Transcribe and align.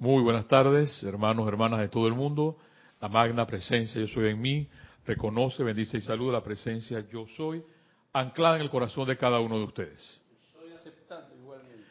Muy 0.00 0.22
buenas 0.22 0.48
tardes, 0.48 1.02
hermanos, 1.02 1.46
hermanas 1.46 1.78
de 1.78 1.90
todo 1.90 2.06
el 2.06 2.14
mundo. 2.14 2.56
La 3.02 3.08
magna 3.10 3.46
presencia 3.46 4.00
yo 4.00 4.08
soy 4.08 4.30
en 4.30 4.40
mí. 4.40 4.66
Reconoce, 5.04 5.62
bendice 5.62 5.98
y 5.98 6.00
saluda 6.00 6.32
la 6.32 6.42
presencia 6.42 7.04
yo 7.12 7.26
soy, 7.36 7.62
anclada 8.14 8.56
en 8.56 8.62
el 8.62 8.70
corazón 8.70 9.06
de 9.06 9.18
cada 9.18 9.40
uno 9.40 9.58
de 9.58 9.64
ustedes. 9.64 10.22
Estoy 10.46 10.72
aceptando 10.72 11.36
igualmente. 11.36 11.84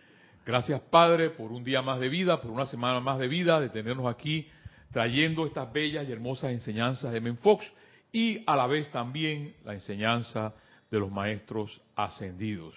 Gracias, 0.44 0.82
Padre, 0.90 1.30
por 1.30 1.52
un 1.52 1.64
día 1.64 1.84
más 1.84 2.00
de 2.00 2.10
vida, 2.10 2.42
por 2.42 2.50
una 2.50 2.66
semana 2.66 2.99
más 2.99 3.19
de 3.19 3.28
vida, 3.28 3.60
de 3.60 3.69
tenernos 3.69 4.08
aquí 4.08 4.47
trayendo 4.91 5.46
estas 5.46 5.71
bellas 5.71 6.10
y 6.10 6.12
hermosas 6.12 6.49
enseñanzas 6.49 7.13
de 7.13 7.21
Menfox 7.21 7.71
y 8.12 8.44
a 8.47 8.55
la 8.55 8.65
vez 8.65 8.89
también 8.89 9.53
la 9.63 9.76
enseñanza 9.76 10.55
de 10.89 10.97
los 10.97 11.12
maestros 11.12 11.79
ascendidos. 11.96 12.73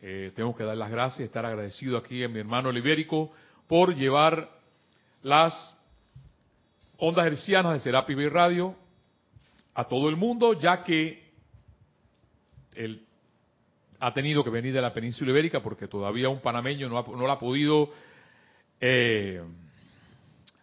Eh, 0.00 0.32
tengo 0.34 0.56
que 0.56 0.64
dar 0.64 0.78
las 0.78 0.90
gracias, 0.90 1.20
estar 1.20 1.44
agradecido 1.44 1.98
aquí 1.98 2.24
a 2.24 2.28
mi 2.28 2.38
hermano 2.38 2.70
el 2.70 2.78
Ibérico 2.78 3.30
por 3.72 3.96
llevar 3.96 4.50
las 5.22 5.54
ondas 6.98 7.26
hercianas 7.26 7.72
de 7.72 7.80
Serapi 7.80 8.14
Bay 8.14 8.28
Radio 8.28 8.76
a 9.72 9.84
todo 9.84 10.10
el 10.10 10.16
mundo, 10.16 10.52
ya 10.52 10.84
que 10.84 11.32
él 12.74 13.06
ha 13.98 14.12
tenido 14.12 14.44
que 14.44 14.50
venir 14.50 14.74
de 14.74 14.82
la 14.82 14.92
península 14.92 15.30
ibérica 15.30 15.62
porque 15.62 15.88
todavía 15.88 16.28
un 16.28 16.42
panameño 16.42 16.86
no, 16.90 16.98
ha, 16.98 17.02
no 17.02 17.16
lo 17.26 17.32
ha 17.32 17.40
podido, 17.40 17.88
eh, 18.78 19.42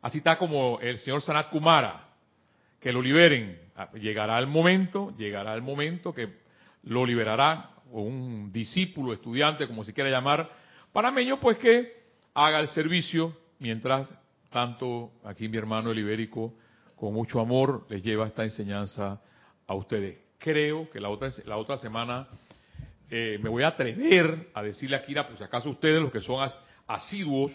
así 0.04 0.20
está 0.20 0.38
como 0.38 0.78
el 0.80 1.00
señor 1.00 1.24
Sanat 1.24 1.50
Kumara, 1.50 2.10
que 2.80 2.94
lo 2.94 3.02
liberen. 3.02 3.60
Llegará 3.96 4.38
el 4.38 4.46
momento, 4.46 5.16
llegará 5.18 5.56
el 5.56 5.64
momento 5.64 6.14
que 6.14 6.30
lo 6.84 7.08
liberará 7.08 7.72
un 7.90 8.52
discípulo, 8.52 9.14
estudiante, 9.14 9.66
como 9.66 9.84
se 9.84 9.96
quiera 9.96 10.12
llamar, 10.12 10.48
panameño, 10.94 11.40
pues 11.40 11.58
que 11.58 11.99
haga 12.34 12.60
el 12.60 12.68
servicio 12.70 13.36
mientras 13.60 14.08
tanto 14.52 15.12
aquí 15.24 15.48
mi 15.48 15.58
hermano 15.58 15.92
el 15.92 16.00
ibérico 16.00 16.54
con 16.96 17.14
mucho 17.14 17.40
amor 17.40 17.86
les 17.90 18.04
lleva 18.04 18.28
esta 18.28 18.44
enseñanza 18.44 19.22
a 19.68 19.74
ustedes. 19.74 20.20
Creo 20.38 20.90
que 20.90 21.00
la 21.00 21.10
otra, 21.10 21.30
la 21.46 21.58
otra 21.58 21.78
semana 21.78 22.28
eh, 23.10 23.40
me 23.42 23.50
voy 23.50 23.64
a 23.64 23.70
atrever 23.70 24.50
a 24.54 24.62
decirle 24.62 24.96
a 24.96 25.04
Kira, 25.04 25.28
pues 25.28 25.42
acaso 25.42 25.70
ustedes 25.70 26.02
los 26.02 26.12
que 26.12 26.22
son 26.22 26.42
as, 26.42 26.58
asiduos, 26.88 27.52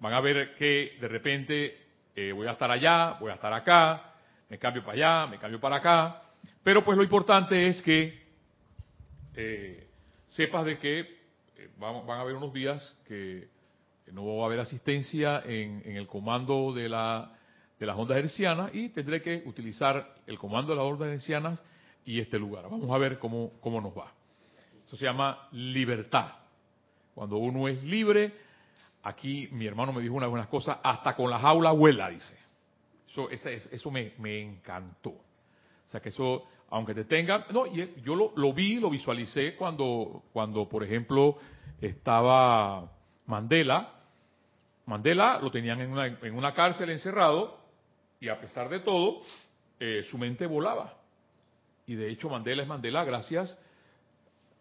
van 0.00 0.12
a 0.12 0.20
ver 0.20 0.54
que 0.56 0.96
de 1.00 1.08
repente 1.08 1.78
eh, 2.16 2.32
voy 2.32 2.46
a 2.46 2.52
estar 2.52 2.70
allá, 2.70 3.16
voy 3.20 3.30
a 3.30 3.34
estar 3.34 3.52
acá, 3.52 4.14
me 4.48 4.58
cambio 4.58 4.82
para 4.84 4.94
allá, 4.94 5.26
me 5.30 5.38
cambio 5.38 5.60
para 5.60 5.76
acá, 5.76 6.22
pero 6.62 6.82
pues 6.82 6.96
lo 6.96 7.02
importante 7.02 7.66
es 7.66 7.82
que 7.82 8.22
eh, 9.36 9.88
sepas 10.28 10.64
de 10.64 10.78
que 10.78 11.13
van, 11.78 12.08
a 12.10 12.20
haber 12.20 12.34
unos 12.34 12.52
días 12.52 12.96
que 13.06 13.48
no 14.12 14.36
va 14.36 14.44
a 14.44 14.46
haber 14.46 14.60
asistencia 14.60 15.42
en, 15.44 15.82
el 15.84 16.06
comando 16.06 16.72
de, 16.72 16.88
la, 16.88 17.32
de 17.78 17.86
las 17.86 17.96
ondas 17.96 18.18
hercianas 18.18 18.74
y 18.74 18.90
tendré 18.90 19.22
que 19.22 19.42
utilizar 19.46 20.14
el 20.26 20.38
comando 20.38 20.72
de 20.72 20.78
las 20.78 20.86
ondas 20.86 21.08
hercianas 21.08 21.62
y 22.04 22.20
este 22.20 22.38
lugar. 22.38 22.64
Vamos 22.64 22.90
a 22.90 22.98
ver 22.98 23.18
cómo, 23.18 23.52
cómo 23.60 23.80
nos 23.80 23.96
va. 23.96 24.12
Eso 24.86 24.96
se 24.96 25.04
llama 25.04 25.48
libertad. 25.52 26.32
Cuando 27.14 27.38
uno 27.38 27.68
es 27.68 27.82
libre, 27.84 28.32
aquí 29.02 29.48
mi 29.52 29.66
hermano 29.66 29.92
me 29.92 30.02
dijo 30.02 30.14
unas 30.14 30.28
buenas 30.28 30.48
cosas, 30.48 30.78
hasta 30.82 31.14
con 31.16 31.30
la 31.30 31.38
jaula 31.38 31.70
abuela, 31.70 32.10
dice. 32.10 32.36
Eso, 33.08 33.30
eso, 33.30 33.48
eso 33.48 33.90
me, 33.90 34.40
encantó. 34.40 35.10
O 35.10 35.88
sea 35.88 36.00
que 36.00 36.08
eso, 36.08 36.44
aunque 36.74 36.92
te 36.92 37.04
tenga, 37.04 37.46
no, 37.52 37.66
yo 37.72 38.32
lo, 38.34 38.52
vi, 38.52 38.80
lo 38.80 38.90
visualicé 38.90 39.54
cuando, 39.54 40.24
cuando, 40.32 40.68
por 40.68 40.82
ejemplo, 40.82 41.38
estaba 41.80 42.90
Mandela. 43.26 43.92
Mandela 44.84 45.38
lo 45.40 45.52
tenían 45.52 45.80
en 45.80 45.92
una, 45.92 46.06
en 46.06 46.34
una 46.34 46.52
cárcel 46.52 46.90
encerrado 46.90 47.60
y 48.18 48.28
a 48.28 48.40
pesar 48.40 48.68
de 48.68 48.80
todo, 48.80 49.22
eh, 49.78 50.02
su 50.10 50.18
mente 50.18 50.46
volaba. 50.46 50.94
Y 51.86 51.94
de 51.94 52.10
hecho 52.10 52.28
Mandela 52.28 52.62
es 52.62 52.68
Mandela 52.68 53.04
gracias 53.04 53.56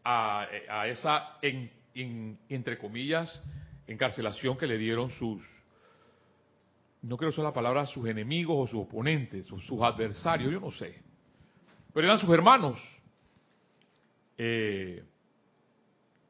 a, 0.03 0.45
esa, 0.85 1.39
en, 1.41 1.71
en, 1.95 2.37
entre 2.47 2.77
comillas, 2.77 3.41
encarcelación 3.87 4.55
que 4.55 4.67
le 4.67 4.77
dieron 4.77 5.09
sus, 5.13 5.41
no 7.01 7.17
quiero 7.17 7.29
usar 7.29 7.43
la 7.43 7.53
palabra 7.55 7.87
sus 7.87 8.07
enemigos 8.07 8.55
o 8.55 8.67
sus 8.67 8.81
oponentes 8.81 9.51
o 9.51 9.59
sus 9.61 9.81
adversarios, 9.81 10.51
yo 10.51 10.59
no 10.59 10.71
sé, 10.71 11.01
pero 11.93 12.07
eran 12.07 12.19
sus 12.19 12.29
hermanos. 12.29 12.79
Eh, 14.37 15.03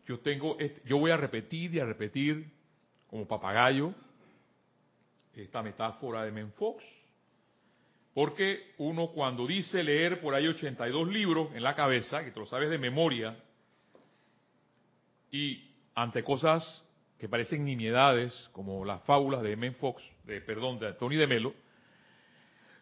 yo 0.06 0.20
tengo, 0.20 0.58
yo 0.86 0.98
voy 0.98 1.12
a 1.12 1.18
repetir 1.18 1.74
y 1.74 1.80
a 1.80 1.86
repetir 1.86 2.52
como 3.08 3.28
papagayo 3.28 3.94
esta 5.34 5.64
metáfora 5.64 6.24
de 6.24 6.32
Menfox, 6.32 6.84
porque 8.14 8.74
uno 8.78 9.08
cuando 9.08 9.48
dice 9.48 9.84
leer 9.84 10.22
por 10.22 10.36
ahí 10.36 10.48
82 10.48 11.08
libros 11.08 11.50
en 11.56 11.64
la 11.64 11.76
cabeza, 11.76 12.24
que 12.24 12.32
te 12.32 12.40
lo 12.40 12.46
sabes 12.46 12.70
de 12.70 12.78
memoria, 12.78 13.36
y 15.32 15.72
ante 15.96 16.24
cosas 16.24 16.84
que 17.18 17.30
parecen 17.30 17.66
nimiedades, 17.66 18.50
como 18.52 18.86
las 18.86 19.02
fábulas 19.04 19.42
de 19.42 19.56
Men 19.56 19.76
Fox, 19.76 20.04
de, 20.26 20.42
perdón, 20.42 20.78
de 20.80 20.94
Tony 20.94 21.16
de 21.16 21.26
Melo, 21.26 21.54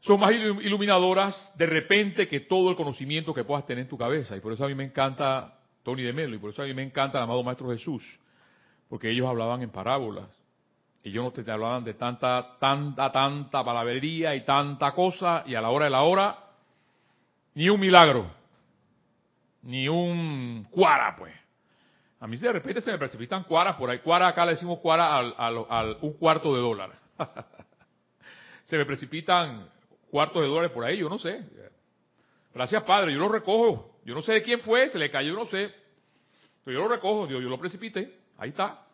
son 0.02 0.20
más 0.20 0.32
iluminadoras 0.32 1.54
de 1.56 1.66
repente 1.68 2.28
que 2.28 2.42
todo 2.42 2.72
el 2.72 2.76
conocimiento 2.76 3.34
que 3.34 3.44
puedas 3.44 3.66
tener 3.66 3.84
en 3.84 3.90
tu 3.90 3.98
cabeza. 3.98 4.36
Y 4.36 4.40
por 4.40 4.52
eso 4.52 4.66
a 4.66 4.68
mí 4.68 4.76
me 4.76 4.84
encanta 4.84 5.60
Tony 5.84 6.02
de 6.02 6.12
Melo, 6.12 6.36
y 6.36 6.40
por 6.40 6.50
eso 6.50 6.64
a 6.64 6.66
mí 6.66 6.74
me 6.74 6.84
encanta 6.84 7.20
el 7.20 7.24
amado 7.24 7.44
Maestro 7.44 7.70
Jesús, 7.70 8.04
porque 8.90 9.10
ellos 9.10 9.28
hablaban 9.28 9.62
en 9.62 9.70
parábolas. 9.70 10.28
Ellos 11.04 11.24
no 11.24 11.32
te, 11.32 11.50
hablaban 11.50 11.84
de 11.84 11.94
tanta, 11.96 12.58
tanta, 12.60 13.12
tanta 13.12 13.64
palabrería 13.64 14.36
y 14.36 14.44
tanta 14.44 14.92
cosa, 14.92 15.44
y 15.46 15.56
a 15.56 15.62
la 15.62 15.70
hora 15.70 15.86
de 15.86 15.92
la 15.92 16.02
hora, 16.02 16.38
ni 17.54 17.70
un 17.70 17.80
milagro, 17.80 18.32
ni 19.64 19.88
un 19.88 20.68
cuara, 20.70 21.16
pues. 21.16 21.34
A 22.20 22.28
mí 22.28 22.38
de 22.38 22.54
repente 22.54 22.82
se 22.82 22.92
me 22.92 23.00
precipitan 23.00 23.44
cuaras 23.44 23.76
por 23.76 23.90
ahí. 23.90 24.00
Cuara 24.00 24.28
acá 24.28 24.46
le 24.46 24.52
decimos 24.52 24.80
cuara 24.80 25.18
al, 25.18 25.34
al, 25.38 25.66
al 25.68 25.98
un 26.02 26.14
cuarto 26.14 26.56
de 26.56 26.62
dólar. 26.62 26.92
se 28.64 28.78
me 28.78 28.86
precipitan 28.86 29.68
cuartos 30.12 30.42
de 30.42 30.50
dólares 30.50 30.72
por 30.72 30.84
ahí, 30.84 30.98
yo 30.98 31.10
no 31.10 31.18
sé. 31.18 31.42
Gracias 32.54 32.84
Padre, 32.84 33.14
yo 33.14 33.20
lo 33.20 33.30
recojo. 33.30 34.00
Yo 34.04 34.14
no 34.14 34.22
sé 34.22 34.34
de 34.34 34.44
quién 34.44 34.60
fue, 34.60 34.90
se 34.90 35.00
le 35.00 35.10
cayó, 35.10 35.34
no 35.34 35.46
sé. 35.48 35.72
Pero 36.64 36.80
yo 36.80 36.84
lo 36.88 36.94
recojo, 36.94 37.28
yo, 37.28 37.40
yo 37.40 37.50
lo 37.50 37.60
precipité. 37.60 38.14
Ahí 38.38 38.50
está. 38.50 38.86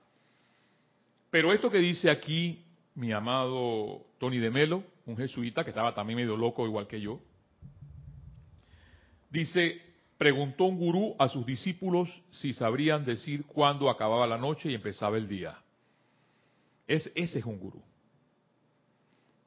Pero 1.31 1.51
esto 1.51 1.69
que 1.69 1.79
dice 1.79 2.09
aquí 2.09 2.63
mi 2.95 3.11
amado 3.11 4.05
Tony 4.19 4.37
de 4.37 4.51
Melo, 4.51 4.83
un 5.05 5.17
jesuita 5.17 5.63
que 5.63 5.71
estaba 5.71 5.93
también 5.93 6.17
medio 6.17 6.37
loco 6.37 6.65
igual 6.65 6.87
que 6.87 7.01
yo, 7.01 7.19
dice, 9.29 9.81
preguntó 10.17 10.65
un 10.65 10.77
gurú 10.77 11.15
a 11.19 11.27
sus 11.27 11.45
discípulos 11.45 12.09
si 12.31 12.53
sabrían 12.53 13.05
decir 13.05 13.45
cuándo 13.45 13.89
acababa 13.89 14.27
la 14.27 14.37
noche 14.37 14.69
y 14.69 14.75
empezaba 14.75 15.17
el 15.17 15.27
día. 15.27 15.57
Es, 16.87 17.11
ese 17.15 17.39
es 17.39 17.45
un 17.45 17.59
gurú. 17.59 17.81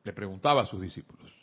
Le 0.04 0.12
preguntaba 0.12 0.62
a 0.62 0.66
sus 0.66 0.80
discípulos. 0.80 1.39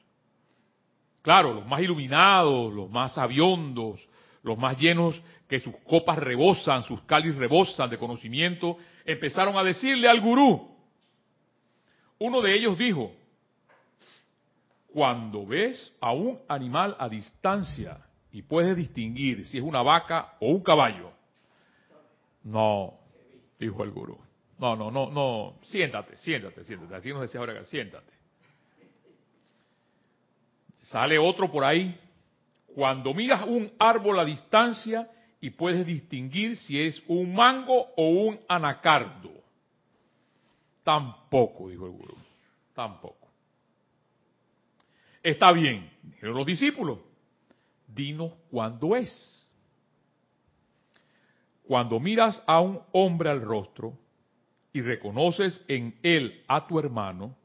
Claro, 1.28 1.54
los 1.54 1.68
más 1.68 1.82
iluminados, 1.82 2.74
los 2.74 2.90
más 2.90 3.14
sabiondos, 3.14 4.08
los 4.44 4.58
más 4.58 4.80
llenos 4.80 5.22
que 5.50 5.60
sus 5.60 5.76
copas 5.80 6.18
rebosan, 6.20 6.84
sus 6.84 7.02
cáliz 7.02 7.36
rebosan 7.36 7.90
de 7.90 7.98
conocimiento, 7.98 8.78
empezaron 9.04 9.58
a 9.58 9.64
decirle 9.66 10.08
al 10.08 10.22
gurú. 10.22 10.74
Uno 12.20 12.42
de 12.42 12.56
ellos 12.56 12.78
dijo, 12.78 13.12
cuando 14.94 15.46
ves 15.46 15.94
a 16.00 16.14
un 16.14 16.40
animal 16.48 16.96
a 16.98 17.10
distancia 17.10 17.98
y 18.32 18.44
puedes 18.44 18.78
distinguir 18.78 19.46
si 19.48 19.58
es 19.58 19.64
una 19.66 19.82
vaca 19.82 20.38
o 20.40 20.48
un 20.48 20.64
caballo. 20.64 21.12
No, 22.46 22.94
dijo 23.59 23.84
el 23.84 23.92
gurú. 23.92 24.18
No, 24.59 24.78
no, 24.78 24.90
no, 24.90 25.12
no. 25.12 25.56
Siéntate, 25.64 26.16
siéntate, 26.16 26.64
siéntate. 26.64 26.96
Así 26.96 27.09
nos 27.09 27.23
decía 27.23 27.41
ahora, 27.41 27.66
siéntate. 27.66 28.16
Sale 30.87 31.17
otro 31.17 31.51
por 31.51 31.63
ahí. 31.63 31.99
Cuando 32.75 33.13
miras 33.13 33.45
un 33.45 33.72
árbol 33.79 34.19
a 34.19 34.25
distancia 34.25 35.09
y 35.39 35.49
puedes 35.49 35.85
distinguir 35.85 36.57
si 36.57 36.79
es 36.79 37.01
un 37.07 37.34
mango 37.34 37.87
o 37.95 38.09
un 38.09 38.39
anacardo. 38.47 39.31
Tampoco, 40.84 41.69
dijo 41.69 41.85
el 41.85 41.91
gurú. 41.91 42.16
Tampoco. 42.73 43.28
Está 45.23 45.51
bien, 45.51 45.89
dijeron 46.03 46.35
los 46.35 46.45
discípulos 46.45 46.99
dinos 47.87 48.31
cuándo 48.49 48.95
es. 48.95 49.34
Cuando 51.63 51.99
miras 51.99 52.41
a 52.45 52.61
un 52.61 52.79
hombre 52.93 53.29
al 53.29 53.41
rostro 53.41 53.97
y 54.72 54.81
reconoces 54.81 55.63
en 55.67 55.97
él 56.03 56.43
a 56.47 56.66
tu 56.66 56.79
hermano, 56.79 57.35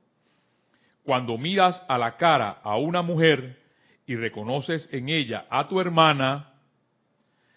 cuando 1.04 1.36
miras 1.36 1.84
a 1.88 1.98
la 1.98 2.16
cara 2.16 2.60
a 2.62 2.76
una 2.76 3.02
mujer 3.02 3.58
y 4.06 4.16
reconoces 4.16 4.88
en 4.92 5.08
ella 5.08 5.46
a 5.50 5.68
tu 5.68 5.80
hermana, 5.80 6.52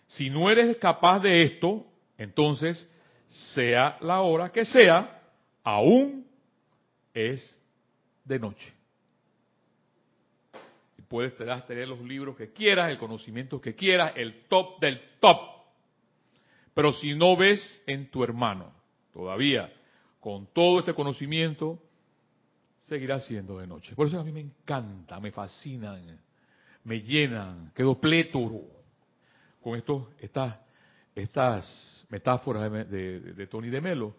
si 0.07 0.29
no 0.29 0.49
eres 0.49 0.77
capaz 0.77 1.19
de 1.19 1.43
esto, 1.43 1.85
entonces, 2.17 2.89
sea 3.27 3.97
la 4.01 4.21
hora 4.21 4.51
que 4.51 4.65
sea, 4.65 5.21
aún 5.63 6.25
es 7.13 7.59
de 8.23 8.39
noche. 8.39 8.73
Y 10.97 11.01
puedes 11.01 11.35
tener 11.35 11.87
los 11.87 11.99
libros 12.01 12.35
que 12.35 12.53
quieras, 12.53 12.89
el 12.89 12.97
conocimiento 12.97 13.59
que 13.59 13.75
quieras, 13.75 14.13
el 14.15 14.47
top 14.47 14.79
del 14.79 15.01
top. 15.19 15.39
Pero 16.73 16.93
si 16.93 17.15
no 17.15 17.35
ves 17.35 17.83
en 17.87 18.09
tu 18.09 18.23
hermano 18.23 18.71
todavía 19.13 19.71
con 20.19 20.47
todo 20.47 20.79
este 20.79 20.93
conocimiento, 20.93 21.79
seguirá 22.85 23.19
siendo 23.19 23.59
de 23.59 23.67
noche. 23.67 23.95
Por 23.95 24.07
eso 24.07 24.19
a 24.19 24.23
mí 24.23 24.31
me 24.31 24.41
encanta, 24.41 25.19
me 25.19 25.31
fascinan, 25.31 26.19
me 26.83 27.01
llenan, 27.01 27.71
quedo 27.75 27.99
plétoro 27.99 28.61
con 29.61 29.75
estos, 29.75 30.03
estas, 30.19 30.55
estas 31.15 32.05
metáforas 32.09 32.71
de, 32.89 33.47
Tony 33.49 33.69
de 33.69 33.81
Melo. 33.81 34.15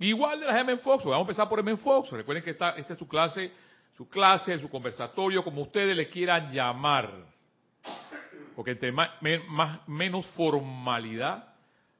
Igual 0.00 0.40
de 0.40 0.46
las 0.46 0.60
M. 0.60 0.76
Fox, 0.78 1.04
vamos 1.04 1.18
a 1.18 1.20
empezar 1.20 1.48
por 1.48 1.60
M. 1.60 1.76
Fox. 1.76 2.10
Recuerden 2.10 2.44
que 2.44 2.50
esta, 2.50 2.70
esta 2.70 2.92
es 2.92 2.98
su 2.98 3.06
clase, 3.06 3.52
su 3.96 4.08
clase, 4.08 4.58
su 4.58 4.68
conversatorio, 4.68 5.44
como 5.44 5.62
ustedes 5.62 5.96
le 5.96 6.08
quieran 6.08 6.52
llamar. 6.52 7.12
Porque 8.56 8.72
entre 8.72 8.90
más, 8.90 9.10
menos 9.86 10.26
formalidad, 10.28 11.54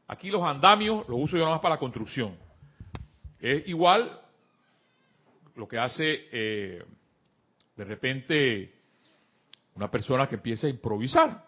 aquí 0.09 0.31
los 0.31 0.43
andamios 0.43 1.09
los 1.09 1.19
uso 1.21 1.37
yo 1.37 1.45
nada 1.45 1.55
más 1.55 1.61
para 1.61 1.77
la 1.77 1.81
construcción. 1.81 2.37
Es 3.41 3.69
igual 3.69 4.21
lo 5.59 5.67
que 5.67 5.77
hace 5.77 6.29
eh, 6.31 6.85
de 7.77 7.85
repente 7.85 8.75
una 9.75 9.91
persona 9.91 10.29
que 10.29 10.37
empieza 10.37 10.69
a 10.69 10.71
improvisar, 10.71 11.47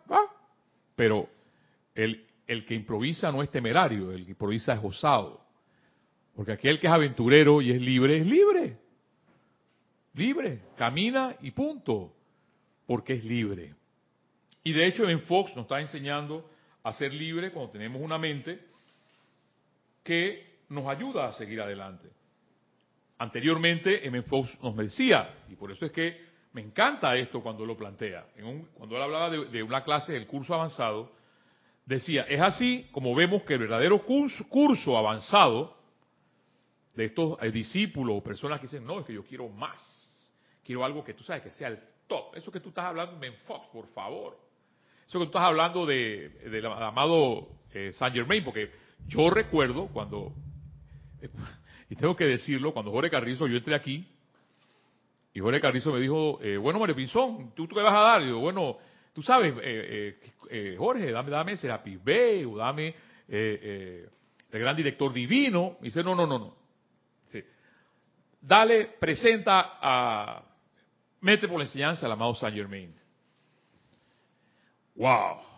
pero 0.96 1.28
el, 1.94 2.26
el 2.46 2.66
que 2.66 2.74
improvisa 2.74 3.30
no 3.30 3.40
es 3.40 3.50
temerario, 3.50 4.10
el 4.10 4.24
que 4.24 4.32
improvisa 4.32 4.74
es 4.74 4.80
osado. 4.82 5.40
Porque 6.34 6.52
aquel 6.52 6.80
que 6.80 6.88
es 6.88 6.92
aventurero 6.92 7.62
y 7.62 7.70
es 7.70 7.80
libre, 7.80 8.18
es 8.18 8.26
libre. 8.26 8.78
Libre, 10.14 10.60
camina 10.76 11.36
y 11.40 11.52
punto. 11.52 12.12
Porque 12.86 13.14
es 13.14 13.24
libre. 13.24 13.74
Y 14.64 14.72
de 14.72 14.86
hecho 14.86 15.08
en 15.08 15.22
Fox 15.22 15.54
nos 15.54 15.64
está 15.64 15.80
enseñando 15.80 16.50
a 16.82 16.92
ser 16.92 17.12
libre 17.12 17.52
cuando 17.52 17.72
tenemos 17.72 18.02
una 18.02 18.18
mente 18.18 18.60
que 20.02 20.58
nos 20.68 20.86
ayuda 20.88 21.28
a 21.28 21.32
seguir 21.32 21.60
adelante. 21.60 22.19
Anteriormente, 23.20 24.06
M. 24.06 24.22
Fox 24.22 24.48
nos 24.62 24.74
decía, 24.78 25.44
y 25.50 25.54
por 25.54 25.70
eso 25.70 25.84
es 25.84 25.92
que 25.92 26.24
me 26.54 26.62
encanta 26.62 27.14
esto 27.16 27.42
cuando 27.42 27.66
lo 27.66 27.76
plantea, 27.76 28.26
cuando 28.72 28.96
él 28.96 29.02
hablaba 29.02 29.28
de, 29.28 29.62
una 29.62 29.84
clase 29.84 30.14
del 30.14 30.26
curso 30.26 30.54
avanzado, 30.54 31.12
decía, 31.84 32.22
es 32.22 32.40
así 32.40 32.88
como 32.92 33.14
vemos 33.14 33.42
que 33.42 33.52
el 33.52 33.60
verdadero 33.60 34.06
curso, 34.06 34.96
avanzado 34.96 35.76
de 36.94 37.04
estos 37.04 37.36
eh, 37.42 37.50
discípulos 37.50 38.16
o 38.16 38.22
personas 38.22 38.58
que 38.58 38.68
dicen, 38.68 38.86
no, 38.86 39.00
es 39.00 39.04
que 39.04 39.12
yo 39.12 39.26
quiero 39.26 39.50
más, 39.50 40.32
quiero 40.64 40.82
algo 40.82 41.04
que 41.04 41.12
tú 41.12 41.22
sabes 41.22 41.42
que 41.42 41.50
sea 41.50 41.68
el 41.68 41.78
top, 42.06 42.34
eso 42.36 42.50
que 42.50 42.60
tú 42.60 42.70
estás 42.70 42.86
hablando, 42.86 43.22
M. 43.22 43.36
Fox, 43.44 43.66
por 43.70 43.86
favor, 43.88 44.38
eso 45.06 45.18
que 45.18 45.26
tú 45.26 45.30
estás 45.30 45.42
hablando 45.42 45.84
de, 45.84 46.30
del 46.50 46.64
amado 46.64 47.50
eh, 47.74 47.92
Saint 47.92 48.16
Germain, 48.16 48.42
porque 48.42 48.70
yo 49.08 49.28
recuerdo 49.28 49.88
cuando 49.88 50.32
y 51.90 51.96
tengo 51.96 52.14
que 52.14 52.24
decirlo, 52.24 52.72
cuando 52.72 52.92
Jorge 52.92 53.10
Carrizo, 53.10 53.48
yo 53.48 53.56
entré 53.56 53.74
aquí, 53.74 54.06
y 55.34 55.40
Jorge 55.40 55.60
Carrizo 55.60 55.92
me 55.92 55.98
dijo, 55.98 56.38
eh, 56.40 56.56
bueno, 56.56 56.78
Mario 56.78 56.94
Pinzón, 56.94 57.52
¿tú, 57.54 57.66
¿tú 57.66 57.74
qué 57.74 57.82
vas 57.82 57.94
a 57.94 58.00
dar? 58.00 58.22
Y 58.22 58.28
yo, 58.28 58.38
bueno, 58.38 58.78
tú 59.12 59.22
sabes, 59.22 59.54
eh, 59.60 60.16
eh, 60.50 60.76
Jorge, 60.78 61.10
dame, 61.10 61.30
dame 61.30 61.56
Serapis 61.56 62.02
B, 62.02 62.46
o 62.46 62.56
dame 62.56 62.94
el 63.28 64.08
gran 64.50 64.76
director 64.76 65.12
divino. 65.12 65.78
Y 65.80 65.86
dice, 65.86 66.02
no, 66.04 66.14
no, 66.14 66.26
no, 66.26 66.38
no. 66.38 66.56
Dale, 68.40 68.86
presenta 68.98 69.78
a, 69.80 70.42
mete 71.20 71.46
por 71.46 71.58
la 71.58 71.64
enseñanza 71.64 72.06
al 72.06 72.12
amado 72.12 72.34
Saint 72.36 72.56
Germain. 72.56 72.94
¡Wow! 74.94 75.49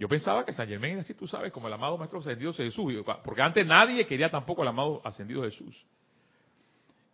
Yo 0.00 0.08
pensaba 0.08 0.46
que 0.46 0.54
San 0.54 0.66
Germán 0.66 0.92
era 0.92 1.00
así, 1.02 1.12
tú 1.12 1.28
sabes, 1.28 1.52
como 1.52 1.68
el 1.68 1.74
amado 1.74 1.98
Maestro 1.98 2.20
Ascendido 2.20 2.54
Jesús, 2.54 3.04
porque 3.22 3.42
antes 3.42 3.66
nadie 3.66 4.06
quería 4.06 4.30
tampoco 4.30 4.62
el 4.62 4.68
amado 4.68 5.02
Ascendido 5.04 5.42
Jesús. 5.42 5.76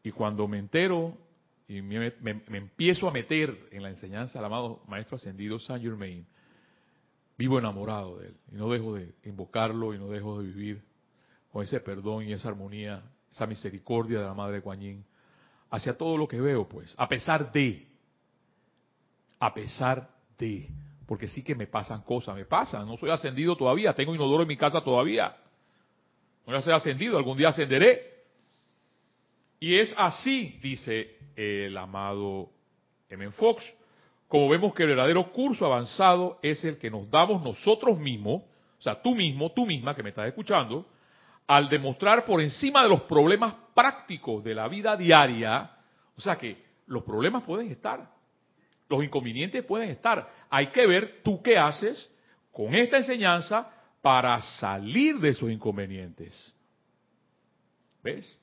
Y 0.05 0.13
cuando 0.13 0.47
me 0.47 0.61
entero 0.61 1.19
y 1.67 1.83
me, 1.83 2.15
empiezo 2.23 3.09
a 3.09 3.11
meter 3.11 3.59
en 3.73 3.83
la 3.83 3.89
enseñanza 3.89 4.39
del 4.39 4.47
amado 4.47 4.85
Maestro 4.87 5.17
Ascendido 5.17 5.59
San 5.59 5.83
Germain, 5.83 6.25
vivo 7.37 7.59
enamorado 7.59 8.19
de 8.19 8.29
él 8.29 8.37
y 8.53 8.55
no 8.55 8.71
dejo 8.71 8.95
de 8.95 9.13
invocarlo 9.25 9.93
y 9.93 9.99
no 9.99 10.07
dejo 10.07 10.41
de 10.41 10.47
vivir 10.47 10.85
con 11.51 11.65
ese 11.65 11.81
perdón 11.81 12.29
y 12.29 12.35
esa 12.35 12.51
armonía, 12.51 13.03
esa 13.33 13.49
misericordia 13.49 14.21
de 14.21 14.27
la 14.27 14.35
Madre 14.35 14.61
Guanyin 14.61 15.05
hacia 15.71 15.99
todo 15.99 16.17
lo 16.17 16.29
que 16.29 16.41
veo, 16.41 16.69
pues, 16.69 16.95
a 16.97 17.09
pesar 17.09 17.51
de, 17.51 17.85
a 19.41 19.53
pesar 19.53 20.09
de, 20.39 20.71
porque 21.07 21.29
sí 21.29 21.43
que 21.43 21.55
me 21.55 21.67
pasan 21.67 22.03
cosas, 22.03 22.35
me 22.35 22.45
pasan, 22.45 22.87
no 22.87 22.97
soy 22.97 23.11
ascendido 23.11 23.57
todavía, 23.57 23.95
tengo 23.95 24.15
inodoro 24.15 24.43
en 24.43 24.49
mi 24.49 24.57
casa 24.57 24.81
todavía. 24.83 25.37
No 26.47 26.53
ya 26.53 26.61
soy 26.61 26.73
ascendido, 26.73 27.17
algún 27.17 27.37
día 27.37 27.49
ascenderé. 27.49 28.15
Y 29.61 29.77
es 29.77 29.95
así, 29.97 30.59
dice 30.63 31.17
el 31.35 31.77
amado 31.77 32.51
M. 33.09 33.31
Fox, 33.33 33.65
como 34.29 34.49
vemos 34.49 34.75
que 34.75 34.83
el 34.83 34.91
verdadero 34.91 35.33
curso 35.33 35.67
avanzado 35.67 36.39
es 36.43 36.65
el 36.65 36.79
que 36.79 36.91
nos 36.91 37.09
damos 37.11 37.43
nosotros 37.43 37.99
mismos, 37.99 38.43
o 38.79 38.83
sea, 38.83 39.01
tú 39.01 39.15
mismo, 39.15 39.53
tú 39.53 39.65
misma 39.65 39.95
que 39.95 40.03
me 40.03 40.11
estás 40.11 40.27
escuchando, 40.27 40.87
al 41.47 41.69
demostrar 41.69 42.25
por 42.25 42.41
encima 42.41 42.83
de 42.83 42.89
los 42.89 43.03
problemas 43.03 43.55
prácticos 43.75 44.43
de 44.43 44.55
la 44.55 44.69
vida 44.69 44.97
diaria, 44.97 45.71
o 46.17 46.21
sea 46.21 46.37
que 46.37 46.65
los 46.87 47.05
problemas 47.05 47.45
pueden 47.45 47.71
estar, 47.71 48.16
los 48.89 49.03
inconvenientes 49.03 49.65
pueden 49.65 49.91
estar. 49.91 50.31
Hay 50.49 50.69
que 50.69 50.87
ver 50.87 51.21
tú 51.23 51.43
qué 51.43 51.59
haces 51.59 52.11
con 52.53 52.75
esta 52.75 52.99
enseñanza 52.99 53.71
para 54.01 54.41
salir 54.41 55.19
de 55.19 55.31
esos 55.31 55.51
inconvenientes. 55.51 56.55
¿Ves? 58.03 58.39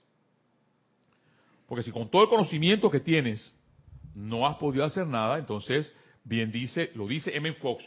Porque 1.68 1.84
si 1.84 1.92
con 1.92 2.10
todo 2.10 2.24
el 2.24 2.30
conocimiento 2.30 2.92
que 2.92 3.00
tienes 3.00 3.54
no 4.14 4.46
has 4.46 4.58
podido 4.58 4.84
hacer 4.84 5.08
nada, 5.08 5.40
entonces, 5.40 5.92
bien 6.24 6.52
dice, 6.52 6.92
lo 6.96 7.08
dice 7.08 7.36
M. 7.36 7.54
Fox, 7.54 7.84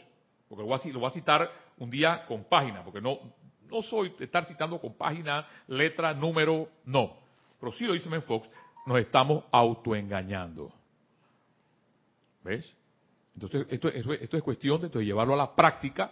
porque 0.49 0.63
lo 0.63 0.67
voy, 0.67 1.07
a, 1.07 1.11
citar 1.11 1.49
un 1.77 1.89
día 1.89 2.25
con 2.25 2.43
página, 2.45 2.83
porque 2.83 2.99
no, 2.99 3.19
no 3.69 3.81
soy 3.83 4.13
de 4.17 4.25
estar 4.25 4.43
citando 4.45 4.79
con 4.79 4.97
página, 4.97 5.47
letra, 5.67 6.13
número, 6.13 6.67
no. 6.85 7.17
Pero 7.59 7.71
sí 7.71 7.85
lo 7.85 7.93
dice 7.93 8.09
M. 8.09 8.21
Fox, 8.21 8.49
nos 8.85 8.99
estamos 8.99 9.43
autoengañando. 9.51 10.73
¿Ves? 12.47 12.73
Entonces, 13.35 13.67
esto, 13.69 13.89
es 13.89 14.43
cuestión 14.43 14.89
de, 14.89 15.03
llevarlo 15.03 15.33
a 15.33 15.37
la 15.37 15.53
práctica 15.53 16.11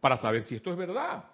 para 0.00 0.16
saber 0.16 0.44
si 0.44 0.54
esto 0.54 0.70
es 0.70 0.76
verdad. 0.76 1.24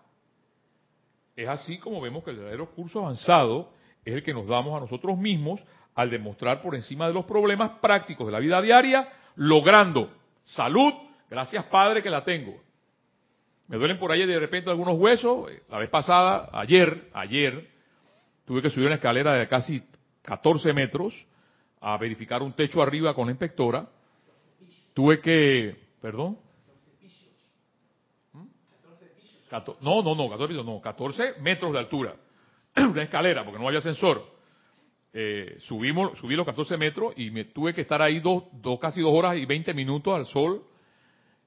Es 1.36 1.46
así 1.48 1.78
como 1.78 2.00
vemos 2.00 2.24
que 2.24 2.30
el 2.30 2.38
verdadero 2.38 2.70
curso 2.70 3.00
avanzado 3.00 3.70
es 4.04 4.14
el 4.14 4.22
que 4.22 4.32
nos 4.32 4.46
damos 4.46 4.74
a 4.74 4.80
nosotros 4.80 5.18
mismos 5.18 5.60
al 5.94 6.10
demostrar 6.10 6.62
por 6.62 6.74
encima 6.74 7.06
de 7.06 7.12
los 7.12 7.26
problemas 7.26 7.72
prácticos 7.80 8.26
de 8.26 8.32
la 8.32 8.38
vida 8.38 8.62
diaria, 8.62 9.12
logrando 9.36 10.10
salud, 10.44 10.94
gracias 11.28 11.64
Padre 11.66 12.02
que 12.02 12.10
la 12.10 12.24
tengo. 12.24 12.58
Me 13.66 13.76
duelen 13.76 13.98
por 13.98 14.10
ahí 14.10 14.24
de 14.24 14.40
repente 14.40 14.70
algunos 14.70 14.98
huesos. 14.98 15.50
La 15.68 15.78
vez 15.78 15.90
pasada, 15.90 16.48
ayer, 16.52 17.10
ayer, 17.12 17.68
tuve 18.46 18.62
que 18.62 18.70
subir 18.70 18.86
una 18.86 18.94
escalera 18.94 19.34
de 19.34 19.46
casi 19.46 19.82
14 20.22 20.72
metros 20.72 21.14
a 21.80 21.98
verificar 21.98 22.42
un 22.42 22.54
techo 22.54 22.82
arriba 22.82 23.14
con 23.14 23.26
la 23.26 23.32
inspectora 23.32 23.88
tuve 24.98 25.20
que, 25.20 25.76
perdón. 26.02 26.36
No, 29.80 30.02
no, 30.02 30.16
no, 30.16 30.28
14 30.28 30.54
no, 30.64 30.80
14 30.80 31.34
metros 31.40 31.72
de 31.72 31.78
altura. 31.78 32.16
Una 32.76 33.04
escalera, 33.04 33.44
porque 33.44 33.60
no 33.60 33.68
había 33.68 33.78
ascensor. 33.78 34.28
Eh, 35.12 35.56
subimos, 35.60 36.18
subí 36.18 36.34
los 36.34 36.44
14 36.44 36.76
metros 36.76 37.14
y 37.16 37.30
me 37.30 37.44
tuve 37.44 37.74
que 37.74 37.82
estar 37.82 38.02
ahí 38.02 38.18
dos, 38.18 38.42
dos, 38.54 38.80
casi 38.80 39.00
dos 39.00 39.12
horas 39.12 39.36
y 39.36 39.46
20 39.46 39.72
minutos 39.72 40.12
al 40.12 40.26
sol 40.26 40.64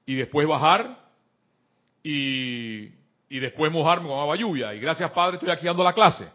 y 0.06 0.14
después 0.14 0.48
bajar 0.48 1.10
y, 2.02 2.84
y 3.28 3.38
después 3.38 3.70
mojarme 3.70 4.08
con 4.08 4.18
agua 4.18 4.34
lluvia. 4.34 4.72
Y 4.72 4.80
gracias 4.80 5.10
Padre 5.10 5.34
estoy 5.34 5.50
aquí 5.50 5.66
dando 5.66 5.84
la 5.84 5.92
clase. 5.92 6.26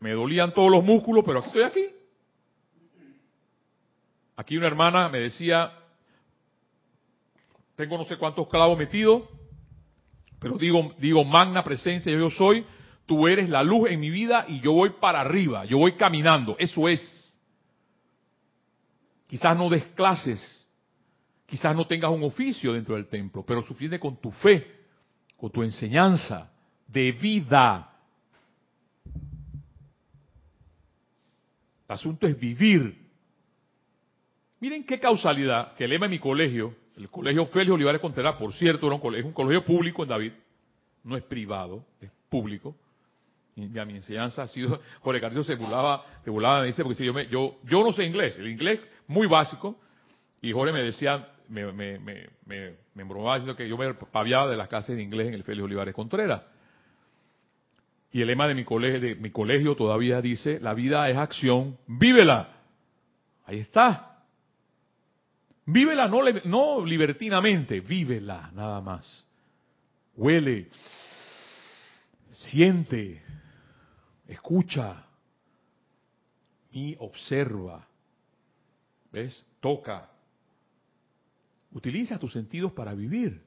Me 0.00 0.12
dolían 0.12 0.54
todos 0.54 0.70
los 0.70 0.82
músculos, 0.82 1.22
pero 1.22 1.40
aquí 1.40 1.48
estoy 1.48 1.64
aquí. 1.64 1.86
Aquí 4.36 4.56
una 4.56 4.68
hermana 4.68 5.10
me 5.10 5.20
decía, 5.20 5.82
tengo 7.76 7.98
no 7.98 8.04
sé 8.04 8.16
cuántos 8.16 8.48
clavos 8.48 8.78
metidos, 8.78 9.22
pero 10.40 10.56
digo, 10.56 10.94
digo, 10.98 11.24
magna 11.24 11.62
presencia, 11.62 12.10
yo 12.12 12.30
soy, 12.30 12.64
tú 13.04 13.28
eres 13.28 13.48
la 13.48 13.62
luz 13.62 13.90
en 13.90 14.00
mi 14.00 14.10
vida 14.10 14.46
y 14.48 14.60
yo 14.60 14.72
voy 14.72 14.90
para 15.00 15.20
arriba, 15.20 15.64
yo 15.66 15.78
voy 15.78 15.92
caminando, 15.92 16.56
eso 16.58 16.88
es. 16.88 17.22
Quizás 19.28 19.56
no 19.56 19.68
des 19.68 19.84
clases, 19.88 20.40
quizás 21.46 21.76
no 21.76 21.86
tengas 21.86 22.10
un 22.10 22.22
oficio 22.22 22.72
dentro 22.72 22.94
del 22.94 23.08
templo, 23.08 23.44
pero 23.46 23.62
suficiente 23.62 24.00
con 24.00 24.20
tu 24.20 24.30
fe, 24.30 24.84
con 25.36 25.50
tu 25.50 25.62
enseñanza 25.62 26.50
de 26.86 27.12
vida. 27.12 27.92
El 31.88 31.94
asunto 31.94 32.26
es 32.26 32.38
vivir. 32.38 33.04
Miren 34.60 34.84
qué 34.84 34.98
causalidad 34.98 35.74
que 35.74 35.84
el 35.84 35.90
lema 35.90 36.06
de 36.06 36.10
mi 36.10 36.18
colegio, 36.18 36.74
el 36.96 37.10
colegio 37.10 37.46
Félix 37.46 37.72
Olivares 37.72 38.00
Contreras, 38.00 38.36
por 38.36 38.52
cierto, 38.54 38.86
era 38.86 38.94
un 38.94 39.00
colegio, 39.00 39.26
un 39.26 39.32
colegio 39.32 39.64
público 39.64 40.02
en 40.02 40.08
David, 40.08 40.32
no 41.04 41.16
es 41.16 41.22
privado, 41.24 41.84
es 42.00 42.10
público. 42.28 42.74
Y 43.54 43.70
ya 43.70 43.84
mi 43.84 43.96
enseñanza 43.96 44.42
ha 44.42 44.48
sido, 44.48 44.80
Jorge 45.00 45.20
Carlos 45.20 45.46
se 45.46 45.54
burlaba, 45.54 46.04
se 46.24 46.30
burlaba, 46.30 46.60
me 46.60 46.66
dice, 46.66 46.82
porque 46.82 47.28
yo, 47.30 47.58
no 47.70 47.92
sé 47.92 48.04
inglés, 48.04 48.36
el 48.38 48.48
inglés 48.48 48.80
muy 49.06 49.26
básico, 49.26 49.78
y 50.40 50.52
Jorge 50.52 50.72
me 50.72 50.82
decía, 50.82 51.28
me, 51.48 51.70
me, 51.72 51.98
me, 51.98 52.28
me, 52.46 52.74
me 52.94 53.02
embromaba 53.02 53.36
diciendo 53.36 53.56
que 53.56 53.68
yo 53.68 53.76
me 53.76 53.92
paviaba 53.94 54.50
de 54.50 54.56
las 54.56 54.68
clases 54.68 54.96
de 54.96 55.02
inglés 55.02 55.28
en 55.28 55.34
el 55.34 55.44
Félix 55.44 55.64
Olivares 55.64 55.94
Contreras. 55.94 56.42
Y 58.10 58.22
el 58.22 58.28
lema 58.28 58.48
de 58.48 58.54
mi 58.54 58.64
colegio, 58.64 59.00
de 59.00 59.14
mi 59.16 59.30
colegio 59.30 59.76
todavía 59.76 60.22
dice, 60.22 60.58
la 60.60 60.72
vida 60.72 61.08
es 61.10 61.16
acción, 61.18 61.76
vívela. 61.86 62.48
Ahí 63.44 63.58
está. 63.58 64.15
Vívela 65.66 66.08
no, 66.08 66.22
no 66.44 66.84
libertinamente, 66.84 67.80
vívela 67.80 68.50
nada 68.54 68.80
más. 68.80 69.24
Huele, 70.14 70.68
siente, 72.32 73.22
escucha 74.28 75.04
y 76.70 76.96
observa. 76.98 77.86
¿Ves? 79.12 79.44
Toca. 79.60 80.10
Utiliza 81.72 82.18
tus 82.18 82.32
sentidos 82.32 82.72
para 82.72 82.94
vivir. 82.94 83.42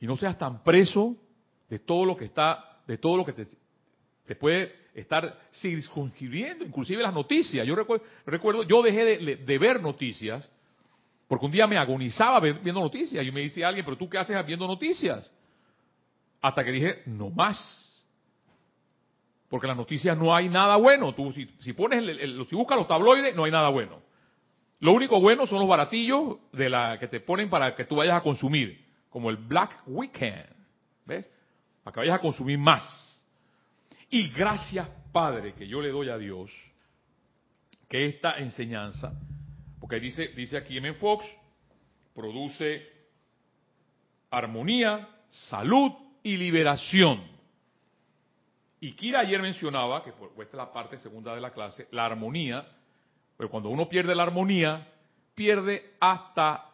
Y 0.00 0.06
no 0.06 0.16
seas 0.16 0.36
tan 0.38 0.62
preso 0.64 1.16
de 1.68 1.78
todo 1.78 2.04
lo 2.04 2.16
que 2.16 2.24
está 2.24 2.72
de 2.86 2.98
todo 2.98 3.16
lo 3.16 3.24
que 3.24 3.32
te, 3.32 4.36
puede 4.36 4.72
estar 4.94 5.38
circunscribiendo, 5.52 6.64
inclusive 6.64 7.02
las 7.02 7.14
noticias. 7.14 7.66
Yo 7.66 7.74
recuerdo, 7.74 8.04
recuerdo 8.26 8.62
yo 8.64 8.82
dejé 8.82 9.04
de, 9.36 9.58
ver 9.58 9.80
noticias, 9.80 10.48
porque 11.32 11.46
un 11.46 11.52
día 11.52 11.66
me 11.66 11.78
agonizaba 11.78 12.40
viendo 12.40 12.78
noticias. 12.78 13.24
Y 13.24 13.32
me 13.32 13.40
dice 13.40 13.64
alguien, 13.64 13.86
pero 13.86 13.96
tú 13.96 14.06
qué 14.06 14.18
haces 14.18 14.44
viendo 14.44 14.66
noticias? 14.66 15.32
Hasta 16.42 16.62
que 16.62 16.70
dije, 16.70 17.02
no 17.06 17.30
más. 17.30 18.06
Porque 19.48 19.64
en 19.64 19.68
las 19.68 19.78
noticias 19.78 20.14
no 20.14 20.36
hay 20.36 20.50
nada 20.50 20.76
bueno. 20.76 21.14
Tú, 21.14 21.32
si, 21.32 21.72
pones 21.72 22.04
si 22.50 22.54
buscas 22.54 22.76
los 22.76 22.86
tabloides, 22.86 23.34
no 23.34 23.44
hay 23.44 23.50
nada 23.50 23.70
bueno. 23.70 24.02
Lo 24.80 24.92
único 24.92 25.22
bueno 25.22 25.46
son 25.46 25.60
los 25.60 25.68
baratillos 25.68 26.36
de 26.52 26.68
la 26.68 26.98
que 26.98 27.08
te 27.08 27.20
ponen 27.20 27.48
para 27.48 27.74
que 27.74 27.86
tú 27.86 27.96
vayas 27.96 28.18
a 28.18 28.22
consumir, 28.22 28.84
como 29.08 29.30
el 29.30 29.38
Black 29.38 29.84
Weekend. 29.86 30.54
¿Ves? 31.06 31.30
para 31.82 31.94
que 31.94 32.00
vayas 32.00 32.16
a 32.16 32.20
consumir 32.20 32.58
más. 32.58 33.26
Y 34.10 34.28
gracias, 34.28 34.86
Padre, 35.12 35.54
que 35.54 35.66
yo 35.66 35.80
le 35.80 35.88
doy 35.88 36.10
a 36.10 36.18
Dios, 36.18 36.50
que 37.88 38.04
esta 38.04 38.36
enseñanza, 38.36 39.14
porque 39.82 39.98
dice, 39.98 40.28
dice 40.28 40.56
aquí 40.56 40.76
M. 40.76 40.94
Fox, 40.94 41.26
produce 42.14 42.88
armonía, 44.30 45.08
salud 45.28 45.90
y 46.22 46.36
liberación. 46.36 47.20
Y 48.78 48.92
Kira 48.92 49.18
ayer 49.18 49.42
mencionaba, 49.42 50.04
que 50.04 50.10
esta 50.10 50.42
es 50.42 50.54
la 50.54 50.72
parte 50.72 50.98
segunda 50.98 51.34
de 51.34 51.40
la 51.40 51.52
clase, 51.52 51.88
la 51.90 52.06
armonía, 52.06 52.64
pero 53.36 53.50
cuando 53.50 53.70
uno 53.70 53.88
pierde 53.88 54.14
la 54.14 54.22
armonía, 54.22 54.86
pierde 55.34 55.94
hasta 55.98 56.64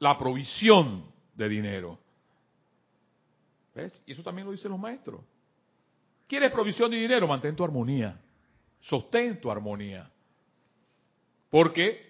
la 0.00 0.18
provisión 0.18 1.04
de 1.36 1.48
dinero. 1.48 2.00
¿Ves? 3.76 4.02
Y 4.06 4.12
eso 4.12 4.24
también 4.24 4.46
lo 4.46 4.50
dicen 4.50 4.72
los 4.72 4.80
maestros. 4.80 5.20
¿Quieres 6.26 6.50
provisión 6.50 6.90
de 6.90 6.96
dinero? 6.96 7.28
Mantén 7.28 7.54
tu 7.54 7.62
armonía. 7.62 8.20
Sostén 8.80 9.40
tu 9.40 9.52
armonía. 9.52 10.10
Porque 11.48 12.09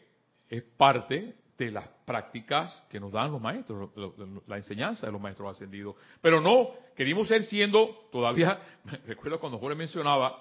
es 0.50 0.62
parte 0.76 1.36
de 1.56 1.70
las 1.70 1.86
prácticas 2.04 2.84
que 2.90 2.98
nos 2.98 3.12
dan 3.12 3.30
los 3.30 3.40
maestros, 3.40 3.90
la 4.46 4.56
enseñanza 4.56 5.06
de 5.06 5.12
los 5.12 5.20
maestros 5.20 5.56
ascendidos. 5.56 5.94
Pero 6.20 6.40
no, 6.40 6.70
queríamos 6.96 7.28
ser 7.28 7.44
siendo, 7.44 8.08
todavía, 8.10 8.58
recuerdo 9.06 9.38
cuando 9.38 9.58
Jorge 9.58 9.76
mencionaba, 9.76 10.36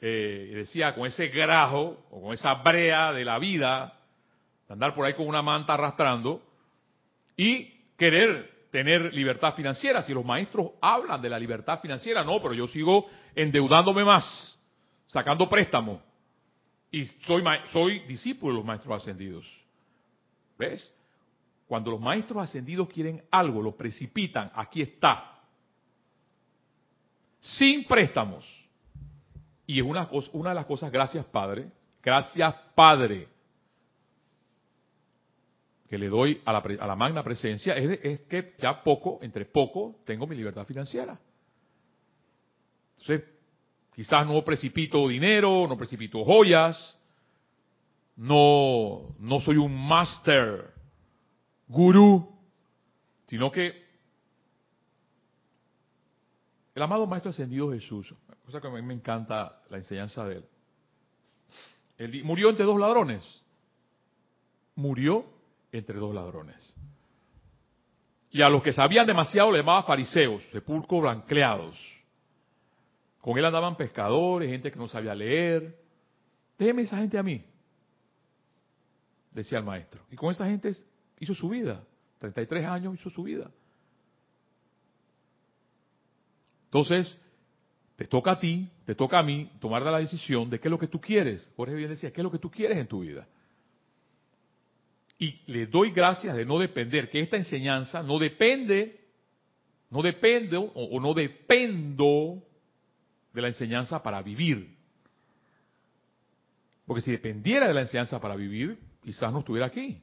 eh, 0.00 0.50
decía, 0.54 0.94
con 0.94 1.06
ese 1.06 1.28
grajo 1.28 2.06
o 2.10 2.22
con 2.22 2.34
esa 2.34 2.54
brea 2.54 3.12
de 3.12 3.24
la 3.24 3.38
vida, 3.38 4.00
de 4.66 4.72
andar 4.72 4.94
por 4.94 5.06
ahí 5.06 5.14
con 5.14 5.28
una 5.28 5.42
manta 5.42 5.74
arrastrando, 5.74 6.42
y 7.36 7.66
querer 7.96 8.66
tener 8.72 9.14
libertad 9.14 9.54
financiera. 9.54 10.02
Si 10.02 10.12
los 10.12 10.24
maestros 10.24 10.72
hablan 10.80 11.22
de 11.22 11.28
la 11.28 11.38
libertad 11.38 11.80
financiera, 11.80 12.24
no, 12.24 12.42
pero 12.42 12.54
yo 12.54 12.66
sigo 12.66 13.06
endeudándome 13.34 14.02
más, 14.02 14.58
sacando 15.06 15.48
préstamos. 15.48 16.07
Y 16.90 17.04
soy, 17.04 17.42
soy 17.72 18.00
discípulo 18.00 18.52
de 18.52 18.58
los 18.58 18.66
maestros 18.66 19.02
ascendidos. 19.02 19.46
¿Ves? 20.58 20.90
Cuando 21.66 21.90
los 21.90 22.00
maestros 22.00 22.42
ascendidos 22.42 22.88
quieren 22.88 23.22
algo, 23.30 23.60
lo 23.60 23.76
precipitan, 23.76 24.50
aquí 24.54 24.80
está. 24.80 25.38
Sin 27.40 27.84
préstamos. 27.84 28.44
Y 29.66 29.80
es 29.80 29.86
una, 29.86 30.08
una 30.32 30.48
de 30.48 30.54
las 30.54 30.64
cosas, 30.64 30.90
gracias 30.90 31.26
Padre, 31.26 31.70
gracias 32.02 32.54
Padre, 32.74 33.28
que 35.88 35.98
le 35.98 36.08
doy 36.08 36.40
a 36.46 36.52
la, 36.52 36.58
a 36.58 36.86
la 36.86 36.96
magna 36.96 37.22
presencia 37.22 37.76
es, 37.76 38.22
que 38.22 38.54
ya 38.58 38.82
poco, 38.82 39.18
entre 39.20 39.44
poco, 39.44 39.96
tengo 40.06 40.26
mi 40.26 40.36
libertad 40.36 40.66
financiera. 40.66 41.18
Entonces, 42.98 43.28
quizás 43.98 44.24
no 44.28 44.44
precipito 44.44 45.08
dinero, 45.08 45.66
no 45.68 45.76
precipito 45.76 46.24
joyas, 46.24 46.96
no, 48.14 49.16
no 49.18 49.40
soy 49.40 49.56
un 49.56 49.74
master, 49.88 50.72
gurú, 51.66 52.32
sino 53.26 53.50
que 53.50 53.74
el 56.76 56.80
amado 56.80 57.08
Maestro 57.08 57.30
Ascendido 57.30 57.72
Jesús, 57.72 58.14
cosa 58.46 58.60
que 58.60 58.68
a 58.68 58.70
mí 58.70 58.80
me 58.82 58.94
encanta 58.94 59.62
la 59.68 59.78
enseñanza 59.78 60.24
de 60.26 60.36
él, 60.36 60.44
él 61.96 62.22
murió 62.22 62.50
entre 62.50 62.66
dos 62.66 62.78
ladrones, 62.78 63.24
murió 64.76 65.26
entre 65.72 65.98
dos 65.98 66.14
ladrones. 66.14 66.72
Y 68.30 68.42
a 68.42 68.48
los 68.48 68.62
que 68.62 68.72
sabían 68.72 69.08
demasiado 69.08 69.50
le 69.50 69.58
llamaba 69.58 69.82
fariseos, 69.82 70.44
sepulcros 70.52 71.02
blanqueados. 71.02 71.97
Con 73.28 73.36
él 73.36 73.44
andaban 73.44 73.76
pescadores, 73.76 74.48
gente 74.48 74.72
que 74.72 74.78
no 74.78 74.88
sabía 74.88 75.14
leer. 75.14 75.78
Déjeme 76.58 76.80
esa 76.80 76.96
gente 76.96 77.18
a 77.18 77.22
mí, 77.22 77.44
decía 79.32 79.58
el 79.58 79.64
maestro. 79.64 80.00
Y 80.10 80.16
con 80.16 80.30
esa 80.30 80.46
gente 80.46 80.72
hizo 81.20 81.34
su 81.34 81.50
vida. 81.50 81.84
33 82.20 82.64
años 82.64 82.94
hizo 82.94 83.10
su 83.10 83.24
vida. 83.24 83.50
Entonces, 86.68 87.18
te 87.96 88.06
toca 88.06 88.30
a 88.30 88.40
ti, 88.40 88.66
te 88.86 88.94
toca 88.94 89.18
a 89.18 89.22
mí 89.22 89.52
tomar 89.60 89.82
la 89.82 89.98
decisión 89.98 90.48
de 90.48 90.58
qué 90.58 90.68
es 90.68 90.72
lo 90.72 90.78
que 90.78 90.88
tú 90.88 90.98
quieres. 90.98 91.50
Jorge 91.54 91.74
bien 91.74 91.90
decía, 91.90 92.10
¿qué 92.10 92.22
es 92.22 92.24
lo 92.24 92.32
que 92.32 92.38
tú 92.38 92.50
quieres 92.50 92.78
en 92.78 92.86
tu 92.86 93.00
vida? 93.00 93.28
Y 95.18 95.38
le 95.52 95.66
doy 95.66 95.90
gracias 95.90 96.34
de 96.34 96.46
no 96.46 96.58
depender, 96.58 97.10
que 97.10 97.20
esta 97.20 97.36
enseñanza 97.36 98.02
no 98.02 98.18
depende, 98.18 98.98
no 99.90 100.00
depende 100.00 100.56
o, 100.56 100.98
no 100.98 101.12
dependo 101.12 102.47
de 103.32 103.42
la 103.42 103.48
enseñanza 103.48 104.02
para 104.02 104.22
vivir. 104.22 104.76
Porque 106.86 107.02
si 107.02 107.10
dependiera 107.10 107.68
de 107.68 107.74
la 107.74 107.82
enseñanza 107.82 108.20
para 108.20 108.34
vivir, 108.34 108.78
quizás 109.02 109.32
no 109.32 109.40
estuviera 109.40 109.66
aquí. 109.66 110.02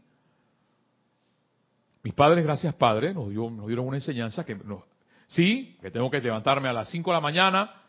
Mis 2.03 2.13
padres, 2.13 2.43
gracias 2.43 2.75
Padre, 2.75 3.13
nos, 3.13 3.29
nos 3.29 3.65
dieron 3.65 3.87
una 3.87 3.97
enseñanza 3.97 4.45
que 4.45 4.53
nos, 4.53 4.83
sí, 5.27 5.75
que 5.81 5.89
tengo 5.89 6.11
que 6.11 6.21
levantarme 6.21 6.69
a 6.69 6.73
las 6.73 6.89
5 6.89 7.09
de 7.09 7.15
la 7.15 7.21
mañana, 7.21 7.81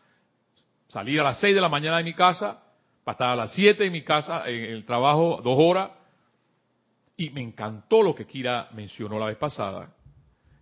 salir 0.87 1.19
a 1.19 1.23
las 1.23 1.39
6 1.39 1.53
de 1.53 1.61
la 1.61 1.69
mañana 1.69 1.97
de 1.97 2.03
mi 2.03 2.15
casa, 2.15 2.63
para 3.03 3.13
estar 3.13 3.29
a 3.29 3.35
las 3.35 3.53
7 3.53 3.85
en 3.85 3.91
mi 3.91 4.03
casa, 4.03 4.49
en 4.49 4.63
el 4.63 4.85
trabajo, 4.85 5.39
dos 5.43 5.55
horas, 5.59 5.91
y 7.15 7.29
me 7.29 7.41
encantó 7.41 8.01
lo 8.01 8.15
que 8.15 8.25
Kira 8.25 8.69
mencionó 8.73 9.19
la 9.19 9.27
vez 9.27 9.37
pasada, 9.37 9.93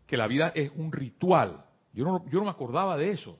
que 0.05 0.17
la 0.17 0.27
vida 0.27 0.51
es 0.53 0.71
un 0.75 0.91
ritual. 0.91 1.63
Yo 1.93 2.03
no, 2.03 2.25
yo 2.29 2.39
no 2.39 2.45
me 2.45 2.51
acordaba 2.51 2.97
de 2.97 3.11
eso. 3.11 3.39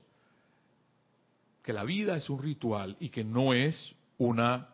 Que 1.66 1.72
la 1.72 1.82
vida 1.82 2.16
es 2.16 2.30
un 2.30 2.40
ritual 2.40 2.96
y 3.00 3.08
que 3.08 3.24
no 3.24 3.52
es 3.52 3.92
una 4.18 4.68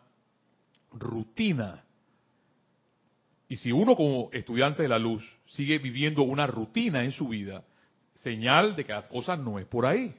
rutina. 0.91 1.83
Y 3.47 3.55
si 3.55 3.71
uno 3.71 3.95
como 3.95 4.29
estudiante 4.31 4.83
de 4.83 4.89
la 4.89 4.99
luz 4.99 5.27
sigue 5.47 5.79
viviendo 5.79 6.21
una 6.21 6.45
rutina 6.45 7.03
en 7.03 7.11
su 7.11 7.29
vida, 7.29 7.63
señal 8.13 8.75
de 8.75 8.85
que 8.85 8.93
las 8.93 9.07
cosas 9.07 9.39
no 9.39 9.57
es 9.57 9.65
por 9.65 9.87
ahí. 9.87 10.15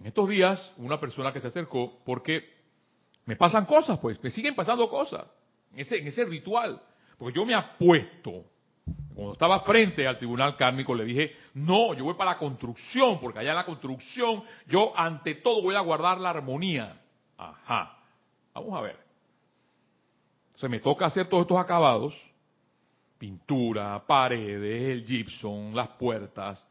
En 0.00 0.06
estos 0.06 0.28
días, 0.28 0.72
una 0.78 0.98
persona 0.98 1.32
que 1.32 1.40
se 1.40 1.46
acercó, 1.46 2.02
porque 2.04 2.44
me 3.26 3.36
pasan 3.36 3.66
cosas, 3.66 4.00
pues, 4.00 4.20
me 4.20 4.30
siguen 4.30 4.56
pasando 4.56 4.90
cosas 4.90 5.26
en 5.72 5.78
ese, 5.78 5.98
en 5.98 6.08
ese 6.08 6.24
ritual. 6.24 6.82
Porque 7.16 7.36
yo 7.36 7.46
me 7.46 7.54
apuesto, 7.54 8.44
cuando 9.14 9.32
estaba 9.34 9.60
frente 9.60 10.06
al 10.06 10.18
tribunal 10.18 10.56
kármico, 10.56 10.94
le 10.94 11.04
dije, 11.04 11.36
no, 11.54 11.94
yo 11.94 12.04
voy 12.04 12.14
para 12.14 12.32
la 12.32 12.38
construcción, 12.38 13.20
porque 13.20 13.38
allá 13.38 13.50
en 13.50 13.56
la 13.56 13.64
construcción 13.64 14.42
yo 14.66 14.92
ante 14.96 15.36
todo 15.36 15.62
voy 15.62 15.76
a 15.76 15.80
guardar 15.80 16.20
la 16.20 16.30
armonía. 16.30 17.00
Ajá. 17.38 17.96
Vamos 18.52 18.74
a 18.76 18.80
ver. 18.80 18.98
Se 20.56 20.68
me 20.68 20.80
toca 20.80 21.06
hacer 21.06 21.28
todos 21.28 21.42
estos 21.42 21.58
acabados. 21.58 22.14
Pintura, 23.18 24.04
paredes, 24.06 24.90
el 24.90 25.04
gypsum, 25.04 25.74
las 25.74 25.88
puertas. 25.88 26.66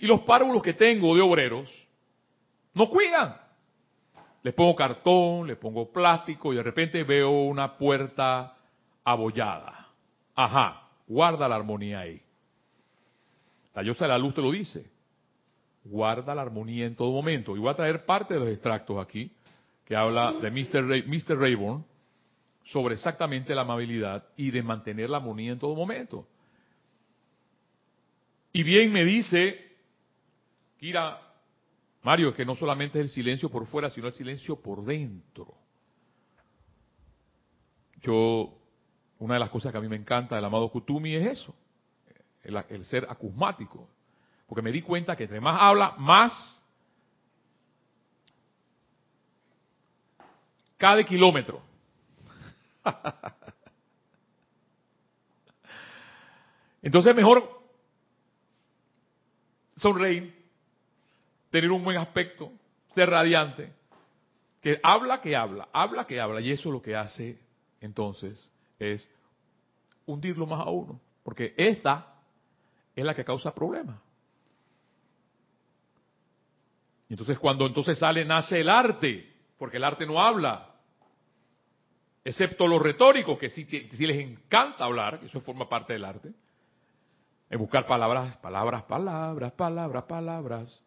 Y 0.00 0.06
los 0.06 0.20
párvulos 0.20 0.62
que 0.62 0.74
tengo 0.74 1.14
de 1.14 1.22
obreros 1.22 1.70
no 2.74 2.88
cuidan. 2.88 3.36
Les 4.42 4.54
pongo 4.54 4.74
cartón, 4.74 5.46
les 5.46 5.56
pongo 5.56 5.92
plástico 5.92 6.52
y 6.52 6.56
de 6.56 6.62
repente 6.62 7.04
veo 7.04 7.30
una 7.30 7.76
puerta 7.76 8.56
abollada. 9.04 9.79
Ajá, 10.42 10.88
guarda 11.06 11.46
la 11.46 11.56
armonía 11.56 12.00
ahí. 12.00 12.22
La 13.74 13.82
diosa 13.82 14.06
de 14.06 14.08
la 14.08 14.16
luz 14.16 14.32
te 14.32 14.40
lo 14.40 14.50
dice. 14.50 14.90
Guarda 15.84 16.34
la 16.34 16.40
armonía 16.40 16.86
en 16.86 16.96
todo 16.96 17.12
momento. 17.12 17.54
Y 17.54 17.60
voy 17.60 17.68
a 17.68 17.74
traer 17.74 18.06
parte 18.06 18.32
de 18.32 18.40
los 18.40 18.48
extractos 18.48 18.98
aquí, 18.98 19.30
que 19.84 19.94
habla 19.94 20.32
de 20.32 20.50
Mr. 20.50 21.06
Mr. 21.06 21.38
Rayborn, 21.38 21.84
sobre 22.64 22.94
exactamente 22.94 23.54
la 23.54 23.62
amabilidad 23.62 24.24
y 24.34 24.50
de 24.50 24.62
mantener 24.62 25.10
la 25.10 25.18
armonía 25.18 25.52
en 25.52 25.58
todo 25.58 25.74
momento. 25.74 26.26
Y 28.54 28.62
bien 28.62 28.90
me 28.94 29.04
dice, 29.04 29.76
Kira, 30.78 31.20
Mario, 32.02 32.32
que 32.32 32.46
no 32.46 32.56
solamente 32.56 32.98
es 32.98 33.04
el 33.04 33.10
silencio 33.10 33.50
por 33.50 33.66
fuera, 33.66 33.90
sino 33.90 34.06
el 34.06 34.14
silencio 34.14 34.56
por 34.56 34.86
dentro. 34.86 35.54
Yo, 38.00 38.59
una 39.20 39.34
de 39.34 39.40
las 39.40 39.50
cosas 39.50 39.70
que 39.70 39.78
a 39.78 39.80
mí 39.80 39.88
me 39.88 39.96
encanta 39.96 40.34
del 40.34 40.44
amado 40.44 40.68
Kutumi 40.70 41.14
es 41.14 41.26
eso, 41.26 41.54
el, 42.42 42.84
ser 42.86 43.06
acusmático. 43.08 43.88
Porque 44.46 44.62
me 44.62 44.72
di 44.72 44.80
cuenta 44.82 45.14
que 45.14 45.24
entre 45.24 45.40
más 45.40 45.60
habla, 45.60 45.94
más 45.98 46.60
cada 50.78 51.04
kilómetro. 51.04 51.62
Entonces 56.82 57.14
mejor 57.14 57.60
sonreír, 59.76 60.34
tener 61.50 61.70
un 61.70 61.84
buen 61.84 61.98
aspecto, 61.98 62.50
ser 62.94 63.10
radiante, 63.10 63.70
que 64.62 64.80
habla 64.82 65.20
que 65.20 65.36
habla, 65.36 65.68
habla 65.74 66.06
que 66.06 66.18
habla, 66.18 66.40
y 66.40 66.52
eso 66.52 66.70
lo 66.70 66.80
que 66.80 66.96
hace 66.96 67.38
entonces 67.82 68.50
es 68.80 69.08
hundirlo 70.06 70.46
más 70.46 70.60
a 70.60 70.70
uno, 70.70 71.00
porque 71.22 71.54
esta 71.56 72.14
es 72.96 73.04
la 73.04 73.14
que 73.14 73.24
causa 73.24 73.54
problemas. 73.54 74.00
Entonces 77.08 77.38
cuando 77.38 77.66
entonces 77.66 77.98
sale, 77.98 78.24
nace 78.24 78.60
el 78.60 78.68
arte, 78.68 79.32
porque 79.58 79.76
el 79.76 79.84
arte 79.84 80.06
no 80.06 80.20
habla, 80.20 80.74
excepto 82.24 82.66
los 82.66 82.80
retóricos, 82.80 83.38
que 83.38 83.50
sí, 83.50 83.64
sí 83.64 84.06
les 84.06 84.18
encanta 84.18 84.84
hablar, 84.84 85.20
que 85.20 85.26
eso 85.26 85.40
forma 85.40 85.68
parte 85.68 85.92
del 85.92 86.04
arte, 86.04 86.32
es 87.50 87.58
buscar 87.58 87.86
palabras, 87.86 88.36
palabras, 88.36 88.84
palabras, 88.84 89.52
palabras, 89.52 90.04
palabras. 90.04 90.82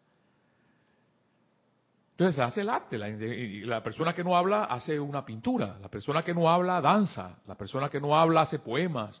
Entonces 2.16 2.38
hace 2.38 2.60
el 2.60 2.68
arte, 2.68 2.96
la, 2.96 3.08
la, 3.08 3.82
persona 3.82 4.14
que 4.14 4.22
no 4.22 4.36
habla 4.36 4.64
hace 4.64 5.00
una 5.00 5.24
pintura, 5.26 5.78
la 5.80 5.88
persona 5.88 6.22
que 6.22 6.32
no 6.32 6.48
habla 6.48 6.80
danza, 6.80 7.38
la 7.44 7.56
persona 7.56 7.88
que 7.88 8.00
no 8.00 8.16
habla 8.16 8.42
hace 8.42 8.60
poemas, 8.60 9.20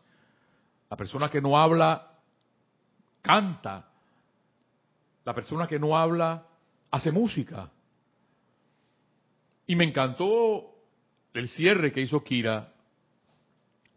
la 0.88 0.96
persona 0.96 1.28
que 1.28 1.40
no 1.40 1.58
habla 1.58 2.12
canta, 3.20 3.88
la 5.24 5.34
persona 5.34 5.66
que 5.66 5.80
no 5.80 5.96
habla 5.96 6.46
hace 6.92 7.10
música. 7.10 7.68
Y 9.66 9.74
me 9.74 9.86
encantó 9.86 10.76
el 11.32 11.48
cierre 11.48 11.90
que 11.90 12.00
hizo 12.00 12.22
Kira 12.22 12.72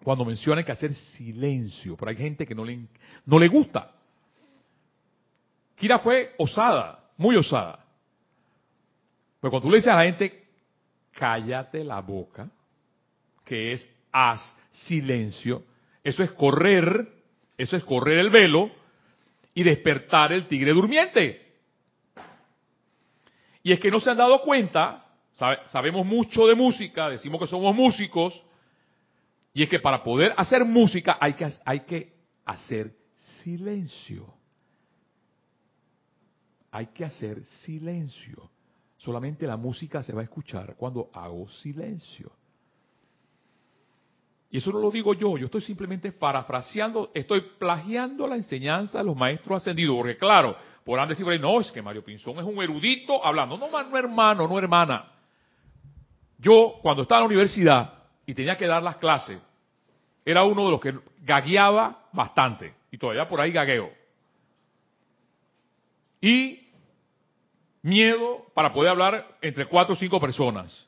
cuando 0.03 0.25
menciona 0.25 0.63
que 0.63 0.71
hacer 0.71 0.95
silencio, 0.95 1.95
pero 1.95 2.10
hay 2.10 2.17
gente 2.17 2.47
que 2.47 2.55
no 2.55 2.65
le, 2.65 2.88
no 3.27 3.38
le 3.38 3.47
gusta. 3.47 3.91
Kira 5.75 5.99
fue 5.99 6.33
osada, 6.39 7.12
muy 7.17 7.36
osada. 7.36 7.87
Pero 9.39 9.52
cuando 9.52 9.67
tú 9.67 9.71
le 9.71 9.78
dices 9.78 9.91
a 9.91 9.97
la 9.97 10.04
gente, 10.04 10.45
cállate 11.13 11.84
la 11.84 12.02
boca, 12.02 12.50
que 13.45 13.73
es 13.73 13.89
haz 14.12 14.56
silencio, 14.71 15.63
eso 16.04 16.23
es 16.23 16.32
correr, 16.32 17.08
eso 17.58 17.76
es 17.76 17.84
correr 17.84 18.19
el 18.19 18.30
velo 18.30 18.71
y 19.54 19.63
despertar 19.63 20.32
el 20.32 20.47
tigre 20.47 20.71
durmiente. 20.71 21.45
Y 23.63 23.71
es 23.71 23.80
que 23.80 23.91
no 23.91 24.00
se 24.00 24.10
han 24.10 24.17
dado 24.17 24.41
cuenta 24.41 25.08
sabemos 25.38 26.06
mucho 26.06 26.47
de 26.47 26.56
música, 26.56 27.10
decimos 27.10 27.39
que 27.39 27.47
somos 27.47 27.76
músicos, 27.76 28.34
y 29.54 29.63
es 29.63 29.69
que 29.69 29.80
para 29.80 30.04
poder 30.04 30.34
hacer 30.38 30.65
música 30.65 31.17
hay 31.19 31.34
que, 31.34 31.47
hay 31.65 31.80
que 31.82 32.13
hacer 32.45 32.95
silencio. 33.43 34.34
Hay 36.71 36.88
que 36.88 37.06
hacer 37.06 37.43
silencio. 37.43 38.50
Solamente 38.97 39.45
la 39.45 39.57
música 39.57 40.03
se 40.03 40.13
va 40.13 40.21
a 40.21 40.23
escuchar 40.23 40.75
cuando 40.75 41.10
hago 41.13 41.47
silencio. 41.49 42.31
Y 44.49 44.57
eso 44.57 44.71
no 44.71 44.79
lo 44.79 44.89
digo 44.89 45.13
yo, 45.13 45.38
yo 45.38 45.45
estoy 45.45 45.62
simplemente 45.62 46.12
parafraseando, 46.12 47.12
estoy 47.13 47.41
plagiando 47.60 48.25
la 48.27 48.36
enseñanza 48.36 48.99
de 48.99 49.03
los 49.03 49.15
maestros 49.15 49.62
ascendidos, 49.62 49.95
porque 49.97 50.17
claro, 50.17 50.55
podrán 50.86 51.10
decir, 51.10 51.25
no, 51.39 51.60
es 51.60 51.71
que 51.71 51.81
Mario 51.81 52.03
Pinzón 52.03 52.39
es 52.39 52.45
un 52.45 52.62
erudito 52.63 53.23
hablando, 53.23 53.57
no, 53.57 53.69
no 53.69 53.97
hermano, 53.97 54.47
no 54.47 54.57
hermana. 54.57 55.12
Yo, 56.38 56.75
cuando 56.81 57.03
estaba 57.03 57.19
en 57.19 57.23
la 57.23 57.27
universidad 57.27 57.93
y 58.25 58.33
tenía 58.33 58.57
que 58.57 58.67
dar 58.67 58.81
las 58.81 58.97
clases, 58.97 59.41
era 60.23 60.43
uno 60.43 60.65
de 60.65 60.71
los 60.71 60.81
que 60.81 60.93
gagueaba 61.23 62.05
bastante. 62.13 62.73
Y 62.91 62.97
todavía 62.97 63.27
por 63.27 63.41
ahí 63.41 63.51
gagueo. 63.51 63.91
Y 66.21 66.66
miedo 67.81 68.45
para 68.53 68.73
poder 68.73 68.91
hablar 68.91 69.37
entre 69.41 69.67
cuatro 69.67 69.93
o 69.93 69.97
cinco 69.97 70.19
personas. 70.19 70.87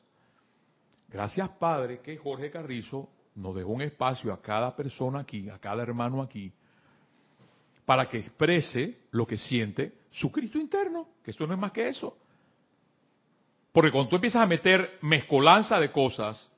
Gracias, 1.08 1.48
Padre, 1.50 2.00
que 2.00 2.16
Jorge 2.16 2.50
Carrizo 2.50 3.08
nos 3.34 3.54
dejó 3.54 3.70
un 3.70 3.82
espacio 3.82 4.32
a 4.32 4.40
cada 4.40 4.74
persona 4.76 5.20
aquí, 5.20 5.48
a 5.48 5.58
cada 5.58 5.82
hermano 5.82 6.22
aquí, 6.22 6.52
para 7.84 8.08
que 8.08 8.18
exprese 8.18 8.98
lo 9.10 9.26
que 9.26 9.36
siente 9.36 10.00
su 10.12 10.30
Cristo 10.30 10.58
interno, 10.58 11.08
que 11.24 11.30
eso 11.30 11.46
no 11.46 11.54
es 11.54 11.60
más 11.60 11.72
que 11.72 11.88
eso. 11.88 12.16
Porque 13.72 13.90
cuando 13.90 14.10
tú 14.10 14.16
empiezas 14.16 14.42
a 14.42 14.46
meter 14.46 14.98
mezcolanza 15.02 15.78
de 15.78 15.90
cosas, 15.90 16.48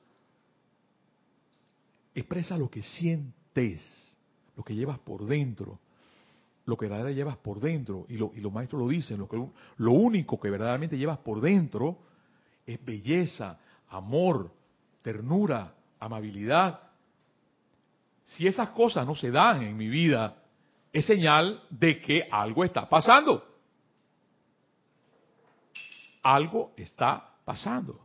expresa 2.13 2.57
lo 2.57 2.69
que 2.69 2.81
sientes, 2.81 4.17
lo 4.55 4.63
que 4.63 4.75
llevas 4.75 4.99
por 4.99 5.25
dentro, 5.25 5.79
lo 6.65 6.77
que 6.77 6.85
verdaderamente 6.85 7.15
llevas 7.15 7.37
por 7.37 7.59
dentro. 7.59 8.05
Y, 8.09 8.15
y 8.15 8.41
los 8.41 8.51
maestros 8.51 8.81
lo 8.81 8.87
dicen, 8.87 9.19
lo, 9.19 9.27
que, 9.27 9.43
lo 9.77 9.91
único 9.91 10.39
que 10.39 10.49
verdaderamente 10.49 10.97
llevas 10.97 11.17
por 11.19 11.41
dentro 11.41 11.97
es 12.65 12.83
belleza, 12.83 13.59
amor, 13.89 14.51
ternura, 15.01 15.73
amabilidad. 15.99 16.79
Si 18.25 18.47
esas 18.47 18.69
cosas 18.69 19.05
no 19.05 19.15
se 19.15 19.31
dan 19.31 19.63
en 19.63 19.75
mi 19.75 19.87
vida, 19.87 20.37
es 20.91 21.05
señal 21.05 21.63
de 21.69 21.99
que 21.99 22.27
algo 22.31 22.63
está 22.63 22.87
pasando 22.87 23.53
algo 26.23 26.71
está 26.77 27.29
pasando. 27.43 27.99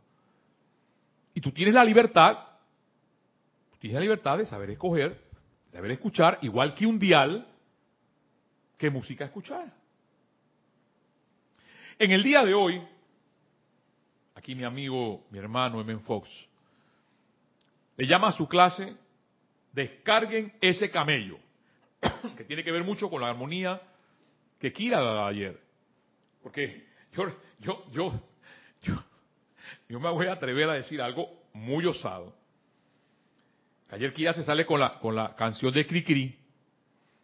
Y 1.33 1.41
tú 1.41 1.51
tienes 1.51 1.73
la 1.73 1.83
libertad, 1.83 2.37
tienes 3.79 3.95
la 3.95 4.01
libertad 4.01 4.37
de 4.37 4.45
saber 4.45 4.69
escoger, 4.71 5.21
de 5.71 5.77
saber 5.77 5.91
escuchar, 5.91 6.37
igual 6.41 6.75
que 6.75 6.85
un 6.85 6.99
dial, 6.99 7.47
qué 8.79 8.89
música 8.89 9.25
escuchar. 9.25 9.71
En 11.99 12.11
el 12.11 12.23
día 12.23 12.43
de 12.45 12.53
hoy, 12.53 12.81
aquí 14.33 14.55
mi 14.55 14.63
amigo, 14.63 15.27
mi 15.29 15.37
hermano 15.37 15.81
Emen 15.81 15.99
Fox, 15.99 16.29
le 17.97 18.07
llama 18.07 18.29
a 18.29 18.31
su 18.31 18.47
clase, 18.47 18.95
descarguen 19.73 20.53
ese 20.61 20.89
camello, 20.89 21.37
que 22.37 22.45
tiene 22.45 22.63
que 22.63 22.71
ver 22.71 22.85
mucho 22.85 23.09
con 23.09 23.21
la 23.21 23.29
armonía 23.29 23.81
que 24.57 24.71
Kira 24.71 25.01
daba 25.01 25.27
ayer. 25.27 25.59
Porque 26.41 26.87
yo, 27.11 27.35
yo, 27.59 27.85
yo, 27.91 28.23
yo, 29.89 29.99
me 29.99 30.09
voy 30.09 30.27
a 30.27 30.33
atrever 30.33 30.69
a 30.69 30.73
decir 30.73 31.01
algo 31.01 31.29
muy 31.51 31.85
osado. 31.85 32.33
Ayer 33.89 34.13
Kira 34.13 34.33
se 34.33 34.43
sale 34.43 34.65
con 34.65 34.79
la, 34.79 34.99
con 34.99 35.17
la 35.17 35.35
canción 35.35 35.73
de 35.73 35.85
Cricri. 35.85 36.38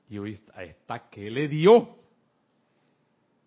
Y 0.10 0.18
hoy 0.18 0.40
está, 0.58 1.10
¿qué 1.10 1.32
le 1.32 1.48
dio? 1.48 1.98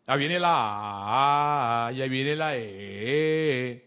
Ya 0.06 0.16
viene 0.16 0.40
la 0.40 1.86
A, 1.86 1.92
ya 1.92 2.06
viene 2.06 2.34
la 2.34 2.56
E. 2.56 3.86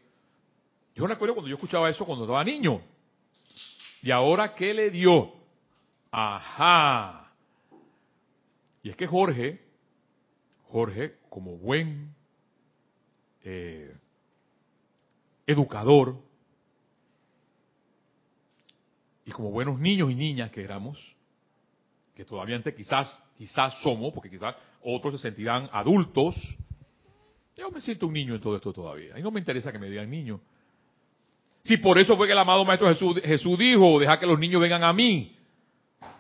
Yo 0.96 1.08
me 1.08 1.14
acuerdo 1.14 1.34
cuando 1.34 1.50
yo 1.50 1.56
escuchaba 1.56 1.90
eso 1.90 2.06
cuando 2.06 2.26
estaba 2.26 2.44
niño. 2.44 2.82
¿Y 4.04 4.12
ahora 4.12 4.54
qué 4.54 4.74
le 4.74 4.92
dio? 4.92 5.34
Ajá. 6.12 7.34
Y 8.84 8.90
es 8.90 8.96
que 8.96 9.08
Jorge, 9.08 9.62
Jorge, 10.70 11.18
como 11.30 11.58
buen 11.58 12.14
eh, 13.44 13.96
educador. 15.46 16.16
Y 19.26 19.32
como 19.32 19.52
buenos 19.52 19.80
niños 19.80 20.12
y 20.12 20.16
niñas 20.16 20.52
que 20.52 20.64
éramos, 20.64 20.98
que 22.16 22.26
todavía 22.26 22.62
quizás, 22.76 23.24
quizás 23.38 23.82
somos, 23.82 24.14
porque 24.14 24.30
quizás 24.30 24.56
otros 24.84 25.16
se 25.16 25.30
sentirán 25.30 25.70
adultos, 25.72 26.36
yo 27.56 27.70
me 27.70 27.82
siento 27.82 28.08
un 28.08 28.14
niño 28.14 28.36
en 28.36 28.42
todo 28.42 28.56
esto 28.56 28.74
todavía. 28.74 29.18
Y 29.20 29.22
no 29.22 29.30
me 29.30 29.40
interesa 29.40 29.72
que 29.72 29.80
me 29.80 29.90
digan 29.90 30.10
niño. 30.10 30.40
Si 31.64 31.78
por 31.78 32.00
eso 32.00 32.18
fue 32.18 32.26
que 32.26 32.34
el 32.34 32.40
amado 32.40 32.66
Maestro 32.66 32.88
Jesús, 32.88 33.22
Jesús 33.24 33.60
dijo, 33.60 34.00
deja 34.00 34.20
que 34.20 34.26
los 34.26 34.40
niños 34.40 34.62
vengan 34.62 34.84
a 34.84 34.94
mí. 34.94 35.36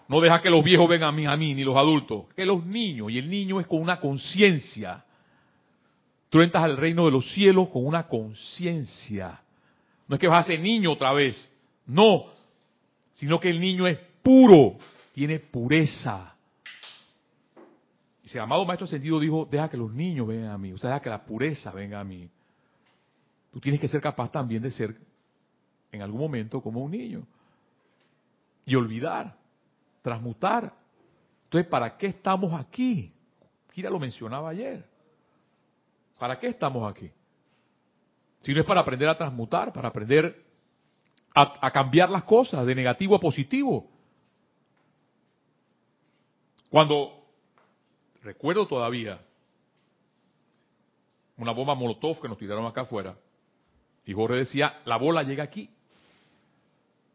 No 0.07 0.19
deja 0.21 0.41
que 0.41 0.49
los 0.49 0.63
viejos 0.63 0.87
vengan 0.87 1.09
a 1.09 1.11
mí, 1.11 1.25
a 1.25 1.35
mí, 1.37 1.53
ni 1.55 1.63
los 1.63 1.75
adultos. 1.75 2.25
Que 2.35 2.45
los 2.45 2.65
niños, 2.65 3.09
y 3.11 3.17
el 3.17 3.29
niño 3.29 3.59
es 3.59 3.65
con 3.65 3.81
una 3.81 3.99
conciencia. 3.99 5.03
Tú 6.29 6.41
entras 6.41 6.63
al 6.63 6.77
reino 6.77 7.05
de 7.05 7.11
los 7.11 7.31
cielos 7.33 7.69
con 7.69 7.85
una 7.85 8.07
conciencia. 8.07 9.41
No 10.07 10.15
es 10.15 10.19
que 10.19 10.27
vas 10.27 10.45
a 10.45 10.47
ser 10.47 10.59
niño 10.59 10.91
otra 10.91 11.13
vez. 11.13 11.49
No. 11.85 12.25
Sino 13.13 13.39
que 13.39 13.49
el 13.49 13.59
niño 13.59 13.87
es 13.87 13.97
puro. 14.21 14.75
Tiene 15.13 15.39
pureza. 15.39 16.35
El 18.33 18.39
amado 18.39 18.65
Maestro 18.65 18.85
Ascendido 18.85 19.19
dijo, 19.19 19.45
deja 19.49 19.69
que 19.69 19.77
los 19.77 19.91
niños 19.91 20.25
vengan 20.25 20.51
a 20.51 20.57
mí. 20.57 20.71
O 20.71 20.77
sea, 20.77 20.91
deja 20.91 21.01
que 21.01 21.09
la 21.09 21.25
pureza 21.25 21.71
venga 21.71 21.99
a 21.99 22.03
mí. 22.03 22.29
Tú 23.51 23.59
tienes 23.59 23.81
que 23.81 23.89
ser 23.89 24.01
capaz 24.01 24.31
también 24.31 24.63
de 24.63 24.71
ser 24.71 24.95
en 25.91 26.01
algún 26.01 26.21
momento 26.21 26.61
como 26.61 26.81
un 26.81 26.91
niño. 26.91 27.27
Y 28.65 28.75
olvidar, 28.75 29.35
transmutar. 30.01 30.73
Entonces, 31.45 31.69
¿para 31.69 31.97
qué 31.97 32.07
estamos 32.07 32.53
aquí? 32.53 33.11
Kira 33.73 33.89
lo 33.89 33.99
mencionaba 33.99 34.49
ayer. 34.49 34.85
¿Para 36.17 36.39
qué 36.39 36.47
estamos 36.47 36.89
aquí? 36.89 37.11
Si 38.41 38.53
no 38.53 38.61
es 38.61 38.65
para 38.65 38.81
aprender 38.81 39.09
a 39.09 39.17
transmutar, 39.17 39.73
para 39.73 39.89
aprender 39.89 40.45
a 41.33 41.71
cambiar 41.71 42.09
las 42.09 42.23
cosas 42.23 42.65
de 42.65 42.75
negativo 42.75 43.15
a 43.15 43.19
positivo. 43.19 43.89
Cuando, 46.71 47.25
recuerdo 48.23 48.65
todavía, 48.65 49.19
una 51.35 51.51
bomba 51.51 51.75
Molotov 51.75 52.21
que 52.21 52.29
nos 52.29 52.37
tiraron 52.37 52.65
acá 52.65 52.81
afuera, 52.81 53.17
y 54.05 54.13
Jorge 54.13 54.37
decía, 54.37 54.79
la 54.85 54.95
bola 54.95 55.21
llega 55.21 55.43
aquí. 55.43 55.69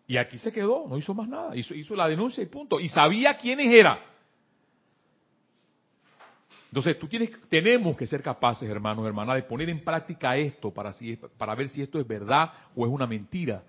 Y 0.06 0.18
aquí 0.18 0.36
se 0.38 0.52
quedó, 0.52 0.86
no 0.86 0.98
hizo 0.98 1.14
más 1.14 1.26
nada, 1.26 1.56
hizo, 1.56 1.74
hizo 1.74 1.96
la 1.96 2.06
denuncia 2.06 2.42
y 2.42 2.46
punto. 2.46 2.78
Y 2.78 2.88
sabía 2.90 3.38
quiénes 3.38 3.72
eran. 3.72 3.98
Entonces, 6.68 6.98
tú 6.98 7.08
tienes, 7.08 7.30
tenemos 7.48 7.96
que 7.96 8.06
ser 8.06 8.22
capaces, 8.22 8.68
hermanos, 8.68 9.06
hermanas, 9.06 9.36
de 9.36 9.42
poner 9.44 9.70
en 9.70 9.82
práctica 9.82 10.36
esto 10.36 10.70
para, 10.70 10.94
para 11.38 11.54
ver 11.54 11.70
si 11.70 11.80
esto 11.80 11.98
es 11.98 12.06
verdad 12.06 12.52
o 12.76 12.84
es 12.84 12.92
una 12.92 13.06
mentira. 13.06 13.64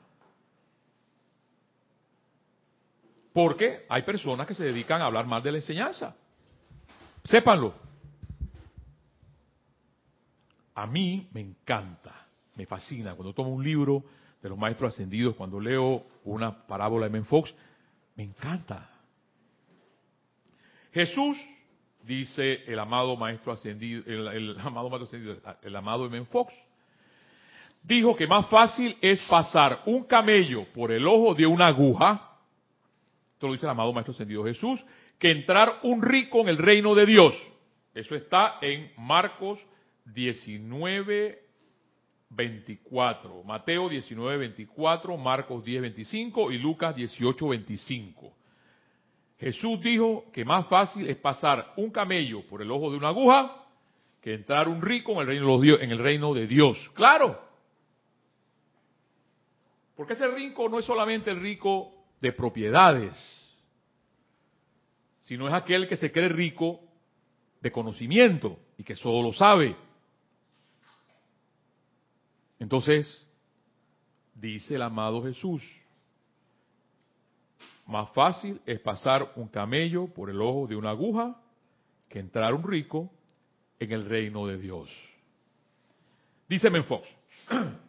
Porque 3.38 3.86
hay 3.88 4.02
personas 4.02 4.48
que 4.48 4.56
se 4.56 4.64
dedican 4.64 5.00
a 5.00 5.06
hablar 5.06 5.28
mal 5.28 5.44
de 5.44 5.52
la 5.52 5.60
enseñanza. 5.60 6.16
Sépanlo. 7.24 7.72
A 10.74 10.88
mí 10.88 11.28
me 11.34 11.42
encanta, 11.42 12.26
me 12.56 12.66
fascina 12.66 13.14
cuando 13.14 13.34
tomo 13.34 13.52
un 13.52 13.64
libro 13.64 14.04
de 14.42 14.50
los 14.50 14.58
maestros 14.58 14.92
ascendidos, 14.92 15.36
cuando 15.36 15.60
leo 15.60 16.04
una 16.24 16.66
parábola 16.66 17.06
de 17.06 17.12
Menfox, 17.12 17.54
me 18.16 18.24
encanta. 18.24 18.90
Jesús, 20.92 21.38
dice 22.02 22.64
el 22.66 22.80
amado 22.80 23.16
maestro 23.18 23.52
ascendido, 23.52 24.02
el, 24.08 24.58
amado 24.64 24.90
maestro 24.90 25.10
ascendido, 25.10 25.38
el 25.62 25.76
amado 25.76 26.10
Menfox, 26.10 26.52
dijo 27.84 28.16
que 28.16 28.26
más 28.26 28.48
fácil 28.48 28.98
es 29.00 29.22
pasar 29.30 29.84
un 29.86 30.06
camello 30.06 30.66
por 30.74 30.92
el 30.92 31.08
ojo 31.08 31.36
de 31.36 31.46
una 31.46 31.68
aguja, 31.68 32.27
esto 33.38 33.46
lo 33.46 33.54
dice 33.54 33.68
el 33.68 33.70
amado 33.70 33.94
maestro 33.94 34.14
ascendido 34.14 34.44
Jesús, 34.46 34.84
que 35.20 35.30
entrar 35.30 35.82
un 35.84 36.02
rico 36.02 36.42
en 36.42 36.48
el 36.48 36.58
reino 36.58 36.96
de 36.96 37.06
Dios. 37.06 37.36
Eso 37.94 38.16
está 38.16 38.58
en 38.62 38.92
Marcos 38.98 39.64
19, 40.06 41.40
24. 42.32 43.44
Mateo 43.44 43.90
19, 43.90 44.38
24, 44.38 45.18
Marcos 45.18 45.64
10, 45.64 45.84
25 45.84 46.52
y 46.52 46.58
Lucas 46.58 46.96
18, 46.96 47.48
25. 47.48 48.34
Jesús 49.38 49.82
dijo 49.82 50.26
que 50.34 50.44
más 50.44 50.66
fácil 50.66 51.08
es 51.08 51.18
pasar 51.18 51.74
un 51.78 51.92
camello 51.92 52.42
por 52.48 52.64
el 52.64 52.72
ojo 52.72 52.90
de 52.90 52.98
una 52.98 53.10
aguja 53.10 53.66
que 54.20 54.34
entrar 54.34 54.68
un 54.68 54.82
rico 54.82 55.12
en 55.12 55.20
el 55.20 55.28
reino 55.28 55.60
de, 55.60 55.64
Dios, 55.64 55.82
en 55.84 55.92
el 55.92 56.00
reino 56.00 56.34
de 56.34 56.48
Dios. 56.48 56.92
Claro. 56.96 57.40
Porque 59.96 60.14
ese 60.14 60.28
rico 60.28 60.68
no 60.70 60.80
es 60.80 60.86
solamente 60.86 61.30
el 61.30 61.40
rico 61.40 61.97
de 62.22 62.32
propiedades, 62.32 63.16
sino 65.22 65.48
es 65.48 65.54
aquel 65.54 65.88
que 65.88 65.98
se 65.98 66.12
cree 66.12 66.30
rico 66.30 66.80
de 67.62 67.72
conocimiento 67.72 68.58
y 68.78 68.84
que 68.84 68.96
solo 68.96 69.22
lo 69.22 69.34
sabe. 69.34 69.76
Entonces, 72.60 73.28
dice 74.34 74.76
el 74.76 74.82
amado 74.82 75.24
Jesús, 75.24 75.64
más 77.86 78.10
fácil 78.12 78.62
es 78.66 78.80
pasar 78.80 79.32
un 79.36 79.48
camello 79.48 80.08
por 80.08 80.30
el 80.30 80.42
ojo 80.42 80.68
de 80.68 80.76
una 80.76 80.90
aguja 80.90 81.40
que 82.10 82.20
entrar 82.20 82.54
un 82.54 82.64
rico 82.64 83.12
en 83.80 83.92
el 83.92 84.06
reino 84.06 84.48
de 84.48 84.58
Dios. 84.58 84.90
Dice 86.50 86.70
Menfox, 86.70 87.08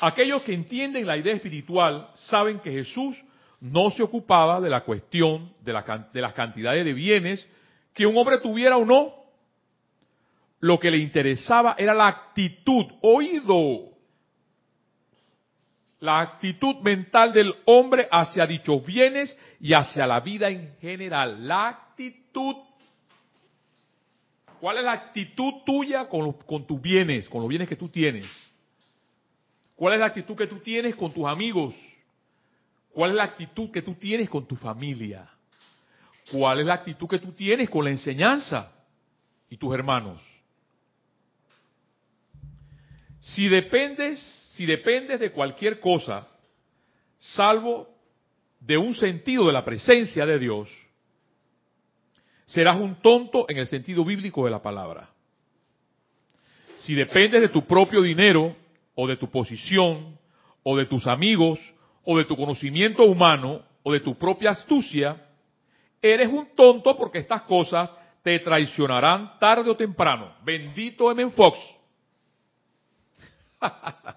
aquellos 0.00 0.42
que 0.42 0.54
entienden 0.54 1.06
la 1.06 1.16
idea 1.16 1.34
espiritual 1.34 2.10
saben 2.14 2.60
que 2.60 2.70
Jesús 2.70 3.16
no 3.60 3.90
se 3.90 4.02
ocupaba 4.02 4.60
de 4.60 4.70
la 4.70 4.82
cuestión 4.82 5.52
de, 5.62 5.72
la, 5.72 6.08
de 6.12 6.20
las 6.20 6.32
cantidades 6.34 6.84
de 6.84 6.92
bienes 6.92 7.48
que 7.94 8.06
un 8.06 8.16
hombre 8.16 8.38
tuviera 8.38 8.76
o 8.76 8.84
no, 8.84 9.14
lo 10.60 10.78
que 10.78 10.90
le 10.90 10.98
interesaba 10.98 11.74
era 11.78 11.94
la 11.94 12.08
actitud, 12.08 12.86
oído, 13.00 13.90
la 16.00 16.20
actitud 16.20 16.76
mental 16.76 17.32
del 17.32 17.54
hombre 17.64 18.06
hacia 18.10 18.46
dichos 18.46 18.84
bienes 18.84 19.36
y 19.60 19.72
hacia 19.72 20.06
la 20.06 20.20
vida 20.20 20.48
en 20.48 20.76
general. 20.80 21.46
La 21.46 21.68
actitud. 21.68 22.56
¿Cuál 24.60 24.78
es 24.78 24.84
la 24.84 24.92
actitud 24.92 25.52
tuya 25.64 26.08
con, 26.08 26.32
con 26.32 26.66
tus 26.66 26.80
bienes, 26.80 27.28
con 27.28 27.40
los 27.40 27.48
bienes 27.48 27.68
que 27.68 27.76
tú 27.76 27.88
tienes? 27.88 28.26
¿Cuál 29.76 29.94
es 29.94 30.00
la 30.00 30.06
actitud 30.06 30.34
que 30.34 30.46
tú 30.46 30.58
tienes 30.58 30.96
con 30.96 31.12
tus 31.12 31.26
amigos? 31.26 31.74
¿Cuál 32.90 33.10
es 33.10 33.16
la 33.16 33.24
actitud 33.24 33.70
que 33.70 33.82
tú 33.82 33.94
tienes 33.94 34.28
con 34.30 34.46
tu 34.46 34.56
familia? 34.56 35.28
¿Cuál 36.32 36.60
es 36.60 36.66
la 36.66 36.74
actitud 36.74 37.06
que 37.06 37.18
tú 37.18 37.32
tienes 37.32 37.68
con 37.68 37.84
la 37.84 37.90
enseñanza 37.90 38.72
y 39.50 39.58
tus 39.58 39.74
hermanos? 39.74 40.20
Si 43.20 43.48
dependes, 43.48 44.18
si 44.54 44.64
dependes 44.64 45.20
de 45.20 45.30
cualquier 45.30 45.78
cosa, 45.78 46.26
salvo 47.18 47.88
de 48.60 48.78
un 48.78 48.94
sentido 48.94 49.46
de 49.46 49.52
la 49.52 49.64
presencia 49.64 50.24
de 50.24 50.38
Dios, 50.38 50.70
serás 52.46 52.78
un 52.80 52.94
tonto 53.02 53.44
en 53.48 53.58
el 53.58 53.66
sentido 53.66 54.04
bíblico 54.04 54.46
de 54.46 54.52
la 54.52 54.62
palabra. 54.62 55.10
Si 56.76 56.94
dependes 56.94 57.42
de 57.42 57.48
tu 57.48 57.66
propio 57.66 58.00
dinero, 58.00 58.56
o 58.96 59.06
de 59.06 59.16
tu 59.16 59.30
posición, 59.30 60.18
o 60.64 60.76
de 60.76 60.86
tus 60.86 61.06
amigos, 61.06 61.60
o 62.04 62.18
de 62.18 62.24
tu 62.24 62.36
conocimiento 62.36 63.04
humano, 63.04 63.62
o 63.84 63.92
de 63.92 64.00
tu 64.00 64.18
propia 64.18 64.50
astucia, 64.50 65.24
eres 66.02 66.28
un 66.28 66.48
tonto 66.56 66.96
porque 66.96 67.18
estas 67.18 67.42
cosas 67.42 67.94
te 68.22 68.40
traicionarán 68.40 69.38
tarde 69.38 69.70
o 69.70 69.76
temprano. 69.76 70.34
Bendito 70.42 71.12
M. 71.12 71.30
Fox. 71.30 71.58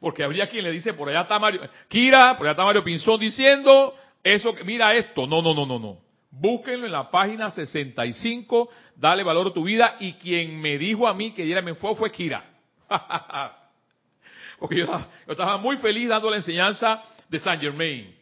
Porque 0.00 0.24
habría 0.24 0.48
quien 0.48 0.64
le 0.64 0.72
dice, 0.72 0.94
por 0.94 1.08
allá 1.08 1.20
está 1.20 1.38
Mario, 1.38 1.60
Kira, 1.86 2.36
por 2.36 2.44
allá 2.44 2.52
está 2.52 2.64
Mario 2.64 2.82
Pinzón 2.82 3.20
diciendo, 3.20 3.94
eso, 4.24 4.52
mira 4.64 4.94
esto. 4.94 5.28
No, 5.28 5.40
no, 5.40 5.54
no, 5.54 5.64
no, 5.64 5.78
no. 5.78 5.98
Búsquenlo 6.28 6.86
en 6.86 6.92
la 6.92 7.08
página 7.08 7.50
65, 7.50 8.68
dale 8.96 9.22
valor 9.22 9.48
a 9.48 9.52
tu 9.52 9.62
vida. 9.62 9.96
Y 10.00 10.14
quien 10.14 10.60
me 10.60 10.76
dijo 10.76 11.06
a 11.06 11.14
mí 11.14 11.32
que 11.32 11.44
diera 11.44 11.62
me 11.62 11.74
fue, 11.76 11.94
fue 11.94 12.10
Kira. 12.10 12.51
Porque 14.58 14.76
yo 14.76 14.86
estaba, 15.26 15.58
muy 15.58 15.76
feliz 15.78 16.08
dando 16.08 16.30
la 16.30 16.36
enseñanza 16.36 17.02
de 17.28 17.38
Saint 17.40 17.60
Germain. 17.60 18.14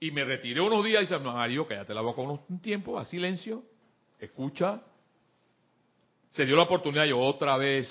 Y 0.00 0.10
me 0.10 0.24
retiré 0.24 0.60
unos 0.60 0.84
días 0.84 1.02
y 1.02 1.06
dije, 1.06 1.20
no, 1.20 1.32
Mario, 1.34 1.66
cállate 1.66 1.94
la 1.94 2.00
boca 2.00 2.22
un 2.22 2.60
tiempo, 2.60 2.98
a 2.98 3.04
silencio, 3.04 3.62
escucha. 4.18 4.80
Se 6.30 6.46
dio 6.46 6.56
la 6.56 6.62
oportunidad 6.62 7.04
yo 7.04 7.18
otra 7.18 7.56
vez 7.56 7.88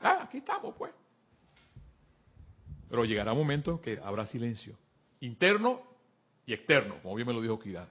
Ah, 0.00 0.20
aquí 0.22 0.38
estamos, 0.38 0.74
pues. 0.76 0.92
Pero 2.88 3.04
llegará 3.04 3.32
un 3.32 3.38
momento 3.38 3.80
que 3.80 3.98
habrá 4.02 4.26
silencio. 4.26 4.76
Interno 5.20 5.82
y 6.46 6.54
externo, 6.54 6.96
como 7.02 7.14
bien 7.16 7.26
me 7.26 7.34
lo 7.34 7.40
dijo 7.40 7.58
Kira. 7.58 7.88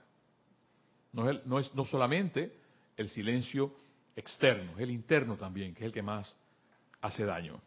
No 1.14 1.30
es, 1.30 1.46
no 1.46 1.60
es 1.60 1.74
no 1.76 1.86
solamente 1.86 2.54
el 2.96 3.10
silencio 3.10 3.74
externo, 4.16 4.72
es 4.74 4.80
el 4.80 4.92
interno 4.92 5.36
también, 5.36 5.74
que 5.74 5.82
es 5.82 5.88
el 5.88 5.92
que 5.92 6.02
más 6.02 6.34
hace 7.02 7.26
daño. 7.26 7.62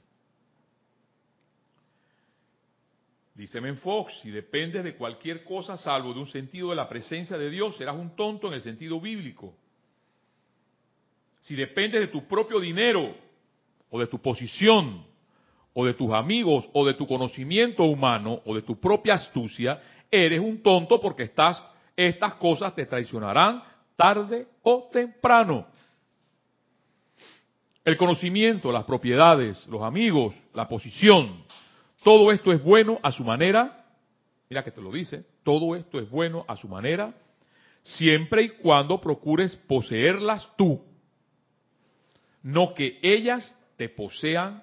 Dice 3.34 3.60
Menfox, 3.60 4.20
si 4.20 4.30
dependes 4.30 4.84
de 4.84 4.96
cualquier 4.96 5.44
cosa 5.44 5.78
salvo 5.78 6.12
de 6.12 6.20
un 6.20 6.26
sentido 6.26 6.70
de 6.70 6.76
la 6.76 6.88
presencia 6.88 7.38
de 7.38 7.48
Dios, 7.48 7.76
serás 7.76 7.96
un 7.96 8.14
tonto 8.14 8.48
en 8.48 8.54
el 8.54 8.62
sentido 8.62 9.00
bíblico. 9.00 9.54
Si 11.40 11.56
dependes 11.56 12.00
de 12.02 12.08
tu 12.08 12.26
propio 12.26 12.60
dinero, 12.60 13.14
o 13.88 13.98
de 13.98 14.06
tu 14.08 14.18
posición, 14.20 15.06
o 15.72 15.86
de 15.86 15.94
tus 15.94 16.12
amigos, 16.12 16.68
o 16.74 16.84
de 16.84 16.94
tu 16.94 17.06
conocimiento 17.06 17.84
humano, 17.84 18.42
o 18.44 18.54
de 18.54 18.62
tu 18.62 18.78
propia 18.78 19.14
astucia, 19.14 19.80
eres 20.10 20.40
un 20.40 20.62
tonto 20.62 21.00
porque 21.00 21.22
estás, 21.22 21.64
estas 21.96 22.34
cosas 22.34 22.74
te 22.74 22.84
traicionarán 22.84 23.62
tarde 23.96 24.48
o 24.62 24.90
temprano. 24.92 25.66
El 27.90 27.96
conocimiento, 27.96 28.70
las 28.70 28.84
propiedades, 28.84 29.66
los 29.66 29.82
amigos, 29.82 30.32
la 30.54 30.68
posición, 30.68 31.42
todo 32.04 32.30
esto 32.30 32.52
es 32.52 32.62
bueno 32.62 33.00
a 33.02 33.10
su 33.10 33.24
manera. 33.24 33.84
Mira 34.48 34.62
que 34.62 34.70
te 34.70 34.80
lo 34.80 34.92
dice, 34.92 35.24
todo 35.42 35.74
esto 35.74 35.98
es 35.98 36.08
bueno 36.08 36.44
a 36.46 36.56
su 36.56 36.68
manera, 36.68 37.12
siempre 37.82 38.42
y 38.42 38.48
cuando 38.50 39.00
procures 39.00 39.56
poseerlas 39.66 40.48
tú, 40.56 40.84
no 42.44 42.74
que 42.74 43.00
ellas 43.02 43.52
te 43.76 43.88
posean 43.88 44.62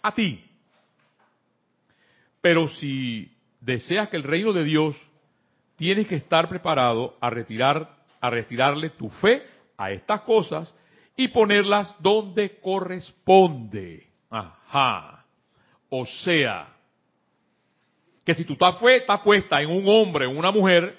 a 0.00 0.14
ti. 0.14 0.44
Pero 2.40 2.68
si 2.68 3.36
deseas 3.60 4.08
que 4.08 4.18
el 4.18 4.22
reino 4.22 4.52
de 4.52 4.62
Dios, 4.62 4.94
tienes 5.74 6.06
que 6.06 6.14
estar 6.14 6.48
preparado 6.48 7.16
a 7.20 7.28
retirar, 7.28 7.96
a 8.20 8.30
retirarle 8.30 8.90
tu 8.90 9.10
fe 9.10 9.42
a 9.76 9.90
estas 9.90 10.20
cosas 10.20 10.72
y 11.18 11.26
ponerlas 11.28 11.92
donde 11.98 12.60
corresponde. 12.60 14.06
Ajá. 14.30 15.24
O 15.90 16.06
sea, 16.06 16.68
que 18.24 18.34
si 18.34 18.44
tu 18.44 18.54
fe 18.54 18.96
está 18.98 19.20
puesta 19.22 19.60
en 19.60 19.68
un 19.68 19.82
hombre 19.88 20.26
o 20.26 20.30
una 20.30 20.52
mujer, 20.52 20.96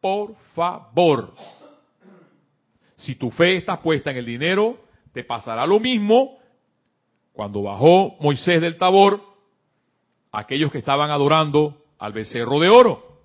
por 0.00 0.34
favor, 0.54 1.34
si 2.96 3.16
tu 3.16 3.30
fe 3.30 3.58
está 3.58 3.82
puesta 3.82 4.10
en 4.12 4.16
el 4.16 4.24
dinero, 4.24 4.78
te 5.12 5.24
pasará 5.24 5.66
lo 5.66 5.78
mismo 5.78 6.38
cuando 7.34 7.64
bajó 7.64 8.16
Moisés 8.18 8.62
del 8.62 8.78
Tabor, 8.78 9.20
aquellos 10.32 10.72
que 10.72 10.78
estaban 10.78 11.10
adorando 11.10 11.84
al 11.98 12.14
becerro 12.14 12.60
de 12.60 12.70
oro. 12.70 13.15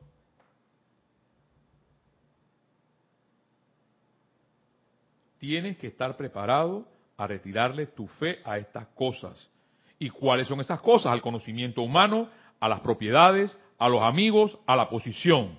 Tienes 5.42 5.76
que 5.80 5.88
estar 5.88 6.16
preparado 6.18 6.88
a 7.18 7.26
retirarle 7.26 7.88
tu 7.88 8.06
fe 8.06 8.42
a 8.46 8.60
estas 8.60 8.86
cosas. 8.90 9.50
¿Y 9.98 10.12
cuáles 10.12 10.48
son 10.48 10.62
esas 10.62 10.80
cosas? 10.82 11.12
Al 11.12 11.24
conocimiento 11.24 11.82
humano, 11.82 12.30
a 12.60 12.70
las 12.70 12.82
propiedades, 12.82 13.58
a 13.80 13.90
los 13.90 14.04
amigos, 14.04 14.56
a 14.68 14.76
la 14.76 14.88
posición. 14.88 15.58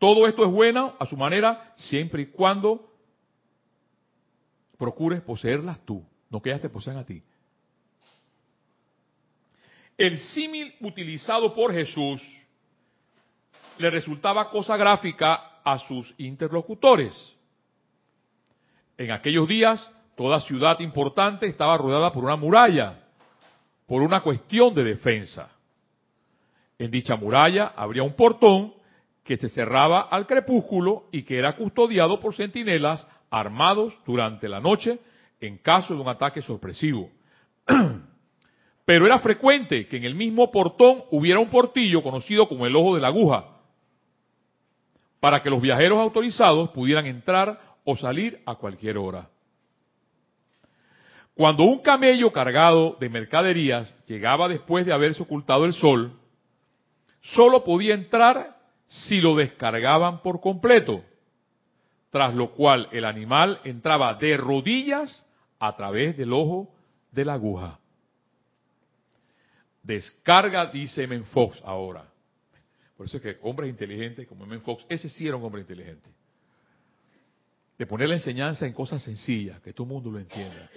Todo 0.00 0.26
esto 0.26 0.44
es 0.44 0.50
bueno 0.50 0.96
a 0.98 1.06
su 1.06 1.16
manera 1.16 1.74
siempre 1.76 2.22
y 2.22 2.26
cuando 2.26 2.92
procures 4.76 5.20
poseerlas 5.20 5.78
tú, 5.86 6.04
no 6.28 6.42
que 6.42 6.50
ellas 6.50 6.62
te 6.62 6.68
posean 6.68 6.96
a 6.96 7.06
ti. 7.06 7.22
El 9.96 10.18
símil 10.18 10.74
utilizado 10.80 11.54
por 11.54 11.72
Jesús 11.72 12.20
le 13.78 13.90
resultaba 13.90 14.50
cosa 14.50 14.76
gráfica 14.76 15.60
a 15.62 15.78
sus 15.78 16.12
interlocutores. 16.18 17.36
En 19.00 19.10
aquellos 19.12 19.48
días, 19.48 19.90
toda 20.14 20.40
ciudad 20.40 20.78
importante 20.80 21.46
estaba 21.46 21.78
rodeada 21.78 22.12
por 22.12 22.22
una 22.22 22.36
muralla, 22.36 23.00
por 23.86 24.02
una 24.02 24.20
cuestión 24.20 24.74
de 24.74 24.84
defensa. 24.84 25.50
En 26.78 26.90
dicha 26.90 27.16
muralla 27.16 27.72
habría 27.74 28.02
un 28.02 28.12
portón 28.12 28.74
que 29.24 29.38
se 29.38 29.48
cerraba 29.48 30.02
al 30.02 30.26
crepúsculo 30.26 31.04
y 31.12 31.22
que 31.22 31.38
era 31.38 31.56
custodiado 31.56 32.20
por 32.20 32.34
centinelas 32.34 33.08
armados 33.30 33.94
durante 34.04 34.50
la 34.50 34.60
noche 34.60 34.98
en 35.40 35.56
caso 35.56 35.94
de 35.94 36.00
un 36.02 36.08
ataque 36.08 36.42
sorpresivo. 36.42 37.08
Pero 38.84 39.06
era 39.06 39.18
frecuente 39.20 39.88
que 39.88 39.96
en 39.96 40.04
el 40.04 40.14
mismo 40.14 40.50
portón 40.50 41.04
hubiera 41.10 41.40
un 41.40 41.48
portillo 41.48 42.02
conocido 42.02 42.46
como 42.46 42.66
el 42.66 42.76
ojo 42.76 42.96
de 42.96 43.00
la 43.00 43.08
aguja, 43.08 43.46
para 45.20 45.42
que 45.42 45.48
los 45.48 45.62
viajeros 45.62 45.98
autorizados 46.00 46.68
pudieran 46.72 47.06
entrar 47.06 47.69
o 47.90 47.96
salir 47.96 48.40
a 48.46 48.54
cualquier 48.54 48.96
hora. 48.98 49.28
Cuando 51.34 51.64
un 51.64 51.80
camello 51.80 52.32
cargado 52.32 52.96
de 53.00 53.08
mercaderías 53.08 53.92
llegaba 54.06 54.48
después 54.48 54.86
de 54.86 54.92
haberse 54.92 55.22
ocultado 55.22 55.64
el 55.64 55.72
sol, 55.72 56.18
solo 57.20 57.64
podía 57.64 57.94
entrar 57.94 58.58
si 58.86 59.20
lo 59.20 59.34
descargaban 59.34 60.22
por 60.22 60.40
completo, 60.40 61.04
tras 62.10 62.34
lo 62.34 62.52
cual 62.52 62.88
el 62.92 63.04
animal 63.04 63.60
entraba 63.64 64.14
de 64.14 64.36
rodillas 64.36 65.26
a 65.58 65.76
través 65.76 66.16
del 66.16 66.32
ojo 66.32 66.72
de 67.10 67.24
la 67.24 67.34
aguja. 67.34 67.80
Descarga, 69.82 70.66
dice 70.66 71.06
Men 71.06 71.24
Fox 71.24 71.60
ahora. 71.64 72.04
Por 72.96 73.06
eso 73.06 73.16
es 73.16 73.22
que 73.22 73.38
hombres 73.42 73.70
inteligentes 73.70 74.28
como 74.28 74.46
Men 74.46 74.60
Fox, 74.60 74.84
ese 74.88 75.08
sí 75.08 75.26
era 75.26 75.36
un 75.36 75.44
hombre 75.44 75.62
inteligente. 75.62 76.10
De 77.80 77.86
poner 77.86 78.10
la 78.10 78.16
enseñanza 78.16 78.66
en 78.66 78.74
cosas 78.74 79.02
sencillas, 79.02 79.58
que 79.62 79.72
todo 79.72 79.86
el 79.86 79.94
mundo 79.94 80.10
lo 80.10 80.18
entienda. 80.18 80.68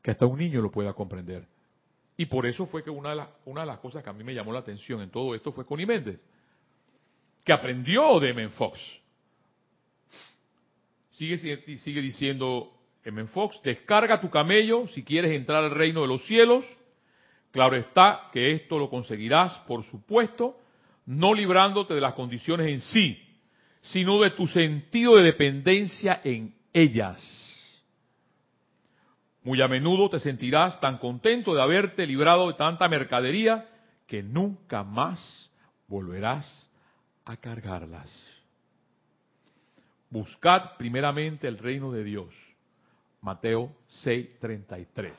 Que 0.00 0.10
hasta 0.10 0.24
un 0.24 0.38
niño 0.38 0.62
lo 0.62 0.70
pueda 0.70 0.94
comprender. 0.94 1.46
Y 2.16 2.24
por 2.24 2.46
eso 2.46 2.64
fue 2.64 2.82
que 2.82 2.88
una 2.88 3.10
de, 3.10 3.16
las, 3.16 3.28
una 3.44 3.60
de 3.60 3.66
las 3.66 3.80
cosas 3.80 4.02
que 4.02 4.08
a 4.08 4.14
mí 4.14 4.24
me 4.24 4.32
llamó 4.32 4.50
la 4.50 4.60
atención 4.60 5.02
en 5.02 5.10
todo 5.10 5.34
esto 5.34 5.52
fue 5.52 5.66
Connie 5.66 5.84
Méndez, 5.84 6.18
que 7.44 7.52
aprendió 7.52 8.18
de 8.18 8.30
M. 8.30 8.48
Fox. 8.48 8.80
Sigue, 11.10 11.36
sigue 11.36 12.00
diciendo 12.00 12.72
M. 13.04 13.26
Fox, 13.26 13.60
descarga 13.62 14.22
tu 14.22 14.30
camello 14.30 14.88
si 14.94 15.04
quieres 15.04 15.32
entrar 15.32 15.64
al 15.64 15.72
reino 15.72 16.00
de 16.00 16.08
los 16.08 16.24
cielos. 16.24 16.64
Claro 17.50 17.76
está 17.76 18.30
que 18.32 18.52
esto 18.52 18.78
lo 18.78 18.88
conseguirás, 18.88 19.58
por 19.68 19.84
supuesto, 19.84 20.58
no 21.04 21.34
librándote 21.34 21.92
de 21.92 22.00
las 22.00 22.14
condiciones 22.14 22.68
en 22.68 22.80
sí, 22.80 23.29
sino 23.82 24.20
de 24.20 24.30
tu 24.30 24.46
sentido 24.46 25.16
de 25.16 25.24
dependencia 25.24 26.20
en 26.24 26.54
ellas. 26.72 27.20
Muy 29.42 29.62
a 29.62 29.68
menudo 29.68 30.10
te 30.10 30.20
sentirás 30.20 30.78
tan 30.80 30.98
contento 30.98 31.54
de 31.54 31.62
haberte 31.62 32.06
librado 32.06 32.48
de 32.48 32.54
tanta 32.54 32.88
mercadería 32.88 33.68
que 34.06 34.22
nunca 34.22 34.84
más 34.84 35.50
volverás 35.88 36.68
a 37.24 37.36
cargarlas. 37.36 38.10
Buscad 40.10 40.76
primeramente 40.76 41.48
el 41.48 41.56
reino 41.56 41.90
de 41.92 42.04
Dios. 42.04 42.34
Mateo 43.22 43.72
6:33. 43.88 45.12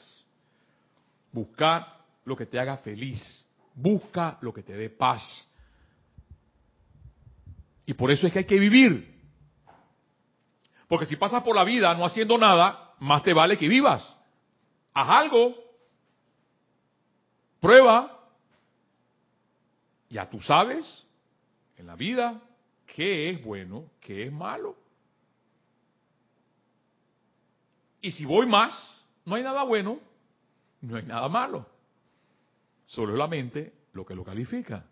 Buscad 1.32 1.84
lo 2.26 2.36
que 2.36 2.46
te 2.46 2.60
haga 2.60 2.78
feliz. 2.78 3.46
Busca 3.74 4.38
lo 4.42 4.54
que 4.54 4.64
te 4.64 4.74
dé 4.74 4.90
paz. 4.90 5.48
Y 7.92 7.94
por 7.94 8.10
eso 8.10 8.26
es 8.26 8.32
que 8.32 8.40
hay 8.40 8.46
que 8.46 8.58
vivir. 8.58 9.06
Porque 10.88 11.06
si 11.08 11.18
pasas 11.18 11.44
por 11.44 11.54
la 11.54 11.66
vida 11.66 11.94
no 11.94 12.06
haciendo 12.06 12.38
nada, 12.38 12.94
más 13.00 13.22
te 13.22 13.34
vale 13.34 13.58
que 13.58 13.68
vivas. 13.68 14.02
Haz 14.94 15.10
algo. 15.10 15.54
Prueba. 17.60 18.18
Ya 20.10 20.30
tú 20.30 20.42
sabes 20.42 21.06
en 21.76 21.86
la 21.86 21.98
vida 21.98 22.42
qué 22.96 23.30
es 23.30 23.44
bueno, 23.44 23.92
qué 24.00 24.28
es 24.28 24.32
malo. 24.32 24.78
Y 28.00 28.12
si 28.12 28.24
voy 28.24 28.46
más, 28.46 28.72
no 29.26 29.36
hay 29.36 29.44
nada 29.44 29.64
bueno, 29.64 30.00
no 30.80 30.96
hay 30.96 31.04
nada 31.04 31.28
malo. 31.28 31.68
Solo 32.86 33.18
la 33.18 33.28
mente 33.28 33.74
lo 33.92 34.06
que 34.06 34.16
lo 34.16 34.24
califica. 34.24 34.86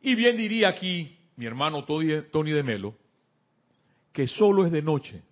Y 0.00 0.14
bien 0.14 0.38
diría 0.38 0.70
aquí 0.70 1.18
mi 1.36 1.46
hermano 1.46 1.84
Tony 1.84 2.50
de 2.52 2.62
Melo, 2.62 2.94
que 4.12 4.26
solo 4.26 4.64
es 4.64 4.72
de 4.72 4.82
noche 4.82 5.22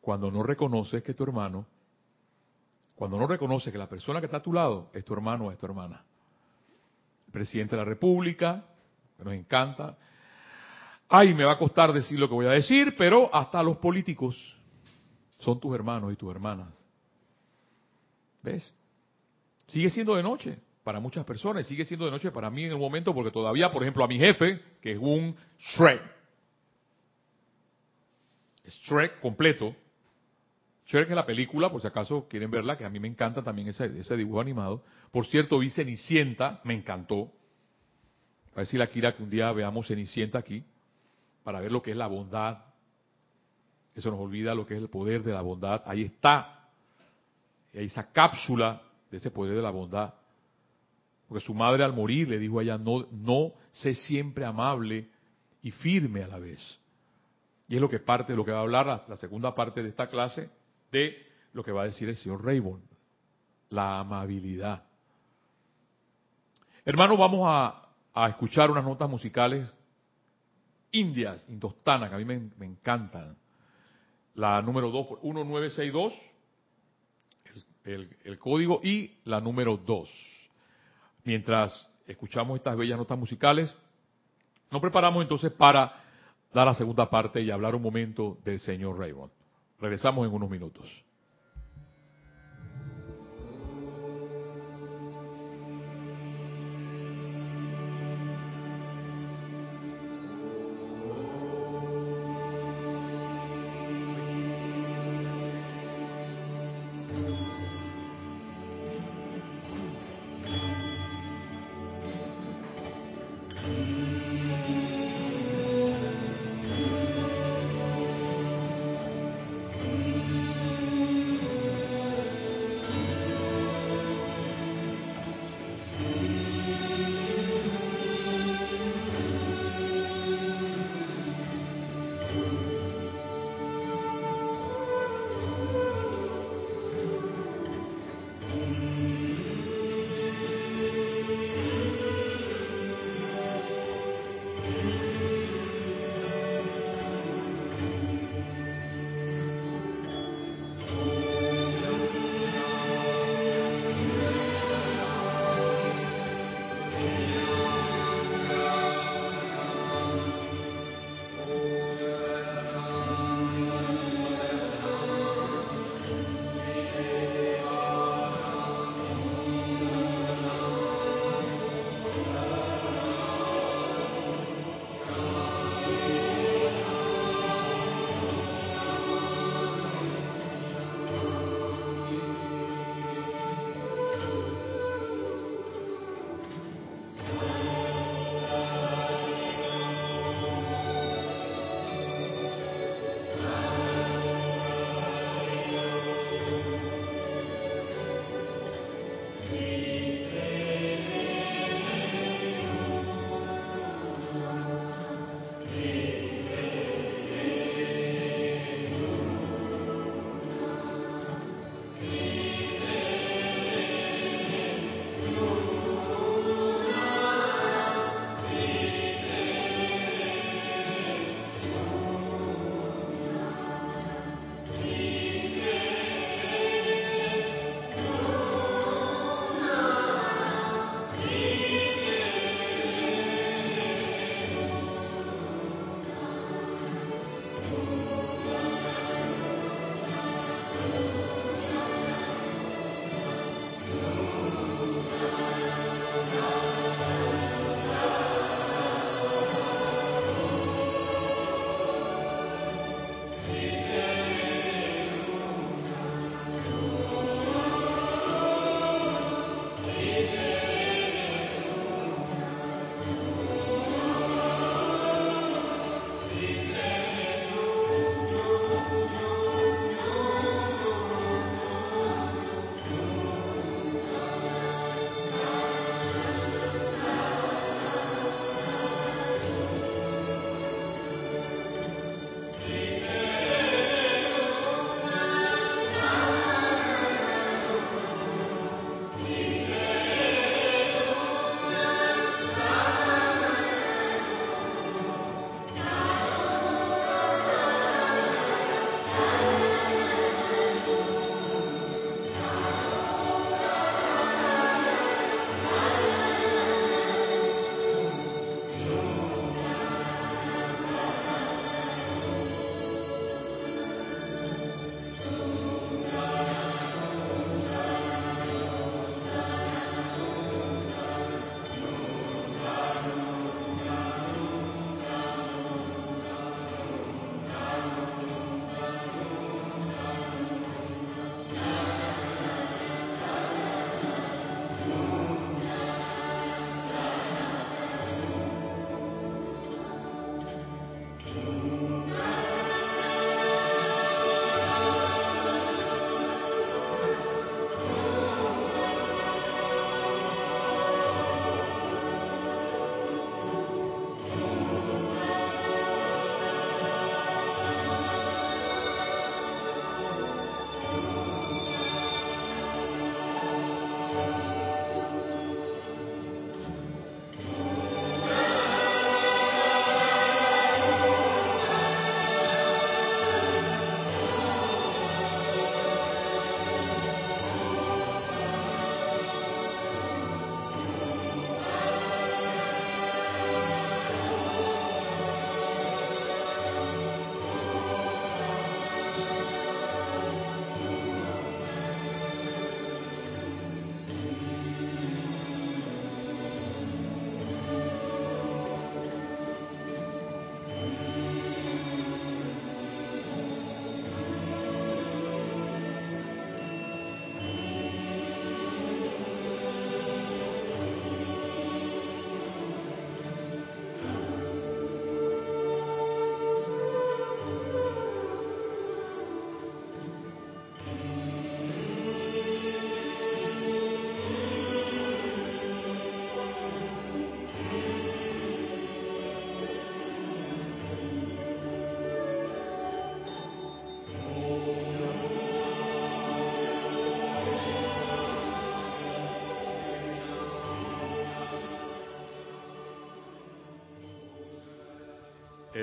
cuando 0.00 0.30
no 0.30 0.42
reconoces 0.42 1.02
que 1.02 1.14
tu 1.14 1.24
hermano, 1.24 1.66
cuando 2.94 3.18
no 3.18 3.26
reconoces 3.26 3.72
que 3.72 3.78
la 3.78 3.88
persona 3.88 4.20
que 4.20 4.26
está 4.26 4.38
a 4.38 4.42
tu 4.42 4.52
lado 4.52 4.90
es 4.92 5.04
tu 5.04 5.14
hermano 5.14 5.46
o 5.46 5.52
es 5.52 5.58
tu 5.58 5.66
hermana. 5.66 6.04
El 7.26 7.32
presidente 7.32 7.76
de 7.76 7.82
la 7.82 7.88
República, 7.88 8.64
nos 9.18 9.34
encanta. 9.34 9.96
Ay, 11.08 11.34
me 11.34 11.44
va 11.44 11.52
a 11.52 11.58
costar 11.58 11.92
decir 11.92 12.18
lo 12.18 12.28
que 12.28 12.34
voy 12.34 12.46
a 12.46 12.50
decir, 12.50 12.96
pero 12.96 13.34
hasta 13.34 13.62
los 13.62 13.76
políticos 13.78 14.36
son 15.38 15.60
tus 15.60 15.74
hermanos 15.74 16.12
y 16.12 16.16
tus 16.16 16.30
hermanas. 16.30 16.68
¿Ves? 18.42 18.74
Sigue 19.68 19.90
siendo 19.90 20.14
de 20.14 20.22
noche 20.22 20.58
para 20.84 21.00
muchas 21.00 21.24
personas, 21.24 21.66
sigue 21.66 21.84
siendo 21.84 22.06
de 22.06 22.10
noche 22.10 22.30
para 22.30 22.50
mí 22.50 22.64
en 22.64 22.72
el 22.72 22.78
momento, 22.78 23.14
porque 23.14 23.30
todavía, 23.30 23.70
por 23.70 23.82
ejemplo, 23.82 24.04
a 24.04 24.08
mi 24.08 24.18
jefe, 24.18 24.60
que 24.80 24.92
es 24.92 24.98
un 24.98 25.36
Shrek, 25.58 26.02
Shrek 28.64 29.20
completo, 29.20 29.74
Shrek 30.86 31.08
es 31.08 31.16
la 31.16 31.26
película, 31.26 31.70
por 31.70 31.80
si 31.80 31.86
acaso 31.86 32.26
quieren 32.28 32.50
verla, 32.50 32.76
que 32.76 32.84
a 32.84 32.90
mí 32.90 32.98
me 32.98 33.08
encanta 33.08 33.42
también 33.42 33.68
ese, 33.68 34.16
dibujo 34.16 34.40
animado. 34.40 34.82
Por 35.10 35.26
cierto, 35.26 35.58
vi 35.58 35.70
Cenicienta, 35.70 36.60
me 36.64 36.74
encantó. 36.74 37.32
Va 38.48 38.56
a 38.56 38.60
decir 38.60 38.82
a 38.82 38.90
Kira 38.90 39.16
que 39.16 39.22
un 39.22 39.30
día 39.30 39.52
veamos 39.52 39.86
Cenicienta 39.86 40.38
aquí, 40.38 40.64
para 41.44 41.60
ver 41.60 41.72
lo 41.72 41.82
que 41.82 41.92
es 41.92 41.96
la 41.96 42.08
bondad. 42.08 42.58
Eso 43.94 44.10
nos 44.10 44.20
olvida 44.20 44.54
lo 44.54 44.66
que 44.66 44.74
es 44.74 44.80
el 44.80 44.88
poder 44.88 45.22
de 45.22 45.32
la 45.32 45.42
bondad. 45.42 45.82
Ahí 45.86 46.02
está. 46.02 46.68
Esa 47.72 48.12
cápsula 48.12 48.82
de 49.10 49.16
ese 49.18 49.30
poder 49.30 49.56
de 49.56 49.62
la 49.62 49.70
bondad. 49.70 50.14
Porque 51.32 51.46
su 51.46 51.54
madre 51.54 51.82
al 51.82 51.94
morir 51.94 52.28
le 52.28 52.38
dijo 52.38 52.58
a 52.58 52.62
ella, 52.62 52.76
no, 52.76 53.06
no 53.10 53.54
sé 53.70 53.94
siempre 53.94 54.44
amable 54.44 55.08
y 55.62 55.70
firme 55.70 56.22
a 56.22 56.26
la 56.26 56.38
vez. 56.38 56.60
Y 57.68 57.76
es 57.76 57.80
lo 57.80 57.88
que 57.88 58.00
parte 58.00 58.34
de 58.34 58.36
lo 58.36 58.44
que 58.44 58.50
va 58.50 58.58
a 58.58 58.60
hablar 58.60 59.02
la, 59.08 59.16
segunda 59.16 59.54
parte 59.54 59.82
de 59.82 59.88
esta 59.88 60.10
clase, 60.10 60.50
de 60.90 61.16
lo 61.54 61.64
que 61.64 61.72
va 61.72 61.80
a 61.80 61.86
decir 61.86 62.06
el 62.06 62.16
señor 62.16 62.44
Raymond, 62.44 62.82
la 63.70 64.00
amabilidad. 64.00 64.84
Hermanos, 66.84 67.16
vamos 67.16 67.46
a, 67.46 67.88
a 68.12 68.28
escuchar 68.28 68.70
unas 68.70 68.84
notas 68.84 69.08
musicales 69.08 69.66
indias, 70.90 71.42
indostanas, 71.48 72.10
que 72.10 72.16
a 72.16 72.18
mí 72.18 72.26
me, 72.26 72.50
me 72.58 72.66
encantan. 72.66 73.38
La 74.34 74.60
número 74.60 74.90
2, 74.90 75.22
1962, 75.22 76.12
el, 77.84 77.94
el, 77.94 78.16
el 78.22 78.38
código, 78.38 78.82
y 78.84 79.16
la 79.24 79.40
número 79.40 79.78
2. 79.78 80.31
Mientras 81.24 81.88
escuchamos 82.06 82.56
estas 82.56 82.76
bellas 82.76 82.98
notas 82.98 83.18
musicales, 83.18 83.74
nos 84.70 84.80
preparamos 84.80 85.22
entonces 85.22 85.52
para 85.52 86.02
dar 86.52 86.66
la 86.66 86.74
segunda 86.74 87.08
parte 87.08 87.40
y 87.40 87.50
hablar 87.50 87.74
un 87.74 87.82
momento 87.82 88.38
del 88.44 88.58
señor 88.60 88.98
Raymond. 88.98 89.32
Regresamos 89.80 90.26
en 90.26 90.34
unos 90.34 90.50
minutos. 90.50 90.86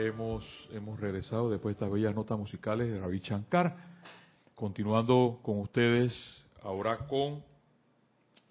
Hemos, 0.10 1.00
regresado 1.00 1.50
después 1.50 1.76
de 1.76 1.78
estas 1.78 1.92
bellas 1.92 2.16
notas 2.16 2.38
musicales 2.38 2.92
de 2.92 3.00
Ravi 3.00 3.20
Shankar, 3.20 3.76
continuando 4.56 5.40
con 5.42 5.60
ustedes 5.60 6.14
ahora 6.62 6.98
con 7.08 7.44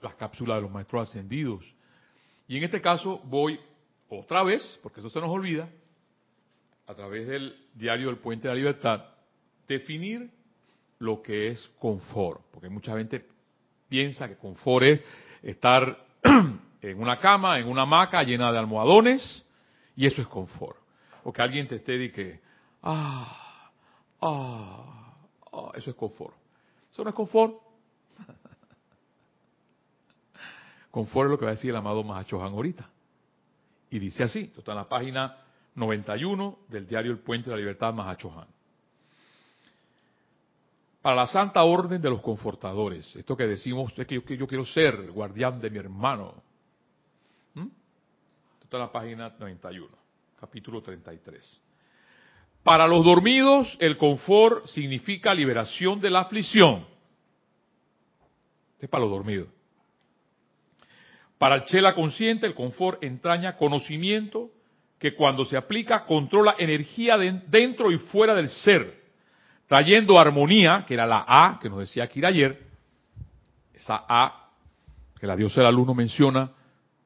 las 0.00 0.14
cápsulas 0.14 0.59
de 0.59 0.62
los 0.62 0.70
maestros 0.70 1.09
ascendidos. 1.09 1.64
Y 2.46 2.56
en 2.56 2.64
este 2.64 2.80
caso 2.80 3.20
voy 3.24 3.61
otra 4.09 4.42
vez, 4.42 4.78
porque 4.82 5.00
eso 5.00 5.11
se 5.11 5.20
nos 5.20 5.30
olvida, 5.30 5.68
a 6.86 6.94
través 6.94 7.28
del 7.28 7.54
diario 7.74 8.06
del 8.06 8.18
Puente 8.18 8.48
de 8.48 8.54
la 8.54 8.59
Libertad, 8.59 9.04
definir 9.66 10.30
lo 10.98 11.20
que 11.20 11.48
es 11.48 11.70
confort, 11.78 12.40
porque 12.50 12.70
mucha 12.70 12.96
gente 12.96 13.26
piensa 13.88 14.26
que 14.28 14.36
confort 14.36 14.84
es 14.84 15.02
estar 15.42 16.06
en 16.82 17.00
una 17.00 17.18
cama, 17.18 17.59
en 17.59 17.68
una 17.68 17.82
hamaca 17.82 18.22
llena 18.22 18.50
de 18.50 18.59
almohadones, 18.59 19.44
y 19.94 20.06
eso 20.06 20.22
es 20.22 20.28
confort. 20.28 20.77
O 21.28 21.32
que 21.32 21.42
alguien 21.42 21.68
te 21.68 21.76
esté 21.76 22.02
y 22.02 22.10
que, 22.10 22.40
ah, 22.84 23.70
ah, 24.22 25.14
ah, 25.52 25.72
eso 25.74 25.90
es 25.90 25.94
confort. 25.94 26.34
Eso 26.90 27.04
no 27.04 27.10
es 27.10 27.14
confort. 27.14 27.54
confort 30.90 31.26
es 31.26 31.30
lo 31.32 31.38
que 31.38 31.44
va 31.44 31.50
a 31.50 31.54
decir 31.54 31.68
el 31.68 31.76
amado 31.76 32.02
Mahachohan 32.02 32.54
ahorita. 32.54 32.88
Y 33.90 33.98
dice 33.98 34.22
así, 34.22 34.44
esto 34.44 34.60
está 34.60 34.72
en 34.72 34.78
la 34.78 34.88
página 34.88 35.36
91 35.74 36.60
del 36.66 36.86
diario 36.86 37.12
El 37.12 37.18
Puente 37.18 37.50
de 37.50 37.56
la 37.56 37.60
Libertad 37.60 37.92
Mahachohan. 37.92 38.48
Para 41.02 41.14
la 41.14 41.26
santa 41.26 41.62
orden 41.62 42.00
de 42.00 42.08
los 42.08 42.22
confortadores, 42.22 43.14
esto 43.14 43.36
que 43.36 43.46
decimos 43.46 43.92
es 43.98 44.06
que 44.06 44.14
yo, 44.14 44.46
quiero 44.46 44.64
ser 44.64 45.10
guardián 45.10 45.60
de 45.60 45.68
mi 45.68 45.76
hermano. 45.76 46.42
¿Mm? 47.52 47.66
Esto 47.66 48.64
está 48.64 48.76
en 48.78 48.82
la 48.82 48.92
página 48.92 49.28
91 49.38 50.07
capítulo 50.41 50.82
33. 50.82 51.61
Para 52.62 52.86
los 52.86 53.05
dormidos, 53.05 53.76
el 53.80 53.97
confort 53.97 54.66
significa 54.66 55.34
liberación 55.34 56.01
de 56.01 56.11
la 56.11 56.20
aflicción. 56.20 56.86
Es 58.78 58.89
para 58.89 59.03
los 59.03 59.11
dormidos. 59.11 59.49
Para 61.39 61.57
el 61.57 61.64
chela 61.64 61.95
consciente, 61.95 62.47
el 62.47 62.55
confort 62.55 63.03
entraña 63.03 63.57
conocimiento 63.57 64.51
que 64.99 65.14
cuando 65.14 65.45
se 65.45 65.57
aplica 65.57 66.05
controla 66.05 66.57
energía 66.59 67.16
dentro 67.16 67.93
y 67.93 67.99
fuera 67.99 68.34
del 68.34 68.49
ser, 68.49 69.03
trayendo 69.68 70.18
armonía, 70.18 70.84
que 70.86 70.95
era 70.95 71.07
la 71.07 71.24
A 71.26 71.59
que 71.61 71.68
nos 71.68 71.78
decía 71.78 72.05
aquí 72.05 72.24
ayer, 72.24 72.66
esa 73.74 74.05
A 74.09 74.51
que 75.20 75.26
la 75.26 75.36
diosa 75.36 75.61
del 75.61 75.68
alumno 75.68 75.95
menciona, 75.95 76.53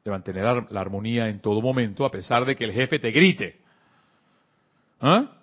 de 0.05 0.11
mantener 0.11 0.71
la 0.71 0.81
armonía 0.81 1.29
en 1.29 1.41
todo 1.41 1.61
momento, 1.61 2.05
a 2.05 2.11
pesar 2.11 2.45
de 2.45 2.57
que 2.57 2.65
el 2.65 2.73
jefe 2.73 2.99
te 2.99 3.11
grite. 3.11 3.61
¿Ah? 5.01 5.37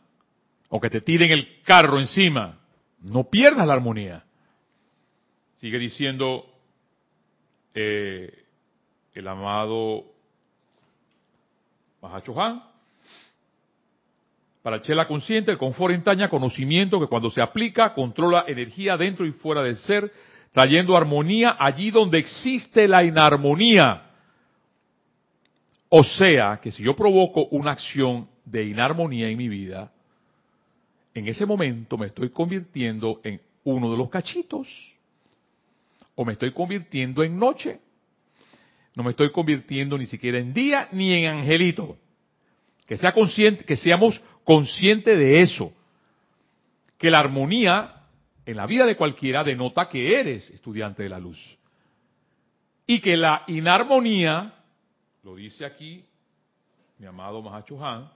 O 0.70 0.80
que 0.80 0.90
te 0.90 1.02
tiren 1.02 1.32
el 1.32 1.62
carro 1.64 2.00
encima. 2.00 2.60
No 3.02 3.30
pierdas 3.30 3.66
la 3.66 3.74
armonía. 3.74 4.24
Sigue 5.60 5.80
diciendo 5.80 6.46
eh, 7.74 8.44
el 9.14 9.28
amado 9.28 10.04
Mahachohan. 12.02 12.64
Para 14.62 14.82
Chela 14.82 15.08
consciente, 15.08 15.52
el 15.52 15.58
confort 15.58 15.94
entaña 15.94 16.30
conocimiento 16.30 17.00
que 17.00 17.08
cuando 17.08 17.32
se 17.32 17.42
aplica 17.42 17.94
controla 17.94 18.44
energía 18.48 18.98
dentro 18.98 19.26
y 19.26 19.32
fuera 19.32 19.64
del 19.64 19.78
ser, 19.78 20.12
trayendo 20.52 20.98
armonía 20.98 21.56
allí 21.58 21.92
donde 21.92 22.20
existe 22.20 22.88
la 22.88 23.04
inarmonía. 23.04 24.09
O 25.90 26.04
sea, 26.04 26.60
que 26.62 26.72
si 26.72 26.84
yo 26.84 26.96
provoco 26.96 27.46
una 27.48 27.72
acción 27.72 28.30
de 28.46 28.64
inarmonía 28.64 29.28
en 29.28 29.38
mi 29.38 29.50
vida, 29.50 29.92
en 31.16 31.28
ese 31.28 31.46
momento 31.46 31.98
me 31.98 32.08
estoy 32.08 32.30
convirtiendo 32.30 33.20
en 33.24 33.42
uno 33.64 33.92
de 33.92 33.98
los 33.98 34.10
cachitos. 34.10 34.68
O 36.14 36.24
me 36.24 36.34
estoy 36.34 36.54
convirtiendo 36.54 37.24
en 37.24 37.38
noche. 37.38 37.80
No 38.96 39.04
me 39.04 39.12
estoy 39.12 39.32
convirtiendo 39.32 39.98
ni 39.98 40.06
siquiera 40.06 40.38
en 40.38 40.54
día 40.54 40.90
ni 40.92 41.14
en 41.14 41.26
angelito. 41.26 41.98
Que 42.86 42.98
sea 42.98 43.12
consciente, 43.12 43.66
que 43.66 43.76
seamos 43.76 44.22
conscientes 44.44 45.18
de 45.18 45.42
eso. 45.42 45.74
Que 46.98 47.10
la 47.10 47.20
armonía 47.20 47.96
en 48.46 48.58
la 48.58 48.66
vida 48.66 48.86
de 48.86 48.98
cualquiera 48.98 49.44
denota 49.44 49.90
que 49.90 50.20
eres 50.20 50.50
estudiante 50.52 51.04
de 51.04 51.10
la 51.10 51.20
luz. 51.20 51.40
Y 52.86 53.00
que 53.00 53.16
la 53.16 53.44
inarmonía 53.48 54.56
lo 55.24 55.36
dice 55.36 55.66
aquí 55.66 56.06
mi 56.98 57.06
amado 57.06 57.42
Mahacho 57.42 57.84
Han, 57.84 58.12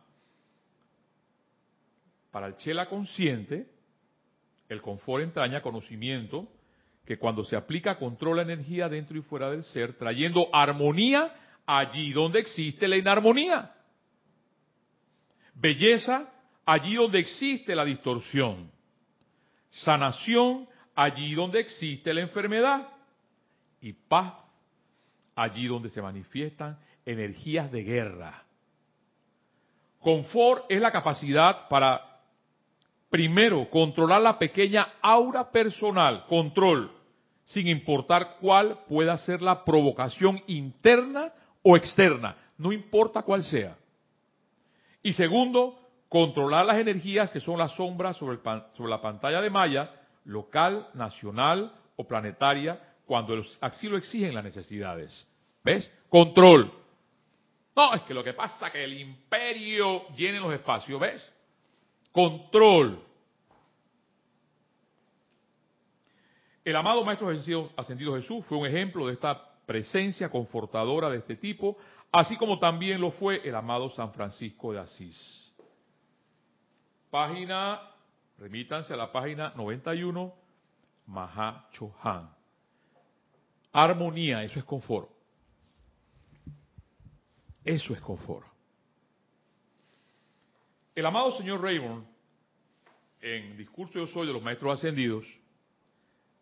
para 2.32 2.48
el 2.48 2.58
Chela 2.58 2.90
consciente, 2.90 3.68
el 4.68 4.82
confort 4.82 5.24
entraña 5.24 5.62
conocimiento 5.62 6.48
que 7.06 7.18
cuando 7.18 7.46
se 7.46 7.56
aplica 7.56 7.98
controla 7.98 8.42
energía 8.42 8.90
dentro 8.90 9.18
y 9.18 9.22
fuera 9.22 9.50
del 9.50 9.64
ser, 9.64 9.98
trayendo 9.98 10.50
armonía 10.52 11.34
allí 11.66 12.12
donde 12.12 12.40
existe 12.40 12.88
la 12.88 12.98
inarmonía. 12.98 13.74
Belleza 15.54 16.30
allí 16.66 16.96
donde 16.96 17.20
existe 17.20 17.76
la 17.76 17.86
distorsión. 17.86 18.72
Sanación 19.70 20.68
allí 20.96 21.36
donde 21.36 21.60
existe 21.60 22.14
la 22.14 22.22
enfermedad. 22.22 22.90
Y 23.82 23.94
paz 23.94 24.34
allí 25.36 25.68
donde 25.68 25.90
se 25.90 26.02
manifiestan 26.02 26.78
energías 27.06 27.72
de 27.72 27.84
guerra. 27.84 28.44
Confort 30.00 30.66
es 30.70 30.82
la 30.82 30.92
capacidad 30.92 31.68
para, 31.70 32.20
primero, 33.10 33.70
controlar 33.70 34.22
la 34.22 34.38
pequeña 34.38 34.88
aura 35.02 35.50
personal, 35.50 36.26
control, 36.28 36.92
sin 37.46 37.68
importar 37.68 38.38
cuál 38.40 38.80
pueda 38.88 39.18
ser 39.18 39.42
la 39.42 39.64
provocación 39.64 40.42
interna 40.48 41.32
o 41.62 41.78
externa, 41.78 42.36
no 42.58 42.72
importa 42.72 43.22
cuál 43.22 43.44
sea. 43.44 43.78
Y 45.02 45.14
segundo, 45.14 45.80
controlar 46.10 46.66
las 46.66 46.78
energías 46.78 47.32
que 47.32 47.40
son 47.40 47.58
las 47.58 47.72
sombras 47.74 48.18
sobre, 48.18 48.40
sobre 48.74 48.90
la 48.90 49.02
pantalla 49.02 49.42
de 49.42 49.50
malla, 49.50 49.92
local, 50.26 50.88
nacional 50.94 51.74
o 51.96 52.08
planetaria, 52.08 52.80
cuando 53.06 53.42
así 53.62 53.88
lo 53.88 53.98
exigen 53.98 54.34
las 54.34 54.44
necesidades. 54.44 55.28
¿Ves? 55.64 55.92
Control. 56.10 56.83
No, 57.76 57.94
es 57.94 58.04
que 58.04 58.14
lo 58.14 58.24
que 58.24 58.34
pasa 58.34 58.68
es 58.68 58.74
que 58.74 58.84
el 58.84 59.00
imperio 59.00 60.08
llene 60.10 60.40
los 60.40 60.54
espacios, 60.54 61.00
¿ves? 61.00 61.34
Control. 62.12 63.04
El 66.64 66.76
amado 66.76 67.04
Maestro 67.04 67.30
Ascendido 67.76 68.16
Jesús 68.16 68.46
fue 68.46 68.58
un 68.58 68.68
ejemplo 68.68 69.08
de 69.08 69.14
esta 69.14 69.54
presencia 69.66 70.30
confortadora 70.30 71.10
de 71.10 71.18
este 71.18 71.36
tipo, 71.36 71.78
así 72.12 72.38
como 72.38 72.60
también 72.60 73.02
lo 73.02 73.12
fue 73.12 73.42
el 73.48 73.56
amado 73.56 73.90
San 73.90 74.14
Francisco 74.14 74.72
de 74.72 74.80
Asís. 74.80 75.52
Página, 77.10 77.82
remítanse 78.38 78.94
a 78.94 78.98
la 78.98 79.12
página 79.12 79.52
91, 79.56 80.34
Maha 81.08 81.68
Chohan. 81.72 82.30
Armonía, 83.74 84.44
eso 84.44 84.60
es 84.60 84.66
confort. 84.66 85.13
Eso 87.64 87.94
es 87.94 88.02
confort. 88.02 88.46
El 90.96 91.06
amado 91.06 91.36
señor 91.38 91.62
Raymond, 91.62 92.06
en 93.22 93.58
Discurso 93.58 93.94
Yo 93.94 94.08
Soy 94.08 94.28
de 94.28 94.34
los 94.34 94.44
Maestros 94.44 94.78
Ascendidos, 94.78 95.26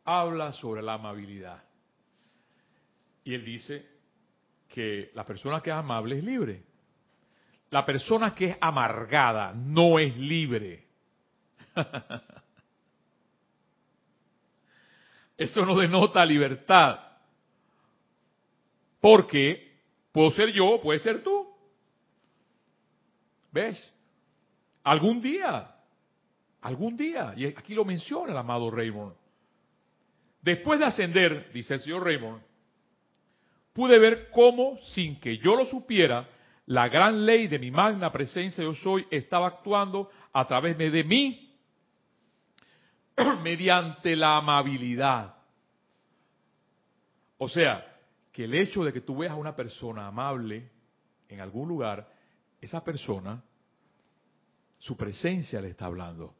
habla 0.03 0.51
sobre 0.53 0.81
la 0.81 0.95
amabilidad. 0.95 1.63
Y 3.23 3.35
él 3.35 3.45
dice 3.45 3.87
que 4.67 5.11
la 5.13 5.25
persona 5.25 5.61
que 5.61 5.69
es 5.69 5.75
amable 5.75 6.17
es 6.17 6.23
libre. 6.23 6.63
La 7.69 7.85
persona 7.85 8.33
que 8.33 8.45
es 8.45 8.57
amargada 8.59 9.53
no 9.53 9.99
es 9.99 10.17
libre. 10.17 10.87
Eso 15.37 15.65
no 15.65 15.77
denota 15.77 16.25
libertad. 16.25 16.99
Porque 18.99 19.70
Puedo 20.11 20.31
ser 20.31 20.51
yo, 20.51 20.79
puede 20.81 20.99
ser 20.99 21.23
tú. 21.23 21.47
¿Ves? 23.51 23.93
Algún 24.83 25.21
día, 25.21 25.75
algún 26.61 26.97
día, 26.97 27.33
y 27.35 27.45
aquí 27.45 27.73
lo 27.73 27.85
menciona 27.85 28.31
el 28.31 28.37
amado 28.37 28.71
Raymond, 28.71 29.13
después 30.41 30.79
de 30.79 30.85
ascender, 30.85 31.51
dice 31.53 31.75
el 31.75 31.79
señor 31.81 32.03
Raymond, 32.03 32.41
pude 33.73 33.99
ver 33.99 34.29
cómo, 34.31 34.77
sin 34.93 35.19
que 35.19 35.37
yo 35.37 35.55
lo 35.55 35.65
supiera, 35.65 36.27
la 36.65 36.87
gran 36.87 37.25
ley 37.25 37.47
de 37.47 37.59
mi 37.59 37.69
magna 37.69 38.11
presencia 38.11 38.63
yo 38.63 38.73
soy 38.75 39.05
estaba 39.11 39.47
actuando 39.47 40.09
a 40.31 40.47
través 40.47 40.77
de 40.77 41.03
mí 41.03 41.57
mediante 43.43 44.15
la 44.15 44.37
amabilidad. 44.37 45.35
O 47.37 47.47
sea, 47.47 47.90
que 48.31 48.45
el 48.45 48.53
hecho 48.53 48.83
de 48.83 48.93
que 48.93 49.01
tú 49.01 49.17
veas 49.17 49.33
a 49.33 49.37
una 49.37 49.55
persona 49.55 50.07
amable 50.07 50.69
en 51.27 51.41
algún 51.41 51.67
lugar, 51.67 52.07
esa 52.59 52.83
persona 52.83 53.43
Su 54.79 54.97
presencia 54.97 55.61
le 55.61 55.69
está 55.69 55.85
hablando. 55.85 56.33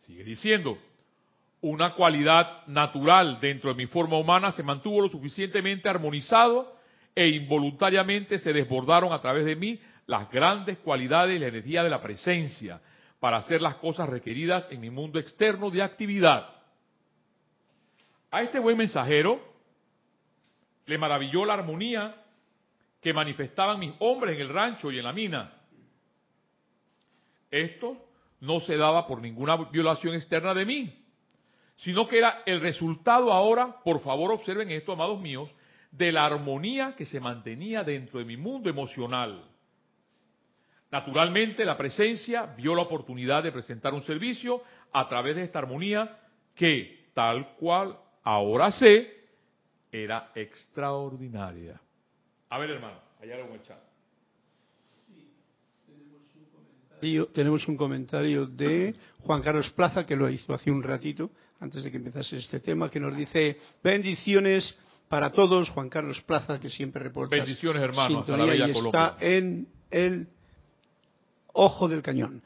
Sigue 0.00 0.24
diciendo, 0.24 0.78
una 1.60 1.94
cualidad 1.94 2.66
natural 2.66 3.38
dentro 3.40 3.70
de 3.70 3.76
mi 3.76 3.86
forma 3.86 4.18
humana 4.18 4.50
se 4.50 4.64
mantuvo 4.64 5.02
lo 5.02 5.08
suficientemente 5.08 5.88
armonizado 5.88 6.76
e 7.14 7.28
involuntariamente 7.28 8.38
se 8.40 8.52
desbordaron 8.52 9.12
a 9.12 9.20
través 9.20 9.44
de 9.44 9.54
mí 9.54 9.80
las 10.06 10.28
grandes 10.30 10.78
cualidades 10.78 11.36
y 11.36 11.38
la 11.38 11.46
energía 11.46 11.84
de 11.84 11.90
la 11.90 12.02
presencia 12.02 12.80
para 13.20 13.36
hacer 13.36 13.62
las 13.62 13.76
cosas 13.76 14.08
requeridas 14.08 14.66
en 14.72 14.80
mi 14.80 14.90
mundo 14.90 15.20
externo 15.20 15.70
de 15.70 15.82
actividad. 15.82 16.48
A 18.32 18.42
este 18.42 18.58
buen 18.58 18.76
mensajero 18.76 19.49
le 20.90 20.98
maravilló 20.98 21.44
la 21.44 21.54
armonía 21.54 22.16
que 23.00 23.14
manifestaban 23.14 23.78
mis 23.78 23.92
hombres 24.00 24.34
en 24.34 24.40
el 24.40 24.48
rancho 24.48 24.90
y 24.90 24.98
en 24.98 25.04
la 25.04 25.12
mina. 25.12 25.52
Esto 27.48 27.96
no 28.40 28.58
se 28.58 28.76
daba 28.76 29.06
por 29.06 29.20
ninguna 29.20 29.56
violación 29.56 30.16
externa 30.16 30.52
de 30.52 30.66
mí, 30.66 31.04
sino 31.76 32.08
que 32.08 32.18
era 32.18 32.42
el 32.44 32.60
resultado 32.60 33.32
ahora, 33.32 33.76
por 33.84 34.00
favor 34.00 34.32
observen 34.32 34.68
esto, 34.72 34.90
amados 34.90 35.20
míos, 35.20 35.48
de 35.92 36.10
la 36.10 36.26
armonía 36.26 36.96
que 36.96 37.04
se 37.04 37.20
mantenía 37.20 37.84
dentro 37.84 38.18
de 38.18 38.24
mi 38.24 38.36
mundo 38.36 38.68
emocional. 38.68 39.44
Naturalmente, 40.90 41.64
la 41.64 41.78
presencia 41.78 42.46
vio 42.56 42.74
la 42.74 42.82
oportunidad 42.82 43.44
de 43.44 43.52
presentar 43.52 43.94
un 43.94 44.02
servicio 44.02 44.64
a 44.90 45.08
través 45.08 45.36
de 45.36 45.42
esta 45.42 45.60
armonía 45.60 46.18
que, 46.56 47.10
tal 47.14 47.54
cual 47.54 47.96
ahora 48.24 48.72
sé, 48.72 49.19
era 49.92 50.30
extraordinaria. 50.34 51.80
A 52.48 52.58
ver, 52.58 52.70
hermano, 52.70 52.98
allá 53.20 53.36
lo 53.38 53.46
voy 53.46 53.58
a 53.58 53.60
echar. 53.60 53.90
Tenemos 57.32 57.66
un 57.66 57.76
comentario 57.76 58.46
de 58.46 58.94
Juan 59.20 59.40
Carlos 59.40 59.70
Plaza, 59.70 60.04
que 60.04 60.14
lo 60.14 60.28
hizo 60.28 60.52
hace 60.52 60.70
un 60.70 60.82
ratito, 60.82 61.30
antes 61.58 61.82
de 61.82 61.90
que 61.90 61.96
empezase 61.96 62.36
este 62.36 62.60
tema, 62.60 62.90
que 62.90 63.00
nos 63.00 63.16
dice 63.16 63.56
bendiciones 63.82 64.74
para 65.08 65.30
todos. 65.30 65.70
Juan 65.70 65.88
Carlos 65.88 66.20
Plaza, 66.22 66.60
que 66.60 66.68
siempre 66.68 67.02
reporta. 67.02 67.36
Bendiciones, 67.36 67.82
hermano. 67.82 68.24
y 68.54 68.70
está 68.70 69.16
en 69.18 69.66
el 69.90 70.28
ojo 71.54 71.88
del 71.88 72.02
cañón. 72.02 72.42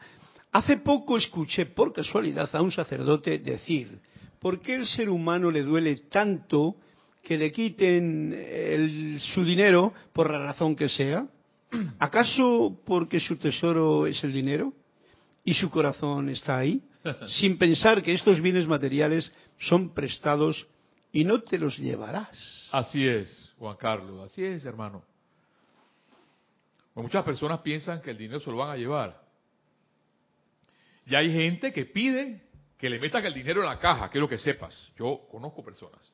Hace 0.52 0.76
poco 0.76 1.16
escuché 1.16 1.66
por 1.66 1.92
casualidad 1.92 2.48
a 2.54 2.62
un 2.62 2.70
sacerdote 2.70 3.40
decir, 3.40 3.98
¿por 4.38 4.60
qué 4.60 4.76
el 4.76 4.86
ser 4.86 5.08
humano 5.08 5.50
le 5.50 5.62
duele 5.62 5.96
tanto 6.08 6.76
que 7.24 7.38
le 7.38 7.50
quiten 7.50 9.18
su 9.18 9.44
dinero 9.44 9.92
por 10.12 10.30
la 10.30 10.38
razón 10.38 10.76
que 10.76 10.88
sea? 10.88 11.26
¿Acaso 11.98 12.78
porque 12.84 13.18
su 13.18 13.36
tesoro 13.36 14.06
es 14.06 14.22
el 14.22 14.32
dinero 14.32 14.72
y 15.44 15.54
su 15.54 15.70
corazón 15.70 16.28
está 16.28 16.58
ahí? 16.58 16.82
Sin 17.28 17.58
pensar 17.58 18.02
que 18.02 18.12
estos 18.12 18.40
bienes 18.40 18.68
materiales 18.68 19.32
son 19.58 19.94
prestados 19.94 20.66
y 21.12 21.24
no 21.24 21.42
te 21.42 21.58
los 21.58 21.78
llevarás. 21.78 22.68
Así 22.70 23.06
es, 23.06 23.52
Juan 23.58 23.76
Carlos, 23.76 24.30
así 24.30 24.44
es, 24.44 24.64
hermano. 24.64 25.02
Muchas 26.94 27.24
personas 27.24 27.60
piensan 27.60 28.00
que 28.00 28.10
el 28.10 28.18
dinero 28.18 28.38
se 28.38 28.50
lo 28.50 28.58
van 28.58 28.70
a 28.70 28.76
llevar. 28.76 29.20
Y 31.06 31.14
hay 31.14 31.32
gente 31.32 31.72
que 31.72 31.86
pide 31.86 32.42
que 32.78 32.88
le 32.88 33.00
metan 33.00 33.24
el 33.24 33.34
dinero 33.34 33.62
en 33.62 33.68
la 33.68 33.78
caja, 33.78 34.08
quiero 34.10 34.28
que 34.28 34.38
sepas. 34.38 34.74
Yo 34.96 35.26
conozco 35.30 35.64
personas. 35.64 36.13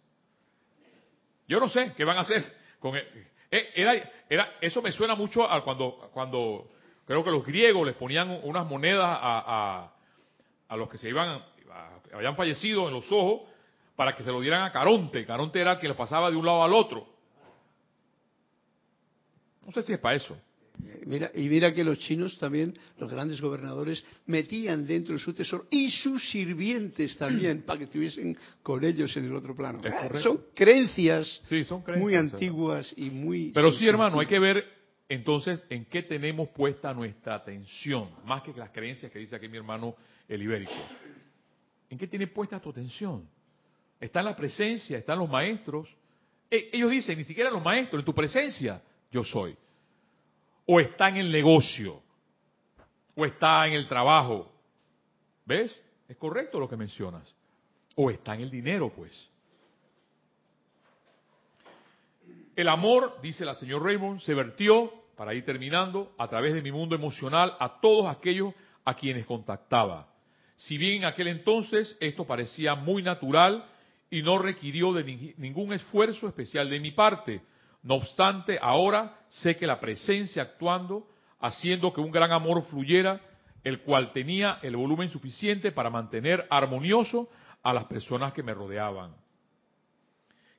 Yo 1.50 1.58
no 1.58 1.68
sé 1.68 1.92
qué 1.96 2.04
van 2.04 2.16
a 2.16 2.20
hacer 2.20 2.44
con 2.78 2.94
él. 2.94 3.04
Eh, 3.50 3.72
era, 3.74 3.94
era, 4.28 4.52
eso 4.60 4.80
me 4.80 4.92
suena 4.92 5.16
mucho 5.16 5.50
a 5.50 5.64
cuando, 5.64 6.08
cuando 6.12 6.70
creo 7.04 7.24
que 7.24 7.30
los 7.32 7.44
griegos 7.44 7.84
les 7.84 7.96
ponían 7.96 8.38
unas 8.44 8.64
monedas 8.64 9.18
a, 9.20 9.90
a, 10.68 10.76
los 10.76 10.88
que 10.88 10.96
se 10.96 11.08
iban, 11.08 11.42
habían 12.14 12.36
fallecido 12.36 12.86
en 12.86 12.94
los 12.94 13.10
ojos 13.10 13.48
para 13.96 14.14
que 14.14 14.22
se 14.22 14.30
lo 14.30 14.40
dieran 14.40 14.62
a 14.62 14.70
Caronte. 14.70 15.26
Caronte 15.26 15.60
era 15.60 15.72
el 15.72 15.78
que 15.80 15.88
lo 15.88 15.96
pasaba 15.96 16.30
de 16.30 16.36
un 16.36 16.46
lado 16.46 16.62
al 16.62 16.72
otro. 16.72 17.04
No 19.66 19.72
sé 19.72 19.82
si 19.82 19.92
es 19.92 19.98
para 19.98 20.14
eso. 20.14 20.38
Mira, 21.06 21.30
y 21.34 21.48
mira 21.48 21.72
que 21.72 21.84
los 21.84 21.98
chinos 21.98 22.38
también, 22.38 22.78
los 22.98 23.10
grandes 23.10 23.40
gobernadores, 23.40 24.04
metían 24.26 24.86
dentro 24.86 25.14
de 25.14 25.20
su 25.20 25.32
tesoro 25.32 25.66
y 25.70 25.90
sus 25.90 26.30
sirvientes 26.30 27.16
también, 27.16 27.62
para 27.66 27.78
que 27.78 27.84
estuviesen 27.84 28.36
con 28.62 28.84
ellos 28.84 29.14
en 29.16 29.24
el 29.24 29.34
otro 29.34 29.54
plano. 29.54 29.80
son 30.22 30.40
creencias, 30.54 31.42
muy 31.96 32.14
antiguas 32.14 32.92
y 32.96 33.10
muy... 33.10 33.50
Pero 33.52 33.72
sí, 33.72 33.86
hermano, 33.86 34.20
hay 34.20 34.26
que 34.26 34.38
ver 34.38 34.64
entonces 35.08 35.64
en 35.68 35.86
qué 35.86 36.02
tenemos 36.02 36.48
puesta 36.50 36.94
nuestra 36.94 37.34
atención, 37.34 38.10
más 38.24 38.42
que 38.42 38.52
las 38.52 38.70
creencias 38.70 39.10
que 39.10 39.18
dice 39.18 39.36
aquí 39.36 39.48
mi 39.48 39.56
hermano 39.56 39.96
el 40.28 40.42
ibérico. 40.42 40.72
¿En 41.88 41.98
qué 41.98 42.06
tiene 42.06 42.28
puesta 42.28 42.60
tu 42.60 42.70
atención? 42.70 43.28
Está 44.00 44.20
en 44.20 44.26
la 44.26 44.36
presencia, 44.36 44.96
están 44.96 45.18
los 45.18 45.28
maestros. 45.28 45.88
E, 46.48 46.70
ellos 46.72 46.90
dicen, 46.90 47.18
ni 47.18 47.24
siquiera 47.24 47.50
los 47.50 47.62
maestros, 47.62 48.00
en 48.00 48.06
tu 48.06 48.14
presencia 48.14 48.80
yo 49.10 49.24
soy 49.24 49.56
o 50.72 50.78
está 50.78 51.08
en 51.08 51.16
el 51.16 51.32
negocio, 51.32 52.00
o 53.16 53.26
está 53.26 53.66
en 53.66 53.72
el 53.72 53.88
trabajo. 53.88 54.52
¿Ves? 55.44 55.76
Es 56.06 56.16
correcto 56.16 56.60
lo 56.60 56.68
que 56.68 56.76
mencionas. 56.76 57.24
O 57.96 58.08
está 58.08 58.36
en 58.36 58.42
el 58.42 58.52
dinero, 58.52 58.92
pues. 58.94 59.28
El 62.54 62.68
amor, 62.68 63.18
dice 63.20 63.44
la 63.44 63.56
señora 63.56 63.86
Raymond, 63.86 64.20
se 64.20 64.32
vertió, 64.32 64.92
para 65.16 65.34
ir 65.34 65.44
terminando, 65.44 66.12
a 66.16 66.28
través 66.28 66.54
de 66.54 66.62
mi 66.62 66.70
mundo 66.70 66.94
emocional 66.94 67.56
a 67.58 67.80
todos 67.80 68.06
aquellos 68.06 68.54
a 68.84 68.94
quienes 68.94 69.26
contactaba. 69.26 70.06
Si 70.54 70.78
bien 70.78 70.98
en 70.98 71.04
aquel 71.04 71.26
entonces 71.26 71.98
esto 71.98 72.28
parecía 72.28 72.76
muy 72.76 73.02
natural 73.02 73.68
y 74.08 74.22
no 74.22 74.38
requirió 74.38 74.92
de 74.92 75.34
ningún 75.36 75.72
esfuerzo 75.72 76.28
especial 76.28 76.70
de 76.70 76.78
mi 76.78 76.92
parte, 76.92 77.40
no 77.82 77.94
obstante, 77.94 78.58
ahora 78.60 79.16
sé 79.28 79.56
que 79.56 79.66
la 79.66 79.80
presencia 79.80 80.42
actuando, 80.42 81.08
haciendo 81.40 81.92
que 81.92 82.00
un 82.00 82.10
gran 82.10 82.32
amor 82.32 82.62
fluyera, 82.64 83.20
el 83.64 83.80
cual 83.80 84.12
tenía 84.12 84.58
el 84.62 84.76
volumen 84.76 85.10
suficiente 85.10 85.72
para 85.72 85.90
mantener 85.90 86.46
armonioso 86.50 87.28
a 87.62 87.72
las 87.72 87.84
personas 87.84 88.32
que 88.32 88.42
me 88.42 88.54
rodeaban. 88.54 89.14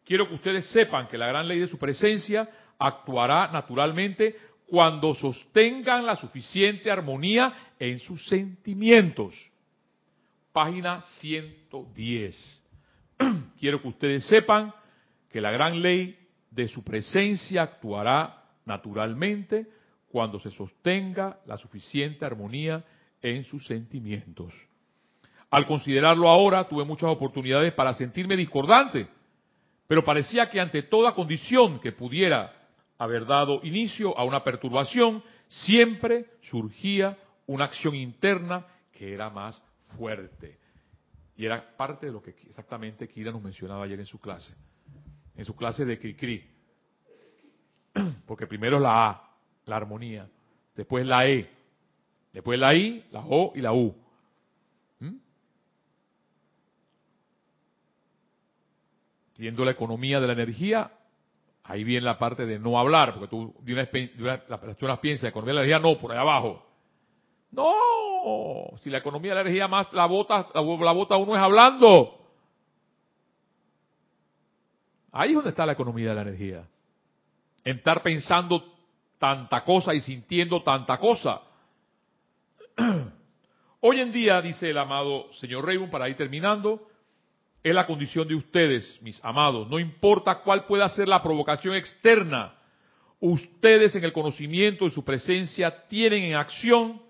Quiero 0.05 0.27
que 0.27 0.35
ustedes 0.35 0.65
sepan 0.71 1.07
que 1.07 1.17
la 1.17 1.27
gran 1.27 1.47
ley 1.47 1.59
de 1.59 1.67
su 1.67 1.77
presencia 1.77 2.49
actuará 2.79 3.51
naturalmente 3.51 4.35
cuando 4.67 5.13
sostengan 5.13 6.05
la 6.05 6.15
suficiente 6.15 6.89
armonía 6.89 7.53
en 7.77 7.99
sus 7.99 8.25
sentimientos. 8.27 9.35
Página 10.51 11.01
110. 11.01 12.63
Quiero 13.59 13.81
que 13.81 13.87
ustedes 13.87 14.25
sepan 14.25 14.73
que 15.29 15.41
la 15.41 15.51
gran 15.51 15.81
ley 15.81 16.17
de 16.51 16.67
su 16.67 16.83
presencia 16.83 17.63
actuará 17.63 18.43
naturalmente 18.65 19.67
cuando 20.09 20.39
se 20.39 20.51
sostenga 20.51 21.39
la 21.45 21.57
suficiente 21.57 22.25
armonía 22.25 22.83
en 23.21 23.45
sus 23.45 23.65
sentimientos. 23.65 24.53
Al 25.49 25.65
considerarlo 25.65 26.29
ahora, 26.29 26.67
tuve 26.67 26.83
muchas 26.83 27.09
oportunidades 27.09 27.73
para 27.73 27.93
sentirme 27.93 28.35
discordante, 28.35 29.07
pero 29.87 30.03
parecía 30.03 30.49
que 30.49 30.59
ante 30.59 30.83
toda 30.83 31.15
condición 31.15 31.79
que 31.79 31.91
pudiera 31.91 32.53
haber 32.97 33.25
dado 33.25 33.61
inicio 33.63 34.17
a 34.17 34.23
una 34.23 34.43
perturbación, 34.43 35.23
siempre 35.47 36.25
surgía 36.41 37.17
una 37.47 37.65
acción 37.65 37.95
interna 37.95 38.65
que 38.91 39.13
era 39.13 39.29
más 39.29 39.61
fuerte. 39.97 40.59
Y 41.35 41.45
era 41.45 41.75
parte 41.75 42.05
de 42.05 42.11
lo 42.11 42.21
que 42.21 42.31
exactamente 42.47 43.07
Kira 43.07 43.31
nos 43.31 43.41
mencionaba 43.41 43.85
ayer 43.85 43.99
en 43.99 44.05
su 44.05 44.19
clase 44.19 44.53
en 45.41 45.45
su 45.45 45.55
clase 45.55 45.85
de 45.85 45.97
Cricri. 45.97 46.47
Porque 48.27 48.45
primero 48.45 48.77
es 48.77 48.83
la 48.83 49.09
A, 49.09 49.29
la 49.65 49.75
armonía, 49.75 50.29
después 50.75 51.03
la 51.05 51.27
E, 51.27 51.49
después 52.31 52.59
la 52.59 52.75
I, 52.75 53.03
la 53.11 53.25
O 53.27 53.51
y 53.55 53.61
la 53.61 53.73
U. 53.73 53.95
¿Mm? 54.99 55.15
Siendo 59.33 59.65
la 59.65 59.71
economía 59.71 60.19
de 60.19 60.27
la 60.27 60.33
energía, 60.33 60.91
ahí 61.63 61.83
viene 61.83 62.05
la 62.05 62.19
parte 62.19 62.45
de 62.45 62.59
no 62.59 62.77
hablar, 62.77 63.15
porque 63.15 63.27
tú 63.27 63.55
de 63.61 63.73
una, 64.19 64.43
las 64.47 64.59
personas 64.59 64.99
piensan, 64.99 65.29
economía 65.29 65.53
de 65.53 65.55
la 65.55 65.65
energía, 65.65 65.79
no, 65.79 65.99
por 65.99 66.11
ahí 66.11 66.19
abajo. 66.19 66.67
No, 67.49 68.77
si 68.83 68.91
la 68.91 68.99
economía 68.99 69.31
de 69.31 69.35
la 69.35 69.41
energía 69.41 69.67
más 69.67 69.91
la 69.91 70.05
bota, 70.05 70.49
la 70.53 70.61
bota 70.61 71.17
uno 71.17 71.35
es 71.35 71.41
hablando. 71.41 72.20
Ahí 75.11 75.29
es 75.29 75.35
donde 75.35 75.49
está 75.49 75.65
la 75.65 75.73
economía 75.73 76.09
de 76.09 76.15
la 76.15 76.21
energía. 76.21 76.63
En 77.63 77.77
estar 77.77 78.01
pensando 78.01 78.63
tanta 79.19 79.63
cosa 79.63 79.93
y 79.93 80.01
sintiendo 80.01 80.63
tanta 80.63 80.97
cosa. 80.97 81.41
Hoy 83.81 83.99
en 83.99 84.11
día, 84.11 84.41
dice 84.41 84.69
el 84.69 84.77
amado 84.77 85.31
señor 85.33 85.65
Raymond, 85.65 85.91
para 85.91 86.09
ir 86.09 86.15
terminando, 86.15 86.87
es 87.63 87.73
la 87.73 87.85
condición 87.85 88.27
de 88.27 88.35
ustedes, 88.35 88.99
mis 89.01 89.23
amados. 89.23 89.69
No 89.69 89.79
importa 89.79 90.39
cuál 90.39 90.65
pueda 90.65 90.87
ser 90.89 91.07
la 91.07 91.21
provocación 91.21 91.75
externa, 91.75 92.55
ustedes 93.19 93.95
en 93.95 94.03
el 94.03 94.13
conocimiento 94.13 94.85
de 94.85 94.91
su 94.91 95.03
presencia 95.03 95.87
tienen 95.87 96.23
en 96.23 96.35
acción 96.35 97.01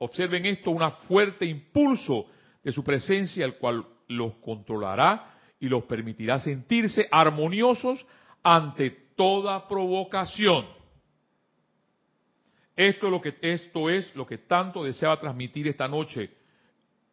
observen 0.00 0.46
esto, 0.46 0.70
un 0.70 0.90
fuerte 1.06 1.44
impulso 1.44 2.26
de 2.64 2.72
su 2.72 2.82
presencia, 2.82 3.44
el 3.44 3.56
cual 3.56 3.84
los 4.08 4.34
controlará 4.36 5.29
y 5.60 5.68
los 5.68 5.84
permitirá 5.84 6.40
sentirse 6.40 7.06
armoniosos 7.10 8.04
ante 8.42 8.90
toda 9.14 9.68
provocación. 9.68 10.66
Esto 12.74 13.06
es 13.06 13.12
lo 13.12 13.20
que 13.20 13.36
esto 13.42 13.90
es 13.90 14.16
lo 14.16 14.26
que 14.26 14.38
tanto 14.38 14.82
deseaba 14.82 15.18
transmitir 15.18 15.68
esta 15.68 15.86
noche 15.86 16.30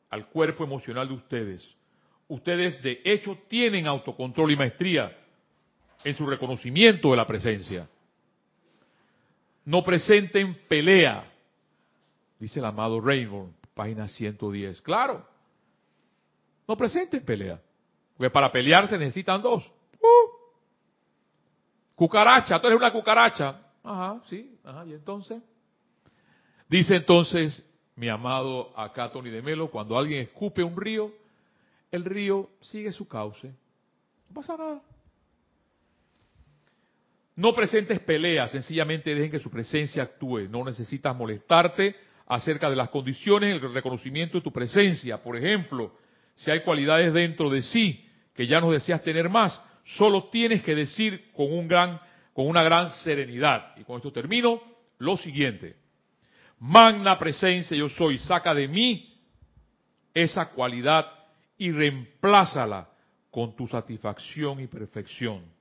al 0.10 0.30
cuerpo 0.30 0.64
emocional 0.64 1.10
de 1.10 1.14
ustedes. 1.14 1.76
Ustedes 2.30 2.82
de 2.82 3.02
hecho 3.04 3.38
tienen 3.50 3.86
autocontrol 3.86 4.52
y 4.52 4.56
maestría 4.56 5.16
en 6.06 6.14
su 6.14 6.26
reconocimiento 6.26 7.12
de 7.12 7.18
la 7.18 7.28
presencia. 7.28 7.90
No 9.66 9.84
presenten 9.84 10.56
pelea, 10.70 11.30
dice 12.40 12.60
el 12.60 12.66
amado 12.66 13.02
Rainbow, 13.02 13.52
página 13.74 14.08
110. 14.08 14.82
Claro, 14.82 15.28
no 16.66 16.78
presenten 16.78 17.26
pelea, 17.26 17.62
porque 18.18 18.32
para 18.32 18.52
pelear 18.52 18.88
se 18.88 18.98
necesitan 18.98 19.42
dos. 19.42 19.64
Uh. 20.02 20.38
Cucaracha, 21.96 22.60
tú 22.60 22.68
eres 22.68 22.80
una 22.80 22.92
cucaracha. 22.92 23.62
Ajá, 23.84 24.22
sí, 24.26 24.58
ajá, 24.64 24.86
y 24.86 24.94
entonces. 24.94 25.42
Dice 26.68 26.96
entonces 26.96 27.64
mi 27.96 28.10
amado 28.10 28.78
acá 28.78 29.12
Tony 29.12 29.30
de 29.30 29.42
Melo, 29.42 29.70
cuando 29.70 29.98
alguien 29.98 30.22
escupe 30.22 30.64
un 30.64 30.76
río, 30.76 31.12
el 31.92 32.04
río 32.06 32.50
sigue 32.62 32.92
su 32.92 33.08
cauce. 33.08 33.48
No 34.30 34.36
pasa 34.36 34.58
nada. 34.58 34.82
No 37.36 37.54
presentes 37.54 38.00
peleas, 38.00 38.52
sencillamente 38.52 39.14
dejen 39.14 39.32
que 39.32 39.40
su 39.40 39.50
presencia 39.50 40.04
actúe. 40.04 40.48
No 40.50 40.64
necesitas 40.66 41.16
molestarte 41.16 41.96
acerca 42.26 42.70
de 42.70 42.76
las 42.76 42.90
condiciones, 42.90 43.62
el 43.62 43.74
reconocimiento 43.74 44.40
de 44.40 44.44
tu 44.44 44.52
presencia. 44.52 45.22
Por 45.22 45.38
ejemplo, 45.38 45.94
si 46.36 46.52
hay 46.52 46.62
cualidades 46.62 47.14
dentro 47.14 47.50
de 47.50 47.62
sí 47.62 48.07
que 48.38 48.48
ya 48.48 48.62
no 48.62 48.72
deseas 48.72 49.04
tener 49.04 49.28
más, 49.28 49.62
solo 49.84 50.30
tienes 50.30 50.64
que 50.64 50.76
decir 50.76 51.32
con 51.34 51.52
un 51.52 51.68
gran, 51.68 52.00
con 52.32 52.48
una 52.48 52.64
gran 52.64 52.90
serenidad. 53.04 53.76
Y 53.76 53.84
con 53.84 53.98
esto 53.98 54.14
termino 54.14 54.62
lo 55.00 55.18
siguiente. 55.18 55.76
Magna 56.60 57.20
presencia 57.20 57.76
yo 57.76 57.90
soy, 57.90 58.18
saca 58.20 58.54
de 58.54 58.70
mí 58.70 59.14
esa 60.14 60.52
cualidad 60.52 61.06
y 61.58 61.72
reemplázala 61.72 62.88
con 63.30 63.56
tu 63.56 63.68
satisfacción 63.68 64.62
y 64.62 64.68
perfección 64.68 65.58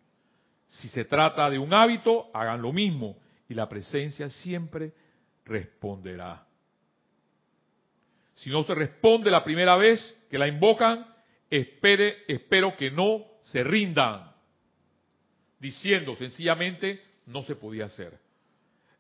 si 0.69 0.89
se 0.89 1.05
trata 1.05 1.49
de 1.49 1.59
un 1.59 1.73
hábito, 1.73 2.29
hagan 2.35 2.61
lo 2.61 2.73
mismo 2.73 3.17
y 3.49 3.55
la 3.55 3.69
presencia 3.69 4.29
siempre 4.29 4.93
responderá. 5.45 6.45
Si 8.35 8.51
no 8.51 8.63
se 8.65 8.75
responde 8.75 9.31
la 9.31 9.45
primera 9.45 9.77
vez 9.77 10.15
que 10.29 10.39
la 10.39 10.49
invocan, 10.49 11.07
espere, 11.51 12.25
espero 12.29 12.77
que 12.77 12.91
no 12.91 13.25
se 13.43 13.63
rindan, 13.63 14.33
diciendo 15.59 16.17
sencillamente 16.17 17.03
no 17.27 17.43
se 17.45 17.57
podía 17.57 17.87
hacer. 17.87 18.19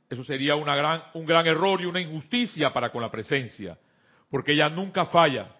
Eso 0.08 0.22
sería 0.24 0.54
una 0.54 0.76
gran, 0.76 1.02
un 1.14 1.26
gran 1.26 1.46
error 1.46 1.80
y 1.80 1.86
una 1.86 2.00
injusticia 2.00 2.72
para 2.72 2.90
con 2.90 3.02
la 3.02 3.10
presencia, 3.10 3.78
porque 4.30 4.52
ella 4.52 4.68
nunca 4.68 5.06
falla. 5.06 5.56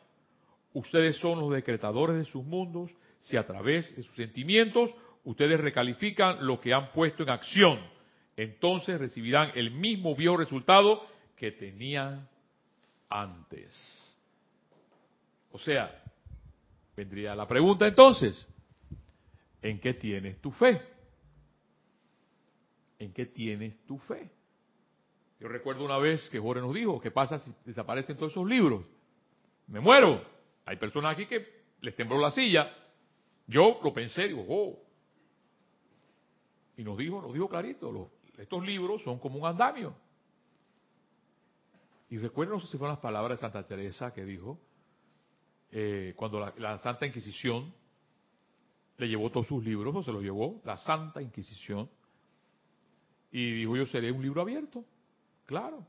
Ustedes 0.73 1.17
son 1.17 1.41
los 1.41 1.51
decretadores 1.51 2.17
de 2.17 2.25
sus 2.27 2.45
mundos 2.45 2.91
si 3.21 3.37
a 3.37 3.47
través 3.47 3.95
de 3.97 4.03
sus 4.03 4.15
sentimientos 4.15 4.95
ustedes 5.25 5.59
recalifican 5.59 6.47
lo 6.47 6.61
que 6.61 6.73
han 6.73 6.93
puesto 6.93 7.23
en 7.25 7.31
acción. 7.31 7.81
Entonces 8.37 9.01
recibirán 9.01 9.51
el 9.55 9.71
mismo 9.71 10.15
viejo 10.15 10.37
resultado 10.37 11.05
que 11.37 11.51
tenían 11.51 12.29
antes. 13.09 13.75
O 15.51 15.59
sea, 15.59 16.03
vendría 16.97 17.35
la 17.35 17.47
pregunta 17.47 17.87
entonces, 17.87 18.47
¿en 19.63 19.79
qué 19.81 19.95
tienes 19.95 20.41
tu 20.41 20.51
fe? 20.51 20.81
¿En 22.99 23.13
qué 23.13 23.27
tienes 23.27 23.79
tu 23.85 23.99
fe? 23.99 24.31
Yo 25.39 25.49
recuerdo 25.49 25.85
una 25.85 25.99
vez 25.99 26.29
que 26.31 26.41
Jorge 26.41 26.63
nos 26.63 26.75
dijo, 26.75 26.99
¿qué 27.01 27.11
pasa 27.11 27.39
si 27.39 27.55
desaparecen 27.67 28.17
todos 28.17 28.33
esos 28.33 28.49
libros? 28.49 28.85
Me 29.67 29.81
muero. 29.81 30.25
Hay 30.65 30.77
personas 30.77 31.13
aquí 31.13 31.27
que 31.27 31.47
les 31.83 31.95
tembló 31.95 32.19
la 32.19 32.31
silla. 32.31 32.73
Yo 33.47 33.79
lo 33.85 33.93
pensé, 33.93 34.29
digo, 34.29 34.45
oh, 34.49 34.83
y 36.77 36.85
nos 36.85 36.97
dijo, 36.97 37.21
nos 37.21 37.33
dijo 37.33 37.49
clarito, 37.49 38.11
estos 38.39 38.65
libros 38.65 39.03
son 39.03 39.19
como 39.19 39.39
un 39.39 39.47
andamio. 39.47 39.95
Y 42.09 42.19
recuerden, 42.19 42.55
no 42.55 42.61
sé 42.61 42.67
si 42.69 42.79
fueron 42.79 42.95
las 42.95 43.03
palabras 43.03 43.39
de 43.39 43.41
Santa 43.41 43.67
Teresa 43.67 44.13
que 44.13 44.25
dijo, 44.25 44.59
eh, 45.71 46.15
cuando 46.17 46.53
la, 46.57 46.79
Santa 46.79 47.07
Inquisición 47.07 47.73
le 48.99 49.09
llevó 49.09 49.31
todos 49.31 49.47
sus 49.47 49.65
libros, 49.65 49.95
o 49.95 50.03
se 50.03 50.13
los 50.13 50.23
llevó, 50.23 50.61
la 50.65 50.77
Santa 50.77 51.21
Inquisición, 51.21 51.89
y 53.31 53.53
dijo, 53.53 53.77
yo 53.77 53.87
seré 53.87 54.11
un 54.11 54.23
libro 54.23 54.41
abierto, 54.41 54.85
claro, 55.45 55.87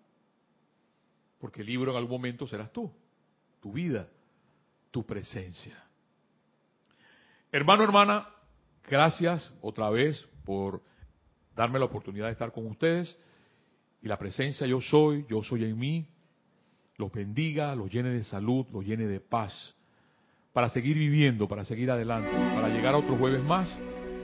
porque 1.39 1.61
el 1.61 1.67
libro 1.67 1.91
en 1.91 1.97
algún 1.97 2.11
momento 2.11 2.47
serás 2.47 2.71
tú, 2.73 2.91
tu 3.61 3.71
vida, 3.71 4.09
tu 4.91 5.05
presencia. 5.05 5.81
Hermano, 7.51 7.83
hermana, 7.83 8.27
gracias 8.83 9.51
otra 9.61 9.89
vez 9.89 10.21
por 10.43 10.81
darme 11.55 11.79
la 11.79 11.85
oportunidad 11.85 12.27
de 12.27 12.33
estar 12.33 12.51
con 12.51 12.67
ustedes. 12.67 13.17
Y 14.01 14.07
la 14.07 14.17
presencia 14.17 14.67
yo 14.67 14.79
soy, 14.79 15.25
yo 15.29 15.41
soy 15.43 15.63
en 15.63 15.77
mí, 15.77 16.07
los 16.97 17.11
bendiga, 17.11 17.75
los 17.75 17.91
llene 17.91 18.09
de 18.09 18.23
salud, 18.23 18.65
los 18.71 18.85
llene 18.85 19.05
de 19.05 19.19
paz, 19.19 19.75
para 20.51 20.69
seguir 20.69 20.97
viviendo, 20.97 21.47
para 21.47 21.63
seguir 21.63 21.91
adelante, 21.91 22.31
para 22.31 22.69
llegar 22.69 22.95
a 22.95 22.97
otros 22.97 23.17
jueves 23.19 23.43
más 23.43 23.69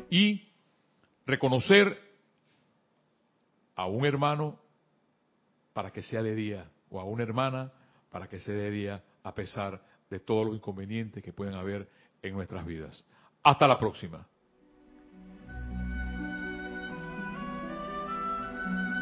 y 0.10 0.50
reconocer 1.26 1.98
a 3.76 3.86
un 3.86 4.06
hermano 4.06 4.60
para 5.74 5.92
que 5.92 6.02
sea 6.02 6.22
de 6.22 6.36
día, 6.36 6.70
o 6.90 7.00
a 7.00 7.04
una 7.04 7.24
hermana 7.24 7.72
para 8.12 8.28
que 8.28 8.40
sea 8.40 8.56
de 8.56 8.70
día, 8.70 9.04
a 9.24 9.34
pesar 9.34 9.82
de 10.10 10.20
todos 10.20 10.46
los 10.48 10.56
inconvenientes 10.56 11.24
que 11.24 11.34
pueden 11.34 11.56
haber 11.56 11.88
en 12.22 12.34
nuestras 12.34 12.66
vidas. 12.66 13.04
Hasta 13.44 13.68
la 13.68 13.78
próxima. 13.78 14.26